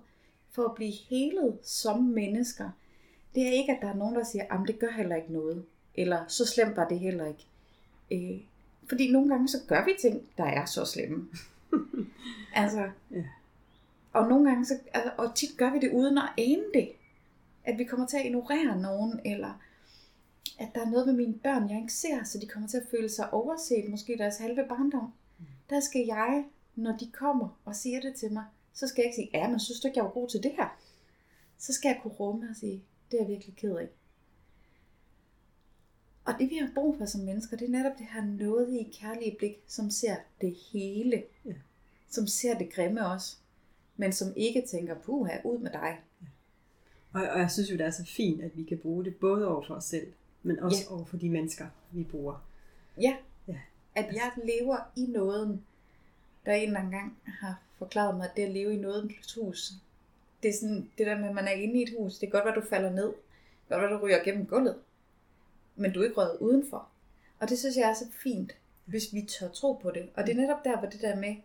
for 0.51 0.65
at 0.65 0.75
blive 0.75 0.93
helet 1.09 1.57
som 1.63 2.03
mennesker. 2.03 2.69
Det 3.35 3.47
er 3.47 3.51
ikke, 3.51 3.71
at 3.71 3.81
der 3.81 3.87
er 3.87 3.95
nogen, 3.95 4.15
der 4.15 4.23
siger, 4.23 4.43
at 4.43 4.67
det 4.67 4.79
gør 4.79 4.91
heller 4.91 5.15
ikke 5.15 5.33
noget. 5.33 5.65
Eller 5.95 6.27
så 6.27 6.45
slemt 6.45 6.77
var 6.77 6.87
det 6.87 6.99
heller 6.99 7.25
ikke. 7.25 7.45
Øh, 8.11 8.41
fordi 8.89 9.11
nogle 9.11 9.29
gange 9.29 9.47
så 9.47 9.57
gør 9.67 9.85
vi 9.85 9.91
ting, 10.01 10.21
der 10.37 10.43
er 10.45 10.65
så 10.65 10.85
slemme. 10.85 11.27
altså, 12.55 12.89
Ja. 13.11 13.23
og 14.13 14.27
nogle 14.29 14.49
gange 14.49 14.65
så, 14.65 14.79
og 15.17 15.35
tit 15.35 15.57
gør 15.57 15.73
vi 15.73 15.79
det 15.79 15.91
uden 15.91 16.17
at 16.17 16.29
ane 16.37 16.63
det. 16.73 16.89
At 17.63 17.77
vi 17.77 17.83
kommer 17.83 18.07
til 18.07 18.17
at 18.17 18.25
ignorere 18.25 18.81
nogen, 18.81 19.19
eller 19.25 19.61
at 20.59 20.69
der 20.75 20.81
er 20.81 20.89
noget 20.89 21.07
ved 21.07 21.13
mine 21.13 21.33
børn, 21.33 21.69
jeg 21.69 21.79
ikke 21.81 21.93
ser, 21.93 22.23
så 22.23 22.39
de 22.39 22.47
kommer 22.47 22.69
til 22.69 22.77
at 22.77 22.87
føle 22.91 23.09
sig 23.09 23.33
overset, 23.33 23.89
måske 23.89 24.17
deres 24.17 24.37
halve 24.37 24.65
barndom. 24.69 25.13
Der 25.69 25.79
skal 25.79 26.05
jeg, 26.05 26.45
når 26.75 26.97
de 26.97 27.11
kommer 27.11 27.59
og 27.65 27.75
siger 27.75 28.01
det 28.01 28.15
til 28.15 28.33
mig, 28.33 28.45
så 28.73 28.87
skal 28.87 29.01
jeg 29.01 29.05
ikke 29.05 29.15
sige, 29.15 29.29
ja, 29.33 29.49
men 29.49 29.59
synes 29.59 29.79
du 29.79 29.87
ikke, 29.87 29.97
jeg 29.97 30.05
var 30.05 30.11
god 30.11 30.29
til 30.29 30.43
det 30.43 30.51
her? 30.51 30.79
Så 31.57 31.73
skal 31.73 31.89
jeg 31.89 31.99
kunne 32.01 32.13
rumme 32.13 32.49
og 32.49 32.55
sige, 32.55 32.83
det 33.11 33.17
er 33.17 33.23
jeg 33.23 33.31
virkelig 33.31 33.55
ked 33.55 33.75
af. 33.75 33.87
Og 36.25 36.33
det 36.39 36.49
vi 36.49 36.57
har 36.57 36.71
brug 36.75 36.97
for 36.97 37.05
som 37.05 37.21
mennesker, 37.21 37.57
det 37.57 37.65
er 37.65 37.71
netop 37.71 37.97
det 37.97 38.07
her 38.13 38.25
noget 38.25 38.73
i 38.73 38.97
kærlige 39.01 39.35
blik, 39.37 39.63
som 39.67 39.89
ser 39.89 40.15
det 40.41 40.55
hele. 40.71 41.23
Ja. 41.45 41.53
Som 42.09 42.27
ser 42.27 42.57
det 42.57 42.73
grimme 42.73 43.07
også. 43.07 43.37
Men 43.97 44.13
som 44.13 44.33
ikke 44.35 44.65
tænker, 44.67 44.95
puha, 44.95 45.37
ud 45.43 45.57
med 45.57 45.71
dig. 45.71 46.01
Og, 47.13 47.21
og 47.21 47.39
jeg 47.39 47.51
synes 47.51 47.71
jo, 47.71 47.77
det 47.77 47.85
er 47.85 47.91
så 47.91 48.05
fint, 48.05 48.41
at 48.41 48.57
vi 48.57 48.63
kan 48.63 48.77
bruge 48.77 49.05
det 49.05 49.15
både 49.15 49.47
over 49.47 49.67
for 49.67 49.75
os 49.75 49.83
selv, 49.83 50.13
men 50.43 50.59
også 50.59 50.77
Ja. 50.89 50.95
over 50.95 51.05
for 51.05 51.17
de 51.17 51.29
mennesker, 51.29 51.67
vi 51.91 52.03
bruger. 52.03 52.45
Ja. 53.01 53.15
Ja. 53.47 53.57
At 53.95 54.05
jeg 54.13 54.31
lever 54.43 54.77
i 54.95 55.05
nåden. 55.05 55.65
Der 56.45 56.51
er 56.51 56.55
en 56.55 56.67
eller 56.67 56.79
anden 56.79 56.91
gang 56.91 57.17
har 57.25 57.61
forklaret 57.77 58.17
mig, 58.17 58.29
at 58.29 58.35
det 58.35 58.43
at 58.43 58.51
leve 58.51 58.73
i 58.73 58.77
nådens 58.77 59.33
hus, 59.33 59.71
det 60.43 60.49
er 60.49 60.53
sådan, 60.53 60.89
det 60.97 61.07
der 61.07 61.19
med, 61.19 61.29
at 61.29 61.35
man 61.35 61.47
er 61.47 61.51
inde 61.51 61.79
i 61.79 61.83
et 61.83 61.93
hus, 61.99 62.17
det 62.17 62.31
kan 62.31 62.41
godt 62.41 62.57
at 62.57 62.63
du 62.63 62.69
falder 62.69 62.89
ned. 62.89 63.05
Det 63.07 63.69
kan 63.69 63.79
godt 63.79 63.91
at 63.93 63.99
du 63.99 64.05
ryger 64.05 64.23
gennem 64.23 64.45
gulvet. 64.45 64.75
Men 65.75 65.93
du 65.93 65.99
er 65.99 66.03
ikke 66.03 66.17
røget 66.17 66.37
udenfor. 66.39 66.87
Og 67.39 67.49
det 67.49 67.59
synes 67.59 67.77
jeg 67.77 67.89
er 67.89 67.93
så 67.93 68.05
fint, 68.23 68.51
hvis 68.85 69.13
vi 69.13 69.21
tør 69.21 69.47
tro 69.49 69.73
på 69.73 69.91
det. 69.91 70.09
Og 70.15 70.23
det 70.27 70.31
er 70.31 70.41
netop 70.41 70.63
der, 70.63 70.79
hvor 70.79 70.89
det 70.89 71.01
der 71.01 71.15
med, 71.15 71.35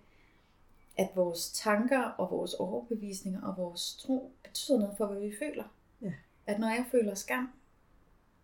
at 0.99 1.09
vores 1.15 1.53
tanker 1.53 2.03
og 2.03 2.31
vores 2.31 2.55
overbevisninger 2.55 3.43
og 3.43 3.57
vores 3.57 3.95
tro 4.01 4.33
betyder 4.45 4.79
noget 4.79 4.95
for, 4.97 5.07
hvad 5.07 5.21
vi 5.21 5.35
føler. 5.39 5.65
Ja. 6.03 6.13
At 6.47 6.61
når 6.61 6.69
jeg 6.69 6.85
føler 6.91 7.15
skam, 7.15 7.53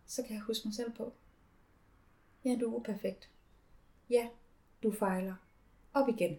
så 0.07 0.23
kan 0.23 0.33
jeg 0.35 0.41
huske 0.41 0.67
mig 0.67 0.75
selv 0.75 0.91
på, 0.91 1.13
ja, 2.45 2.57
du 2.61 2.71
er 2.71 2.75
uperfekt. 2.75 3.29
Ja, 4.09 4.27
du 4.83 4.91
fejler. 4.91 5.33
Op 5.93 6.09
igen. 6.09 6.37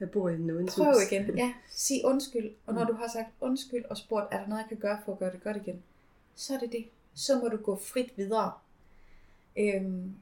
Jeg 0.00 0.10
bor 0.10 0.28
i 0.28 0.36
nådens 0.38 0.74
Prøv 0.74 0.86
hus. 0.86 1.12
igen. 1.12 1.38
Ja, 1.38 1.54
sig 1.70 2.00
undskyld. 2.04 2.54
Og 2.66 2.74
når 2.74 2.84
du 2.84 2.92
har 2.92 3.08
sagt 3.08 3.28
undskyld 3.40 3.84
og 3.84 3.96
spurgt, 3.96 4.34
er 4.34 4.40
der 4.40 4.46
noget, 4.48 4.60
jeg 4.62 4.68
kan 4.68 4.78
gøre 4.78 4.98
for 5.04 5.12
at 5.12 5.18
gøre 5.18 5.32
det 5.32 5.42
godt 5.42 5.56
igen, 5.56 5.82
så 6.34 6.54
er 6.54 6.58
det 6.58 6.72
det. 6.72 6.88
Så 7.14 7.38
må 7.38 7.48
du 7.48 7.56
gå 7.56 7.76
frit 7.76 8.16
videre. 8.16 8.52
Øhm, 9.56 10.14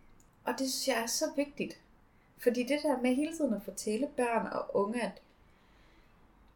og 0.45 0.53
det 0.59 0.73
synes 0.73 0.89
jeg 0.89 1.03
er 1.03 1.07
så 1.07 1.25
vigtigt. 1.37 1.81
Fordi 2.39 2.63
det 2.63 2.79
der 2.83 3.01
med 3.03 3.15
hele 3.15 3.37
tiden 3.37 3.55
at 3.55 3.63
fortælle 3.63 4.09
børn 4.17 4.47
og 4.47 4.77
unge, 4.77 5.03
at 5.03 5.23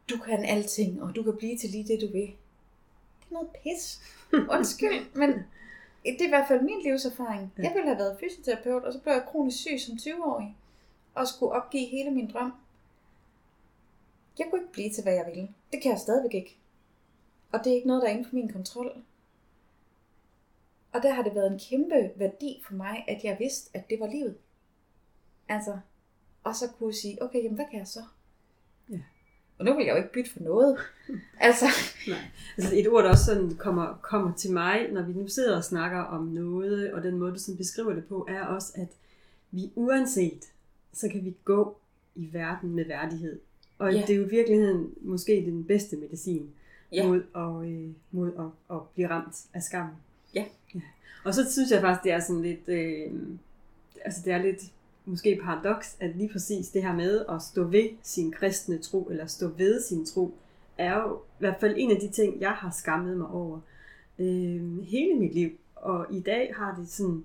du 0.09 0.17
kan 0.17 0.45
alting, 0.45 1.03
og 1.03 1.15
du 1.15 1.23
kan 1.23 1.37
blive 1.37 1.57
til 1.57 1.69
lige 1.69 1.87
det, 1.87 2.01
du 2.01 2.07
vil. 2.07 2.21
Det 2.21 3.29
er 3.29 3.33
noget 3.33 3.49
pis. 3.63 4.01
Undskyld, 4.55 5.15
men 5.15 5.33
det 6.03 6.21
er 6.21 6.25
i 6.25 6.29
hvert 6.29 6.47
fald 6.47 6.61
min 6.61 6.81
livserfaring. 6.83 7.53
Ja. 7.57 7.63
Jeg 7.63 7.71
ville 7.73 7.87
have 7.87 7.97
været 7.97 8.19
fysioterapeut, 8.19 8.83
og 8.83 8.93
så 8.93 8.99
blev 8.99 9.13
jeg 9.13 9.25
kronisk 9.27 9.57
syg 9.57 9.79
som 9.79 9.95
20-årig, 9.95 10.57
og 11.15 11.27
skulle 11.27 11.51
opgive 11.51 11.85
hele 11.85 12.11
min 12.11 12.31
drøm. 12.31 12.53
Jeg 14.39 14.47
kunne 14.49 14.61
ikke 14.61 14.73
blive 14.73 14.89
til, 14.89 15.03
hvad 15.03 15.13
jeg 15.13 15.25
ville. 15.25 15.49
Det 15.71 15.81
kan 15.81 15.91
jeg 15.91 15.99
stadigvæk 15.99 16.33
ikke. 16.33 16.57
Og 17.51 17.59
det 17.63 17.71
er 17.71 17.75
ikke 17.75 17.87
noget, 17.87 18.01
der 18.01 18.07
er 18.07 18.11
inden 18.11 18.25
for 18.25 18.35
min 18.35 18.53
kontrol. 18.53 19.03
Og 20.93 21.03
der 21.03 21.13
har 21.13 21.23
det 21.23 21.35
været 21.35 21.51
en 21.51 21.59
kæmpe 21.59 22.11
værdi 22.15 22.61
for 22.67 22.73
mig, 22.73 23.05
at 23.07 23.23
jeg 23.23 23.39
vidste, 23.39 23.77
at 23.77 23.89
det 23.89 23.99
var 23.99 24.07
livet. 24.07 24.37
Altså, 25.49 25.79
og 26.43 26.55
så 26.55 26.69
kunne 26.71 26.89
jeg 26.89 26.95
sige, 26.95 27.23
okay, 27.23 27.43
jamen 27.43 27.55
hvad 27.55 27.65
kan 27.71 27.79
jeg 27.79 27.87
så? 27.87 28.03
Og 29.59 29.65
nu 29.65 29.75
vil 29.75 29.85
jeg 29.85 29.91
jo 29.91 29.97
ikke 29.97 30.11
bytte 30.13 30.31
for 30.31 30.39
noget. 30.39 30.77
altså, 31.39 31.65
Nej. 32.07 32.17
Altså 32.57 32.75
et 32.75 32.87
ord, 32.87 33.03
der 33.03 33.09
også 33.09 33.25
sådan 33.25 33.55
kommer, 33.55 33.99
kommer 34.01 34.33
til 34.33 34.51
mig, 34.53 34.91
når 34.91 35.01
vi 35.01 35.13
nu 35.13 35.27
sidder 35.27 35.57
og 35.57 35.63
snakker 35.63 35.99
om 35.99 36.23
noget, 36.23 36.93
og 36.93 37.03
den 37.03 37.17
måde, 37.17 37.31
du 37.33 37.39
sådan 37.39 37.57
beskriver 37.57 37.93
det 37.93 38.05
på, 38.05 38.27
er 38.29 38.43
også, 38.43 38.71
at 38.75 38.87
vi 39.51 39.71
uanset, 39.75 40.43
så 40.93 41.09
kan 41.09 41.25
vi 41.25 41.35
gå 41.45 41.77
i 42.15 42.29
verden 42.31 42.75
med 42.75 42.85
værdighed. 42.85 43.39
Og 43.79 43.93
Ja. 43.93 44.01
det 44.01 44.09
er 44.09 44.15
jo 44.17 44.25
i 44.25 44.29
virkeligheden 44.29 44.93
måske 45.01 45.43
den 45.45 45.63
bedste 45.63 45.95
medicin 45.97 46.49
Ja. 46.91 47.07
mod, 47.07 47.21
at, 47.35 47.69
øh, 47.69 47.89
mod 48.11 48.31
at, 48.39 48.75
at 48.75 48.81
blive 48.95 49.09
ramt 49.09 49.35
af 49.53 49.63
skam. 49.63 49.87
Ja. 50.35 50.45
ja. 50.75 50.79
Og 51.23 51.33
så 51.33 51.51
synes 51.51 51.71
jeg 51.71 51.81
faktisk, 51.81 52.03
det 52.03 52.11
er 52.11 52.19
sådan 52.19 52.41
lidt, 52.41 52.67
øh, 52.69 53.11
altså 54.05 54.21
det 54.25 54.33
er 54.33 54.37
lidt 54.41 54.61
måske 55.07 55.39
paradoks, 55.43 55.97
at 55.99 56.15
lige 56.15 56.29
præcis 56.29 56.69
det 56.69 56.83
her 56.83 56.95
med 56.95 57.25
at 57.29 57.41
stå 57.41 57.63
ved 57.63 57.89
sin 58.03 58.31
kristne 58.31 58.77
tro, 58.77 59.03
eller 59.03 59.25
stå 59.25 59.47
ved 59.47 59.81
sin 59.81 60.05
tro, 60.05 60.33
er 60.77 61.01
jo 61.01 61.15
i 61.15 61.39
hvert 61.39 61.59
fald 61.59 61.75
en 61.77 61.91
af 61.91 61.97
de 61.97 62.09
ting, 62.09 62.41
jeg 62.41 62.51
har 62.51 62.71
skammet 62.71 63.17
mig 63.17 63.27
over 63.27 63.59
øh, 64.19 64.81
hele 64.81 65.19
mit 65.19 65.33
liv. 65.33 65.49
Og 65.75 66.05
i 66.11 66.19
dag 66.19 66.53
har 66.55 66.75
det 66.79 66.89
sådan, 66.89 67.23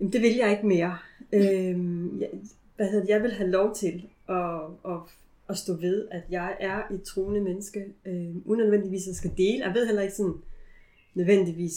jamen 0.00 0.12
det 0.12 0.22
vil 0.22 0.36
jeg 0.36 0.50
ikke 0.50 0.66
mere. 0.66 0.98
Øh, 1.32 2.20
jeg, 2.20 2.28
hvad 2.76 2.86
hedder 2.86 3.00
det, 3.00 3.08
jeg 3.08 3.22
vil 3.22 3.32
have 3.32 3.50
lov 3.50 3.74
til 3.74 4.02
at, 4.28 4.60
at, 4.84 5.00
at 5.48 5.56
stå 5.58 5.72
ved, 5.74 6.08
at 6.10 6.22
jeg 6.30 6.56
er 6.60 6.82
et 6.90 7.02
troende 7.02 7.40
menneske, 7.40 7.84
øh, 8.06 8.36
uden 8.44 8.60
nødvendigvis 8.60 9.08
at 9.08 9.16
skal 9.16 9.30
dele. 9.36 9.66
Jeg 9.66 9.74
ved 9.74 9.86
heller 9.86 10.02
ikke 10.02 10.14
sådan 10.14 10.34
nødvendigvis, 11.14 11.74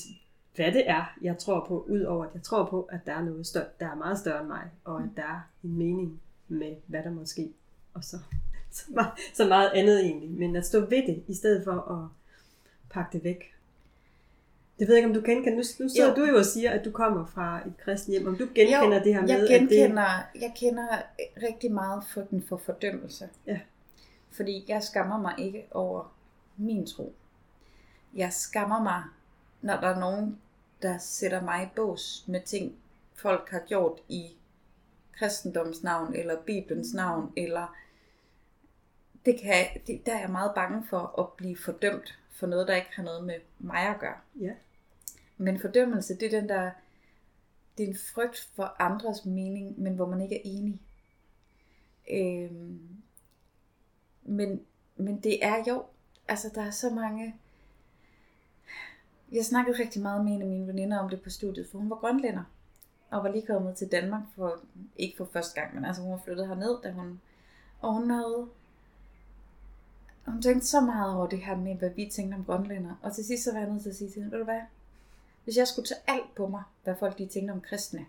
hvad 0.55 0.71
det 0.71 0.89
er, 0.89 1.13
jeg 1.21 1.37
tror 1.37 1.65
på, 1.67 1.85
udover 1.89 2.25
at 2.25 2.31
jeg 2.33 2.43
tror 2.43 2.65
på, 2.65 2.81
at 2.81 2.99
der 3.05 3.13
er 3.13 3.21
noget, 3.21 3.47
større, 3.47 3.65
der 3.79 3.89
er 3.91 3.95
meget 3.95 4.19
større 4.19 4.39
end 4.39 4.47
mig, 4.47 4.63
og 4.83 5.03
at 5.03 5.09
der 5.15 5.23
er 5.23 5.39
en 5.63 5.77
mening 5.77 6.21
med, 6.47 6.75
hvad 6.87 7.03
der 7.03 7.11
måske, 7.11 7.53
og 7.93 8.03
så, 8.03 8.17
så, 8.71 8.83
meget, 8.89 9.11
så 9.33 9.47
meget 9.47 9.71
andet 9.75 9.99
egentlig. 9.99 10.29
Men 10.31 10.55
at 10.55 10.65
stå 10.65 10.79
ved 10.79 11.07
det, 11.07 11.23
i 11.27 11.33
stedet 11.33 11.63
for 11.63 11.71
at 11.91 12.07
pakke 12.89 13.17
det 13.17 13.23
væk. 13.23 13.53
Det 14.79 14.87
ved 14.87 14.95
jeg 14.95 15.05
ikke, 15.05 15.17
om 15.17 15.23
du 15.23 15.31
genkender. 15.31 15.51
Nu, 15.51 15.83
nu 15.83 15.89
sidder 15.89 16.09
Jo. 16.09 16.15
du 16.15 16.25
jo 16.25 16.37
og 16.37 16.45
siger, 16.45 16.71
at 16.71 16.85
du 16.85 16.91
kommer 16.91 17.25
fra 17.25 17.67
et 17.67 17.73
kristen 17.77 18.11
hjem. 18.11 18.27
Om 18.27 18.37
du 18.37 18.47
genkender 18.55 18.97
Jo, 18.97 19.03
det 19.03 19.13
her 19.13 19.21
med, 19.21 19.29
jeg 19.29 19.39
at 19.41 19.47
genkender, 19.47 20.07
jeg 20.35 20.53
kender 20.55 20.87
rigtig 21.43 21.71
meget 21.71 22.03
frygten 22.13 22.43
for 22.49 22.57
fordømmelse. 22.57 23.29
Ja. 23.47 23.59
Fordi 24.31 24.65
jeg 24.67 24.83
skammer 24.83 25.19
mig 25.21 25.33
ikke 25.37 25.67
over 25.71 26.13
min 26.57 26.85
tro. 26.85 27.13
Jeg 28.15 28.33
skammer 28.33 28.83
mig, 28.83 29.03
når 29.62 29.82
der 29.82 29.88
er 29.88 29.99
nogen, 29.99 30.41
der 30.82 30.97
sætter 30.97 31.41
mig 31.41 31.64
i 31.64 31.76
bås 31.76 32.26
med 32.28 32.41
ting, 32.41 32.76
folk 33.16 33.49
har 33.49 33.64
gjort 33.68 33.99
i 34.09 34.36
kristendoms 35.12 35.84
navn, 35.84 36.16
eller 36.16 36.41
Bibelens 36.41 36.93
navn, 36.93 37.34
eller 37.38 37.76
det 39.26 39.39
kan, 39.39 39.66
det, 39.88 40.05
der 40.05 40.16
er 40.16 40.20
jeg 40.20 40.30
meget 40.30 40.51
bange 40.55 40.88
for 40.89 41.20
at 41.20 41.34
blive 41.38 41.57
fordømt 41.57 42.20
for 42.32 42.47
noget, 42.47 42.68
der 42.68 42.76
ikke 42.76 42.91
har 42.91 43.03
noget 43.03 43.24
med 43.24 43.36
mig 43.59 43.80
at 43.80 43.99
gøre. 43.99 44.18
ja, 44.39 44.53
Men 45.38 45.59
fordømmelse, 45.59 46.18
det 46.18 46.34
er 46.34 46.39
den 46.39 46.49
der, 46.49 46.72
det 47.78 47.84
er 47.84 47.88
en 47.88 47.97
frygt 48.14 48.49
for 48.55 48.76
andres 48.80 49.26
mening, 49.26 49.80
men 49.80 49.95
hvor 49.95 50.05
man 50.05 50.22
ikke 50.22 50.36
er 50.36 50.41
enig. 50.43 50.82
Øhm, 52.12 53.01
men, 54.24 54.62
men 54.95 55.20
det 55.20 55.45
er 55.45 55.64
jo, 55.68 55.86
altså 56.28 56.51
der 56.55 56.62
er 56.62 56.72
så 56.72 56.89
mange, 56.89 57.36
jeg 59.32 59.45
snakkede 59.45 59.79
rigtig 59.79 60.01
meget 60.01 60.25
med 60.25 60.34
en 60.34 60.41
af 60.41 60.47
mine 60.47 60.67
veninder 60.67 60.99
om 60.99 61.09
det 61.09 61.21
på 61.21 61.29
studiet, 61.29 61.67
for 61.71 61.77
hun 61.77 61.89
var 61.89 61.95
grønlænder, 61.95 62.43
og 63.09 63.23
var 63.23 63.32
lige 63.32 63.45
kommet 63.45 63.75
til 63.75 63.88
Danmark 63.91 64.21
for, 64.36 64.59
ikke 64.95 65.17
for 65.17 65.29
første 65.34 65.61
gang, 65.61 65.75
men 65.75 65.86
altså 65.86 66.01
hun 66.01 66.11
var 66.11 66.17
flyttet 66.17 66.47
herned, 66.47 66.82
da 66.84 66.91
hun, 66.91 67.21
og 67.82 67.93
hun 67.93 68.09
havde, 68.09 68.47
hun 70.25 70.41
tænkte 70.41 70.67
så 70.67 70.82
meget 70.82 71.15
over 71.15 71.27
det 71.27 71.39
her 71.39 71.55
med, 71.55 71.75
hvad 71.75 71.89
vi 71.89 72.09
tænkte 72.13 72.36
om 72.36 72.45
grønlænder, 72.45 72.95
og 73.01 73.15
til 73.15 73.25
sidst 73.25 73.43
så 73.43 73.51
var 73.51 73.59
jeg 73.59 73.69
nødt 73.69 73.82
til 73.82 73.89
at 73.89 73.95
sige 73.95 74.09
til 74.09 74.21
hende, 74.21 74.32
ved 74.32 74.39
du 74.39 74.45
hvad, 74.45 74.61
hvis 75.43 75.57
jeg 75.57 75.67
skulle 75.67 75.88
tage 75.88 76.01
alt 76.07 76.36
på 76.36 76.47
mig, 76.47 76.63
hvad 76.84 76.95
folk 76.99 77.17
de 77.17 77.27
tænkte 77.27 77.51
om 77.51 77.61
kristne, 77.61 78.05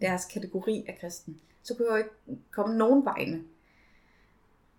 deres 0.00 0.24
kategori 0.24 0.84
af 0.88 0.98
kristen, 1.00 1.40
så 1.62 1.74
kunne 1.74 1.86
jeg 1.86 1.92
jo 1.92 1.96
ikke 1.96 2.42
komme 2.50 2.76
nogen 2.76 3.04
vegne. 3.04 3.44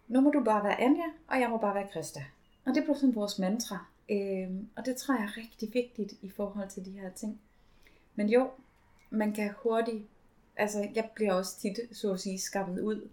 Nu 0.07 0.21
må 0.21 0.31
du 0.31 0.43
bare 0.43 0.63
være 0.63 0.81
Anja, 0.81 1.03
og 1.27 1.39
jeg 1.39 1.49
må 1.49 1.57
bare 1.57 1.75
være 1.75 1.87
Krista. 1.93 2.23
Og 2.65 2.75
det 2.75 2.83
blev 2.83 2.95
sådan 2.95 3.15
vores 3.15 3.39
mantra. 3.39 3.85
Øhm, 4.09 4.69
og 4.75 4.85
det 4.85 4.95
tror 4.95 5.15
jeg 5.15 5.23
er 5.23 5.37
rigtig 5.37 5.73
vigtigt 5.73 6.13
i 6.21 6.29
forhold 6.29 6.69
til 6.69 6.85
de 6.85 6.91
her 6.91 7.09
ting. 7.09 7.41
Men 8.15 8.29
jo, 8.29 8.51
man 9.09 9.33
kan 9.33 9.53
hurtigt, 9.63 10.03
altså 10.55 10.89
jeg 10.95 11.09
bliver 11.15 11.33
også 11.33 11.59
tit, 11.59 11.79
så 11.91 12.13
at 12.13 12.19
sige, 12.19 12.39
skammet 12.39 12.81
ud. 12.81 13.09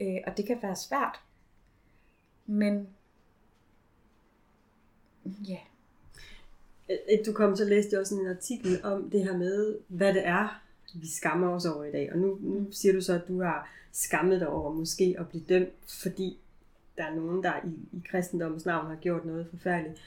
Øh, 0.00 0.16
og 0.26 0.36
det 0.36 0.46
kan 0.46 0.58
være 0.62 0.76
svært. 0.76 1.20
Men, 2.46 2.88
ja, 5.24 5.58
Øh, 6.90 7.26
Du 7.26 7.32
kom 7.32 7.56
til 7.56 7.62
at 7.62 7.68
læse 7.68 8.00
også 8.00 8.14
en 8.14 8.26
artikel 8.26 8.80
om 8.84 9.10
det 9.10 9.24
her 9.24 9.36
med, 9.36 9.78
hvad 9.88 10.14
det 10.14 10.26
er, 10.26 10.62
vi 10.94 11.08
skammer 11.08 11.48
os 11.48 11.66
over 11.66 11.84
i 11.84 11.92
dag. 11.92 12.12
Og 12.12 12.18
nu, 12.18 12.38
nu 12.42 12.72
siger 12.72 12.92
du 12.92 13.00
så, 13.00 13.12
at 13.14 13.28
du 13.28 13.42
har 13.42 13.70
skammet 13.92 14.40
dig 14.40 14.48
over 14.48 14.72
måske 14.72 15.16
at 15.18 15.28
blive 15.28 15.44
dømt, 15.48 15.90
fordi 16.02 16.38
der 16.96 17.04
er 17.04 17.14
nogen, 17.14 17.42
der 17.42 17.52
i, 17.64 17.96
i 17.96 18.02
kristendommens 18.10 18.66
navn 18.66 18.86
har 18.86 18.96
gjort 18.96 19.24
noget 19.24 19.46
forfærdeligt. 19.50 20.00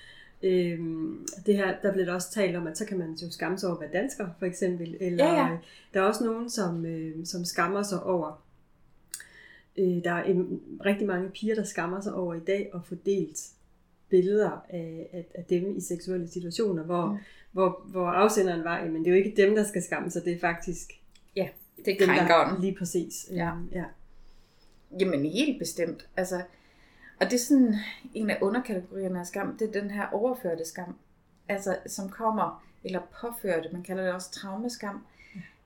Øhm, 0.44 1.28
det 1.46 1.56
her, 1.56 1.76
der 1.82 1.94
blev 1.94 2.06
der 2.06 2.14
også 2.14 2.32
talt 2.32 2.56
om, 2.56 2.68
at 2.68 2.78
så 2.78 2.86
kan 2.86 2.98
man 2.98 3.14
jo 3.14 3.32
skamme 3.32 3.58
sig 3.58 3.70
over 3.70 3.78
at 3.78 3.82
være 3.82 4.02
dansker, 4.02 4.28
for 4.40 4.46
eksempel. 4.46 4.98
Eller 5.00 5.26
Ja, 5.26 5.34
ja. 5.34 5.52
øh, 5.54 5.58
der 5.94 6.02
er 6.02 6.04
også 6.06 6.24
nogen, 6.26 6.50
som, 6.50 6.86
øh, 6.86 7.26
som 7.26 7.46
skammer 7.46 7.84
sig 7.84 8.04
over. 8.04 8.44
Øh, 9.78 10.04
der 10.04 10.12
er 10.12 10.24
en, 10.24 10.62
rigtig 10.86 11.08
mange 11.08 11.30
piger, 11.30 11.56
der 11.56 11.64
skammer 11.64 12.02
sig 12.02 12.14
over 12.14 12.34
i 12.34 12.40
dag 12.40 12.70
at 12.74 12.80
få 12.86 12.96
delt 13.06 13.40
billeder 14.10 14.66
af, 14.70 15.10
af, 15.14 15.26
af 15.36 15.44
dem 15.50 15.78
i 15.78 15.82
seksuelle 15.82 16.28
situationer, 16.28 16.84
hvor, 16.84 17.06
Mm. 17.06 17.12
mm. 17.12 17.18
hvor, 17.52 17.82
hvor 17.86 18.08
afsenderen 18.08 18.64
var, 18.64 18.86
men 18.86 18.96
det 18.96 19.08
er 19.08 19.12
jo 19.12 19.24
ikke 19.24 19.34
dem, 19.38 19.56
der 19.56 19.64
skal 19.64 19.84
skamme 19.84 20.10
sig, 20.10 20.26
det 20.26 20.34
er 20.34 20.40
faktisk 20.40 20.92
ja 21.36 21.48
det 21.86 21.94
er 22.02 22.06
dem, 22.06 22.16
der 22.16 22.62
lige 22.62 22.76
præcis. 22.76 23.28
Ja. 23.32 23.52
Øhm, 23.52 23.70
ja. 23.72 23.84
Jamen 25.00 25.26
helt 25.26 25.60
bestemt. 25.60 26.08
Altså, 26.18 26.42
og 27.20 27.26
det 27.26 27.34
er 27.34 27.46
sådan 27.46 27.76
en 28.14 28.30
af 28.30 28.38
underkategorierne 28.42 29.20
af 29.20 29.28
skam, 29.28 29.58
det 29.58 29.68
er 29.68 29.82
den 29.82 29.92
her 29.92 30.08
overførte 30.12 30.66
skam. 30.66 30.96
Altså, 31.50 31.78
som 31.86 32.10
kommer, 32.10 32.64
eller 32.84 33.02
påførte, 33.22 33.70
man 33.74 33.84
kalder 33.84 34.04
det 34.04 34.14
også 34.14 34.32
traumeskam. 34.32 35.06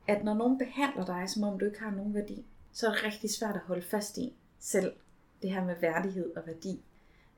At 0.07 0.23
når 0.23 0.33
nogen 0.33 0.57
behandler 0.57 1.05
dig, 1.05 1.29
som 1.29 1.43
om 1.43 1.59
du 1.59 1.65
ikke 1.65 1.79
har 1.79 1.91
nogen 1.91 2.13
værdi, 2.13 2.45
så 2.73 2.87
er 2.87 2.91
det 2.91 3.03
rigtig 3.03 3.29
svært 3.29 3.55
at 3.55 3.61
holde 3.61 3.81
fast 3.81 4.17
i 4.17 4.33
selv. 4.59 4.93
Det 5.41 5.51
her 5.51 5.65
med 5.65 5.75
værdighed 5.81 6.35
og 6.35 6.43
værdi. 6.47 6.81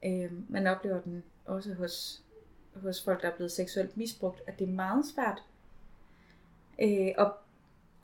Øh, 0.05 0.51
man 0.51 0.67
oplever 0.67 1.01
den 1.01 1.23
også 1.45 1.73
hos, 1.73 2.23
hos 2.75 3.03
folk, 3.03 3.21
der 3.21 3.29
er 3.29 3.35
blevet 3.35 3.51
seksuelt 3.51 3.97
misbrugt, 3.97 4.41
at 4.47 4.59
det 4.59 4.69
er 4.69 4.71
meget 4.71 5.05
svært 5.05 5.43
øh, 6.81 7.11
at, 7.17 7.31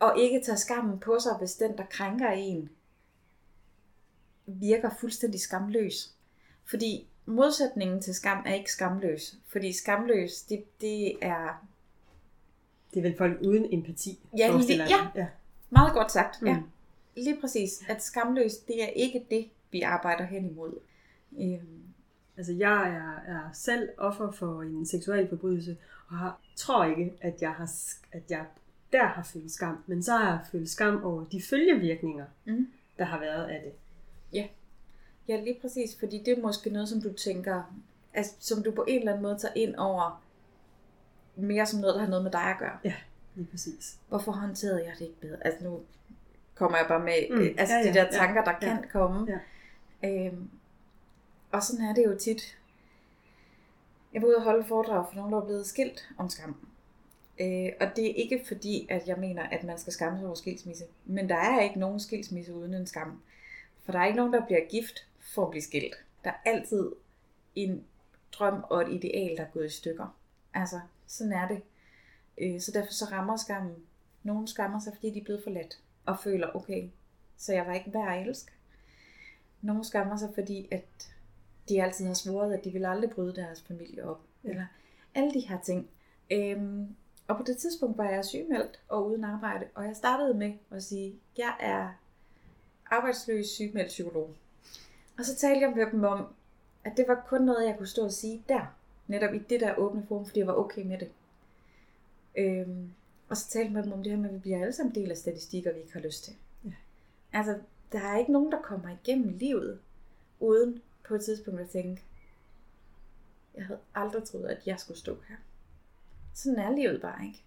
at 0.01 0.14
ikke 0.18 0.41
tage 0.45 0.57
skammen 0.57 0.99
på 0.99 1.18
sig, 1.20 1.36
hvis 1.38 1.55
den, 1.55 1.78
der 1.78 1.86
krænker 1.89 2.30
en, 2.30 2.70
virker 4.53 4.89
fuldstændig 4.99 5.39
skamløs. 5.39 6.13
Fordi 6.65 7.07
modsætningen 7.25 8.01
til 8.01 8.13
skam 8.15 8.43
er 8.45 8.53
ikke 8.53 8.71
skamløs. 8.71 9.35
Fordi 9.47 9.73
skamløs, 9.73 10.41
det, 10.41 10.63
det 10.81 11.15
er 11.21 11.65
Det 12.93 12.99
er 12.99 13.03
vel 13.03 13.17
folk 13.17 13.41
uden 13.41 13.73
empati, 13.73 14.19
Ja, 14.37 14.57
lige- 14.57 14.77
mig. 14.77 15.11
ja. 15.15 15.27
meget 15.69 15.93
godt 15.93 16.11
sagt. 16.11 16.41
Mm. 16.41 16.47
Ja. 16.47 16.57
Lige 17.15 17.37
præcis. 17.41 17.83
At 17.89 18.03
skamløs, 18.03 18.57
det 18.57 18.83
er 18.83 18.87
ikke 18.87 19.25
det, 19.29 19.49
vi 19.71 19.81
arbejder 19.81 20.25
hen 20.25 20.45
imod. 20.45 20.73
Øhm, 21.39 21.75
Altså, 22.37 22.53
jeg 22.53 22.89
er, 22.89 23.33
er 23.33 23.49
selv 23.53 23.89
offer 23.97 24.31
for 24.31 24.61
en 24.61 24.85
seksuel 24.85 25.29
forbrydelse, 25.29 25.77
og 26.09 26.17
har, 26.17 26.39
tror 26.55 26.85
ikke, 26.85 27.13
at 27.21 27.41
jeg, 27.41 27.51
har, 27.53 27.69
at 28.11 28.21
jeg 28.29 28.45
der 28.91 29.05
har 29.05 29.23
følt 29.23 29.51
skam, 29.51 29.83
men 29.87 30.03
så 30.03 30.11
har 30.17 30.29
jeg 30.29 30.39
følt 30.51 30.69
skam 30.69 31.03
over 31.03 31.25
de 31.25 31.41
følgevirkninger, 31.41 32.25
Mm. 32.45 32.67
der 32.97 33.03
har 33.05 33.19
været 33.19 33.45
af 33.45 33.61
det. 33.63 33.71
Ja, 35.30 35.41
lige 35.41 35.57
præcis, 35.61 35.95
fordi 35.99 36.23
det 36.25 36.38
er 36.38 36.41
måske 36.41 36.69
noget, 36.69 36.89
som 36.89 37.01
du 37.01 37.13
tænker, 37.13 37.75
altså, 38.13 38.34
som 38.39 38.63
du 38.63 38.71
på 38.71 38.86
en 38.88 38.99
eller 38.99 39.11
anden 39.11 39.23
måde 39.23 39.38
tager 39.38 39.53
ind 39.53 39.75
over, 39.75 40.23
mere 41.36 41.65
som 41.65 41.80
noget, 41.80 41.95
der 41.95 42.01
har 42.01 42.07
noget 42.09 42.23
med 42.23 42.32
dig 42.32 42.41
at 42.41 42.55
gøre. 42.59 42.77
Lige 43.36 43.47
præcis. 43.51 43.97
Hvorfor 44.07 44.32
håndterede 44.32 44.84
jeg 44.86 44.93
det 44.99 45.01
ikke 45.05 45.21
bedre? 45.21 45.38
Altså 45.45 45.63
nu 45.63 45.80
kommer 46.55 46.77
jeg 46.77 46.86
bare 46.88 46.99
med, 46.99 47.30
Mm, 47.30 47.55
altså 47.57 47.75
ja, 47.75 47.80
ja, 47.80 47.86
ja, 47.86 47.89
de 47.89 47.93
der 47.93 48.03
ja, 48.05 48.11
tanker, 48.11 48.43
der 48.43 48.51
ja, 48.51 48.57
kan 48.59 48.86
komme. 48.91 49.27
ja. 50.03 50.25
Øhm, 50.25 50.49
og 51.51 51.63
sådan 51.63 51.86
er 51.86 51.93
det 51.93 52.05
jo 52.05 52.17
tit. 52.17 52.57
Jeg 54.13 54.21
var 54.21 54.27
ude 54.27 54.36
og 54.36 54.43
holde 54.43 54.65
foredrag 54.67 55.05
for 55.09 55.15
nogen, 55.15 55.34
der 55.34 55.41
er 55.41 55.45
blevet 55.45 55.65
skilt 55.65 56.09
om 56.17 56.30
skam. 56.30 56.55
Øh, 57.41 57.69
og 57.82 57.88
det 57.95 58.05
er 58.09 58.13
ikke 58.15 58.43
fordi, 58.47 58.88
at 58.89 59.07
jeg 59.07 59.17
mener, 59.17 59.43
at 59.43 59.63
man 59.63 59.77
skal 59.80 59.93
skamme 59.93 60.19
sig 60.19 60.25
over 60.27 60.36
skilsmisse. 60.36 60.84
Men 61.05 61.30
der 61.30 61.36
er 61.36 61.61
ikke 61.61 61.80
nogen 61.80 61.99
skilsmisse 61.99 62.53
uden 62.53 62.73
en 62.73 62.88
skam. 62.88 63.21
For 63.86 63.91
der 63.91 63.99
er 63.99 64.05
ikke 64.05 64.17
nogen, 64.17 64.34
der 64.34 64.45
bliver 64.45 64.61
gift 64.69 65.05
for 65.34 65.45
at 65.45 65.51
blive 65.51 65.61
skilt. 65.61 65.95
Der 66.23 66.30
er 66.30 66.38
altid 66.45 66.91
en 67.55 67.86
drøm 68.32 68.63
og 68.69 68.82
et 68.82 68.93
ideal, 68.93 69.38
der 69.38 69.43
er 69.43 69.49
gået 69.49 69.65
i 69.65 69.69
stykker. 69.69 70.17
Altså, 70.53 70.80
sådan 71.07 71.34
er 71.34 71.47
det. 71.47 71.61
Øh, 72.38 72.61
så 72.61 72.71
derfor 72.71 72.93
så 72.93 73.05
rammer 73.05 73.38
skammen. 73.38 73.75
Nogen 74.23 74.47
skammer 74.47 74.80
sig, 74.80 74.93
fordi 74.95 75.09
de 75.09 75.19
er 75.19 75.23
blevet 75.23 75.43
forladt. 75.43 75.80
Og 76.05 76.19
føler, 76.19 76.55
okay, 76.55 76.89
så 77.38 77.53
jeg 77.53 77.67
var 77.67 77.73
ikke 77.73 77.93
værd 77.93 78.17
at 78.17 78.27
elske. 78.27 78.51
Nogle 79.61 79.86
skammer 79.86 80.17
sig, 80.17 80.30
fordi 80.36 80.67
at 80.71 81.13
de 81.69 81.84
altid 81.84 82.05
har 82.05 82.13
svoret, 82.13 82.53
at 82.53 82.63
de 82.63 82.71
vil 82.71 82.86
aldrig 82.86 83.09
bryde 83.09 83.36
deres 83.36 83.61
familie 83.61 84.09
op. 84.09 84.21
Ja. 84.43 84.49
Eller 84.49 84.65
alle 85.15 85.34
de 85.34 85.39
her 85.39 85.61
ting. 85.61 85.89
Øhm, 86.32 86.95
og 87.27 87.38
på 87.38 87.43
det 87.43 87.57
tidspunkt 87.57 87.97
var 87.97 88.09
jeg 88.09 88.25
sygemeldt 88.25 88.80
og 88.88 89.07
uden 89.07 89.23
arbejde. 89.23 89.65
Og 89.75 89.86
jeg 89.86 89.95
startede 89.95 90.34
med 90.34 90.53
at 90.71 90.84
sige, 90.84 91.19
jeg 91.38 91.55
er 91.59 91.89
arbejdsløs 92.86 93.47
sygemeldt 93.47 93.88
psykolog. 93.88 94.36
Og 95.20 95.26
så 95.26 95.36
talte 95.36 95.61
jeg 95.61 95.76
med 95.76 95.91
dem 95.91 96.03
om, 96.03 96.34
at 96.84 96.97
det 96.97 97.05
var 97.07 97.26
kun 97.28 97.41
noget, 97.41 97.67
jeg 97.67 97.78
kunne 97.78 97.88
stå 97.88 98.05
og 98.05 98.11
sige 98.11 98.43
der. 98.49 98.76
Netop 99.07 99.34
i 99.34 99.38
det 99.38 99.59
der 99.59 99.76
åbne 99.76 100.05
forum, 100.07 100.26
fordi 100.26 100.39
jeg 100.39 100.47
var 100.47 100.53
okay 100.53 100.86
med 100.86 100.97
det. 100.99 101.11
Øhm, 102.36 102.93
og 103.30 103.38
så 103.38 103.49
talte 103.49 103.65
jeg 103.65 103.74
med 103.74 103.84
dem 103.84 103.91
om 103.91 104.03
det 104.03 104.11
her 104.11 104.20
med, 104.20 104.30
at 104.30 104.36
vi 104.36 104.39
bliver 104.39 104.61
alle 104.61 104.74
sammen 104.74 104.95
del 104.95 105.11
af 105.11 105.17
statistikker, 105.17 105.74
vi 105.74 105.80
ikke 105.80 105.93
har 105.93 105.99
lyst 105.99 106.24
til. 106.24 106.34
Ja. 106.65 106.72
Altså, 107.34 107.59
der 107.91 107.99
er 107.99 108.17
ikke 108.17 108.32
nogen, 108.32 108.51
der 108.51 108.61
kommer 108.61 108.89
igennem 108.89 109.38
livet, 109.38 109.80
uden 110.39 110.82
på 111.07 111.15
et 111.15 111.22
tidspunkt 111.22 111.61
at 111.61 111.70
tænke, 111.70 112.03
jeg 113.55 113.65
havde 113.65 113.80
aldrig 113.95 114.24
troet, 114.24 114.47
at 114.47 114.67
jeg 114.67 114.80
skulle 114.80 114.99
stå 114.99 115.17
her. 115.28 115.36
Sådan 116.34 116.59
er 116.59 116.76
livet 116.76 117.01
bare 117.01 117.26
ikke. 117.26 117.43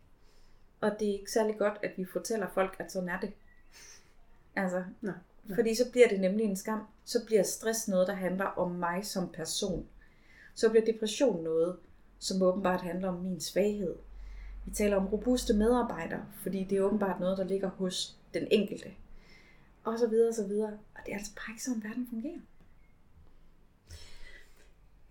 Og 0.80 0.96
det 1.00 1.08
er 1.08 1.12
ikke 1.12 1.32
særlig 1.32 1.58
godt, 1.58 1.78
at 1.82 1.92
vi 1.96 2.04
fortæller 2.04 2.48
folk, 2.48 2.76
at 2.78 2.92
sådan 2.92 3.08
er 3.08 3.20
det. 3.20 3.32
Altså, 4.56 4.84
Nej, 5.00 5.14
fordi 5.54 5.74
så 5.74 5.90
bliver 5.92 6.08
det 6.08 6.20
nemlig 6.20 6.44
en 6.46 6.56
skam. 6.56 6.80
Så 7.04 7.18
bliver 7.26 7.42
stress 7.42 7.88
noget, 7.88 8.08
der 8.08 8.14
handler 8.14 8.44
om 8.44 8.70
mig 8.70 9.06
som 9.06 9.28
person. 9.28 9.86
Så 10.54 10.70
bliver 10.70 10.84
depression 10.84 11.44
noget, 11.44 11.76
som 12.18 12.42
åbenbart 12.42 12.80
handler 12.80 13.08
om 13.08 13.14
min 13.22 13.40
svaghed. 13.40 13.94
Vi 14.66 14.74
taler 14.74 14.96
om 14.96 15.06
robuste 15.06 15.54
medarbejdere, 15.54 16.24
fordi 16.42 16.64
det 16.70 16.78
er 16.78 16.82
åbenbart 16.82 17.20
noget, 17.20 17.38
der 17.38 17.44
ligger 17.44 17.68
hos 17.70 18.16
den 18.34 18.48
enkelte. 18.50 18.88
Og 19.84 19.98
så 19.98 20.06
videre, 20.06 20.28
og 20.28 20.34
så 20.34 20.46
videre. 20.46 20.72
Og 20.94 21.00
det 21.06 21.12
er 21.12 21.16
altså 21.16 21.32
bare 21.34 21.52
ikke 21.52 21.62
sådan, 21.64 21.82
verden 21.84 22.06
fungerer. 22.10 22.38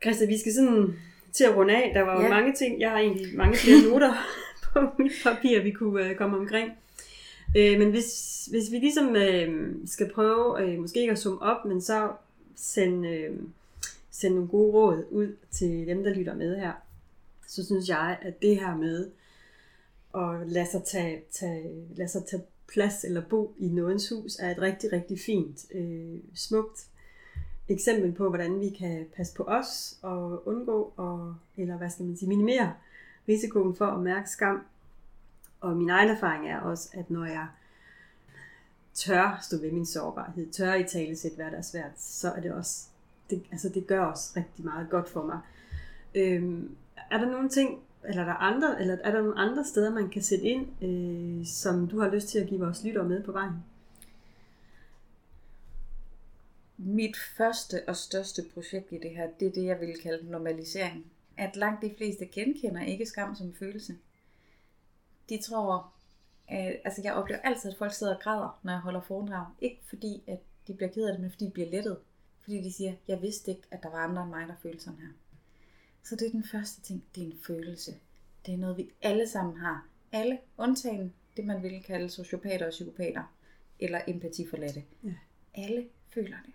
Christa, 0.01 0.25
vi 0.25 0.37
skal 0.37 0.53
sådan 0.53 0.93
til 1.33 1.43
at 1.43 1.55
runde 1.55 1.75
af. 1.75 1.91
Der 1.93 2.01
var 2.01 2.15
jo 2.15 2.21
Ja. 2.21 2.29
mange 2.29 2.53
ting. 2.55 2.79
Jeg 2.81 2.91
har 2.91 2.97
egentlig 2.97 3.37
mange 3.37 3.55
flere 3.57 3.81
noter 3.89 4.13
på 4.73 4.79
mit 4.99 5.11
papir, 5.23 5.63
vi 5.63 5.71
kunne 5.71 6.05
øh, 6.09 6.15
komme 6.15 6.37
omkring. 6.37 6.71
Øh, 7.57 7.79
men 7.79 7.89
hvis, 7.89 8.45
hvis 8.45 8.71
vi 8.71 8.77
ligesom 8.77 9.15
øh, 9.15 9.75
skal 9.85 10.11
prøve, 10.13 10.61
øh, 10.63 10.79
måske 10.79 10.99
ikke 10.99 11.11
at 11.11 11.19
summe 11.19 11.41
op, 11.41 11.65
men 11.65 11.81
så 11.81 12.11
sende, 12.55 13.09
øh, 13.09 13.39
sende 14.11 14.35
nogle 14.35 14.49
gode 14.49 14.71
råd 14.71 15.05
ud 15.11 15.35
til 15.51 15.87
dem, 15.87 16.03
der 16.03 16.13
lytter 16.13 16.35
med 16.35 16.55
her, 16.59 16.73
så 17.47 17.65
synes 17.65 17.89
jeg, 17.89 18.17
at 18.21 18.41
det 18.41 18.59
her 18.59 18.75
med 18.75 19.09
at 20.15 20.47
lade 20.47 20.67
sig 20.71 20.83
tage, 20.83 21.21
tage, 21.31 21.85
lade 21.95 22.09
sig 22.09 22.25
tage 22.25 22.43
plads 22.67 23.03
eller 23.03 23.21
bo 23.29 23.55
i 23.59 23.67
nogens 23.67 24.09
hus, 24.09 24.35
er 24.39 24.51
et 24.51 24.61
rigtig, 24.61 24.93
rigtig 24.93 25.19
fint, 25.19 25.65
øh, 25.73 26.19
smukt 26.35 26.85
eksempel 27.69 28.11
på, 28.11 28.29
hvordan 28.29 28.59
vi 28.59 28.69
kan 28.69 29.05
passe 29.15 29.33
på 29.35 29.43
os 29.43 29.99
og 30.01 30.47
undgå, 30.47 30.93
og, 30.97 31.35
eller 31.57 31.77
hvad 31.77 31.89
skal 31.89 32.05
man 32.05 32.17
sige, 32.17 32.29
minimere 32.29 32.73
risikoen 33.27 33.75
for 33.75 33.85
at 33.85 33.99
mærke 33.99 34.29
skam. 34.29 34.65
Og 35.61 35.77
min 35.77 35.89
egen 35.89 36.09
erfaring 36.09 36.49
er 36.49 36.59
også, 36.59 36.89
at 36.93 37.09
når 37.09 37.25
jeg 37.25 37.47
tør 38.93 39.39
stå 39.41 39.57
ved 39.57 39.71
min 39.71 39.85
sårbarhed, 39.85 40.51
tør 40.51 40.73
i 40.73 40.83
tale 40.83 41.15
sætte, 41.15 41.35
hvad 41.35 41.51
der 41.51 41.57
er 41.57 41.61
svært, 41.61 41.91
så 41.97 42.31
er 42.31 42.41
det 42.41 42.53
også, 42.53 42.87
det, 43.29 43.43
altså 43.51 43.69
det 43.69 43.87
gør 43.87 44.05
også 44.05 44.33
rigtig 44.35 44.65
meget 44.65 44.89
godt 44.89 45.09
for 45.09 45.25
mig. 45.25 45.39
Øhm, 46.15 46.75
er 47.11 47.17
der 47.17 47.31
nogle 47.31 47.49
ting, 47.49 47.79
eller 48.03 48.21
er 48.21 48.25
der, 48.25 48.33
andre, 48.33 48.81
eller 48.81 48.97
er 49.03 49.11
der 49.11 49.21
nogle 49.21 49.39
andre 49.39 49.65
steder, 49.65 49.91
man 49.93 50.09
kan 50.09 50.21
sætte 50.21 50.45
ind, 50.45 50.83
øh, 50.83 51.45
som 51.45 51.87
du 51.87 51.99
har 51.99 52.09
lyst 52.09 52.27
til 52.27 52.39
at 52.39 52.47
give 52.47 52.59
vores 52.59 52.83
lyttere 52.83 53.05
med 53.05 53.23
på 53.23 53.31
vejen? 53.31 53.53
Mit 56.77 57.17
første 57.37 57.81
og 57.87 57.95
største 57.95 58.41
projekt 58.53 58.91
i 58.91 58.97
det 58.97 59.11
her, 59.11 59.27
det 59.39 59.47
er 59.47 59.51
det, 59.51 59.65
jeg 59.65 59.79
vil 59.79 59.95
kalde 60.03 60.31
normalisering. 60.31 61.05
At 61.37 61.55
langt 61.55 61.81
de 61.81 61.93
fleste 61.97 62.25
genkender 62.25 62.81
ikke 62.81 63.05
skam 63.05 63.35
som 63.35 63.53
følelse. 63.53 63.95
De 65.31 65.41
tror, 65.41 65.93
at, 66.47 66.81
altså 66.83 67.01
jeg 67.03 67.13
oplever 67.13 67.41
altid, 67.41 67.71
at 67.71 67.77
folk 67.77 67.93
sidder 67.93 68.15
og 68.15 68.21
græder, 68.21 68.59
når 68.63 68.71
jeg 68.71 68.81
holder 68.81 69.01
foredrag. 69.01 69.45
Ikke 69.61 69.81
fordi, 69.89 70.23
at 70.27 70.39
de 70.67 70.73
bliver 70.73 70.91
ked 70.91 71.07
af 71.07 71.13
det, 71.13 71.21
men 71.21 71.31
fordi 71.31 71.45
de 71.45 71.51
bliver 71.51 71.69
lettet. 71.69 71.97
Fordi 72.43 72.63
de 72.63 72.73
siger, 72.73 72.93
jeg 73.07 73.21
vidste 73.21 73.51
ikke, 73.51 73.63
at 73.71 73.83
der 73.83 73.89
var 73.89 73.97
andre 73.97 74.21
end 74.21 74.29
mig, 74.29 74.47
der 74.47 74.55
følte 74.61 74.83
sådan 74.83 74.99
her. 74.99 75.07
Så 76.03 76.15
det 76.15 76.27
er 76.27 76.31
den 76.31 76.43
første 76.43 76.81
ting, 76.81 77.03
det 77.15 77.23
er 77.23 77.27
en 77.27 77.39
følelse. 77.47 77.95
Det 78.45 78.53
er 78.53 78.57
noget, 78.57 78.77
vi 78.77 78.89
alle 79.01 79.27
sammen 79.27 79.57
har. 79.57 79.87
Alle, 80.11 80.39
undtagen 80.57 81.13
det, 81.37 81.45
man 81.45 81.63
ville 81.63 81.83
kalde 81.83 82.09
sociopater 82.09 82.65
og 82.65 82.71
psykopater, 82.71 83.23
eller 83.79 84.01
empatiforladte. 84.07 84.83
Ja. 85.03 85.13
Alle 85.53 85.87
føler 86.13 86.37
det. 86.45 86.53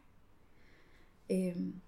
Øhm, 1.30 1.80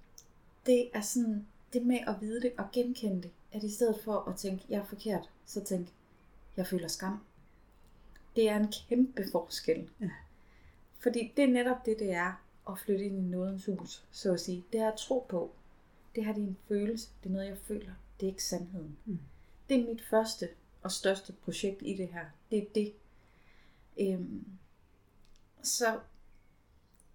det 0.66 0.91
er 0.95 1.01
sådan, 1.01 1.47
det 1.72 1.86
med 1.86 1.99
at 2.07 2.14
vide 2.20 2.43
det 2.43 2.53
og 2.59 2.64
genkende 2.72 3.22
det, 3.22 3.30
at 3.53 3.62
i 3.62 3.70
stedet 3.70 4.01
for 4.05 4.28
at 4.28 4.36
tænke, 4.36 4.64
jeg 4.68 4.80
er 4.80 4.84
forkert, 4.84 5.30
så 5.47 5.64
tænk, 5.64 5.89
jeg 6.59 6.67
føler 6.67 6.89
skam. 6.89 7.25
Det 8.37 8.49
er 8.49 8.57
en 8.57 8.73
kæmpe 8.89 9.25
forskel. 9.33 9.91
Ja. 10.01 10.11
Fordi 10.99 11.33
det 11.37 11.45
er 11.45 11.49
netop 11.49 11.87
det, 11.87 11.99
det 11.99 12.13
er 12.13 12.45
at 12.71 12.79
flytte 12.79 13.05
ind 13.05 13.19
i 13.19 13.23
nådens 13.23 13.67
hus, 13.67 14.05
så 14.11 14.33
at 14.33 14.41
sige. 14.41 14.65
Det 14.73 14.81
er 14.81 14.89
at 14.89 14.99
tro 14.99 15.27
på. 15.29 15.53
Det 16.15 16.25
her 16.25 16.33
det 16.33 16.43
er 16.43 16.47
en 16.47 16.57
følelse. 16.69 17.09
Det 17.23 17.29
er 17.29 17.33
noget, 17.33 17.49
jeg 17.49 17.59
føler. 17.59 17.93
Det 18.21 18.27
er 18.27 18.31
ikke 18.31 18.45
sandheden. 18.45 18.99
Mm. 19.05 19.19
Det 19.69 19.81
er 19.81 19.89
mit 19.89 20.03
første 20.03 20.49
og 20.83 20.93
største 20.93 21.33
projekt 21.33 21.83
i 21.83 21.97
det 21.97 22.09
her. 22.09 22.25
Det 22.51 22.59
er 22.59 22.67
det. 22.75 22.93
Øhm, 24.01 24.45
så 25.63 26.01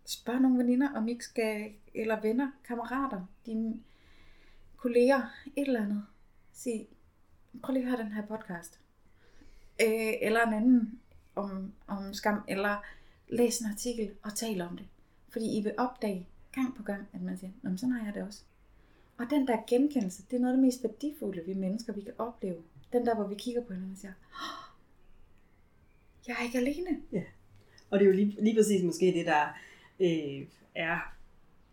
spørg 0.05 0.41
nogle 0.41 0.57
veninder, 0.57 0.95
om 0.95 1.07
I 1.07 1.11
ikke 1.11 1.25
skal, 1.25 1.73
eller 1.93 2.21
venner, 2.21 2.51
kammerater, 2.63 3.25
dine 3.45 3.83
kolleger, 4.77 5.21
et 5.55 5.67
eller 5.67 5.81
andet. 5.81 6.05
Sig, 6.53 6.87
prøv 7.63 7.73
lige 7.73 7.83
at 7.83 7.89
høre 7.89 8.03
den 8.03 8.11
her 8.11 8.25
podcast. 8.25 8.82
Øh, 9.81 10.13
eller 10.21 10.47
en 10.47 10.53
anden 10.53 10.99
om, 11.35 11.73
om 11.87 12.13
skam, 12.13 12.41
eller 12.47 12.77
læs 13.27 13.59
en 13.59 13.71
artikel 13.71 14.11
og 14.23 14.35
tal 14.35 14.61
om 14.61 14.77
det. 14.77 14.85
Fordi 15.29 15.57
I 15.57 15.61
vil 15.61 15.73
opdage 15.77 16.27
gang 16.51 16.75
på 16.75 16.83
gang, 16.83 17.07
at 17.13 17.21
man 17.21 17.37
siger, 17.37 17.51
Nå, 17.61 17.77
sådan 17.77 17.91
har 17.93 18.05
jeg 18.05 18.13
det 18.13 18.23
også. 18.23 18.41
Og 19.17 19.25
den 19.29 19.47
der 19.47 19.57
genkendelse, 19.67 20.23
det 20.31 20.35
er 20.35 20.39
noget 20.39 20.53
af 20.53 20.57
det 20.57 20.65
mest 20.65 20.83
værdifulde, 20.83 21.41
vi 21.45 21.53
mennesker, 21.53 21.93
vi 21.93 22.01
kan 22.01 22.13
opleve. 22.17 22.57
Den 22.93 23.05
der, 23.05 23.15
hvor 23.15 23.27
vi 23.27 23.35
kigger 23.35 23.61
på 23.61 23.73
hinanden 23.73 23.91
og 23.91 23.97
siger, 23.97 24.13
"Åh, 24.13 24.63
jeg 26.27 26.35
er 26.39 26.43
ikke 26.43 26.57
alene. 26.57 27.01
Og 27.89 27.99
det 27.99 28.05
er 28.05 28.09
jo 28.09 28.15
lige, 28.15 28.43
lige 28.43 28.55
præcis 28.55 28.83
måske 28.83 29.05
det, 29.05 29.25
der 29.25 29.57
øh, 29.99 30.47
er, 30.75 31.13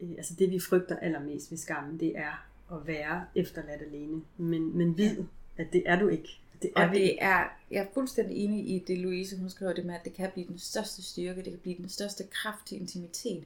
øh, 0.01 0.11
altså 0.11 0.35
det 0.35 0.51
vi 0.51 0.61
frygter 0.61 0.97
allermest 0.97 1.51
ved 1.51 1.59
skammen, 1.59 2.01
det 2.01 2.19
er 2.19 2.47
at 2.73 2.87
være 2.87 3.25
efterladt 3.35 3.83
alene. 3.83 4.23
Men, 4.37 4.79
men 4.79 4.99
vid, 4.99 5.17
at 5.57 5.73
det 5.73 5.83
er 5.87 5.99
du 5.99 6.09
ikke. 6.09 6.40
Det 6.63 6.71
er 6.77 6.89
Og 6.89 6.95
det 6.95 7.23
er, 7.23 7.45
jeg 7.71 7.81
er 7.83 7.87
fuldstændig 7.95 8.37
enig 8.37 8.69
i 8.69 8.79
det, 8.79 8.99
Louise 8.99 9.39
hun 9.39 9.51
skriver 9.51 9.73
det 9.73 9.87
med, 9.87 9.95
at 9.95 10.05
det 10.05 10.13
kan 10.13 10.31
blive 10.33 10.47
den 10.47 10.59
største 10.59 11.03
styrke, 11.03 11.43
det 11.43 11.53
kan 11.53 11.59
blive 11.59 11.77
den 11.77 11.89
største 11.89 12.25
kraft 12.31 12.67
til 12.67 12.81
intimitet, 12.81 13.45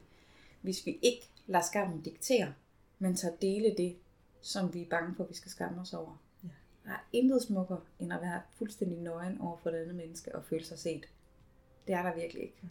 hvis 0.61 0.85
vi 0.85 0.99
ikke 1.01 1.29
lader 1.47 1.65
skammen 1.65 2.01
diktere, 2.01 2.53
men 2.99 3.15
tager 3.15 3.35
dele 3.41 3.73
det, 3.77 3.95
som 4.41 4.73
vi 4.73 4.81
er 4.81 4.89
bange 4.89 5.15
for, 5.15 5.23
at 5.23 5.29
vi 5.29 5.35
skal 5.35 5.51
skamme 5.51 5.81
os 5.81 5.93
over. 5.93 6.21
Ja. 6.43 6.49
Der 6.85 6.91
er 6.91 7.07
intet 7.13 7.41
smukkere, 7.41 7.81
end 7.99 8.13
at 8.13 8.21
være 8.21 8.41
fuldstændig 8.57 8.97
nøgen 8.97 9.41
over 9.41 9.57
for 9.63 9.69
det 9.69 9.77
andet 9.77 9.95
menneske 9.95 10.35
og 10.35 10.43
føle 10.45 10.65
sig 10.65 10.79
set. 10.79 11.05
Det 11.87 11.95
er 11.95 12.03
der 12.03 12.15
virkelig 12.15 12.43
ikke. 12.43 12.61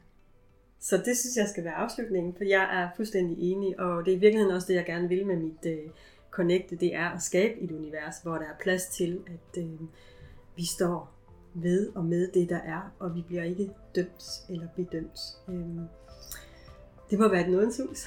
Så 0.80 0.96
det 0.96 1.18
synes 1.18 1.36
jeg 1.36 1.48
skal 1.48 1.64
være 1.64 1.74
afslutningen, 1.74 2.34
for 2.34 2.44
jeg 2.44 2.82
er 2.82 2.88
fuldstændig 2.96 3.52
enig, 3.52 3.80
og 3.80 4.04
det 4.04 4.12
er 4.12 4.16
i 4.16 4.20
virkeligheden 4.20 4.54
også 4.54 4.68
det, 4.68 4.74
jeg 4.74 4.84
gerne 4.84 5.08
vil 5.08 5.26
med 5.26 5.36
mit 5.36 5.66
øh, 5.66 5.90
connecte, 6.30 6.76
det 6.76 6.94
er 6.94 7.10
at 7.10 7.22
skabe 7.22 7.60
et 7.60 7.72
univers, 7.72 8.18
hvor 8.22 8.38
der 8.38 8.44
er 8.44 8.58
plads 8.60 8.86
til, 8.86 9.22
at 9.26 9.62
øh, 9.62 9.80
vi 10.56 10.66
står 10.66 11.14
ved 11.54 11.88
og 11.94 12.04
med 12.04 12.28
det, 12.34 12.48
der 12.48 12.58
er, 12.58 12.92
og 12.98 13.14
vi 13.14 13.22
bliver 13.26 13.42
ikke 13.42 13.70
dømt 13.96 14.24
eller 14.50 14.66
bedømt. 14.76 15.18
Øh, 15.48 15.84
det 17.10 17.18
må 17.18 17.28
være 17.28 17.40
et 17.40 17.48
nådens 17.48 17.80
hus. 17.88 18.06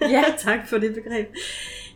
Ja. 0.00 0.24
tak 0.38 0.68
for 0.68 0.78
det 0.78 0.94
begreb. 0.94 1.28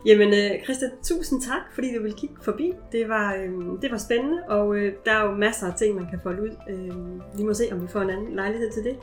Jamen, 0.07 0.29
øh, 0.29 0.65
Christa, 0.65 0.91
tusind 1.05 1.43
tak, 1.43 1.63
fordi 1.75 1.95
du 1.95 2.03
ville 2.03 2.17
kigge 2.17 2.35
forbi. 2.43 2.73
Det 2.93 3.09
var, 3.09 3.35
øh, 3.35 3.83
det 3.83 3.91
var 3.91 3.99
spændende, 3.99 4.43
og 4.49 4.77
øh, 4.77 4.95
der 5.05 5.13
er 5.13 5.25
jo 5.25 5.35
masser 5.35 5.67
af 5.67 5.75
ting, 5.79 5.95
man 5.97 6.11
kan 6.11 6.21
folde 6.23 6.43
ud. 6.43 6.57
Øh, 6.69 7.39
vi 7.39 7.45
må 7.45 7.55
se, 7.55 7.65
om 7.73 7.83
vi 7.83 7.89
får 7.89 8.01
en 8.01 8.11
anden 8.11 8.35
lejlighed 8.35 8.71
til 8.73 8.85
det. 8.85 8.97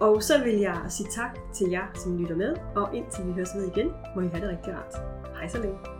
Og 0.00 0.22
så 0.22 0.44
vil 0.44 0.58
jeg 0.58 0.80
sige 0.88 1.08
tak 1.10 1.38
til 1.54 1.70
jer, 1.70 1.86
som 1.94 2.18
lytter 2.18 2.36
med, 2.36 2.56
og 2.76 2.96
indtil 2.96 3.26
vi 3.26 3.32
høres 3.32 3.50
ved 3.56 3.66
igen, 3.76 3.90
må 4.16 4.20
I 4.20 4.26
have 4.26 4.46
det 4.46 4.50
rigtig 4.50 4.74
rart. 4.74 4.94
Hej 5.34 5.48
så 5.48 5.58
længe. 5.62 5.99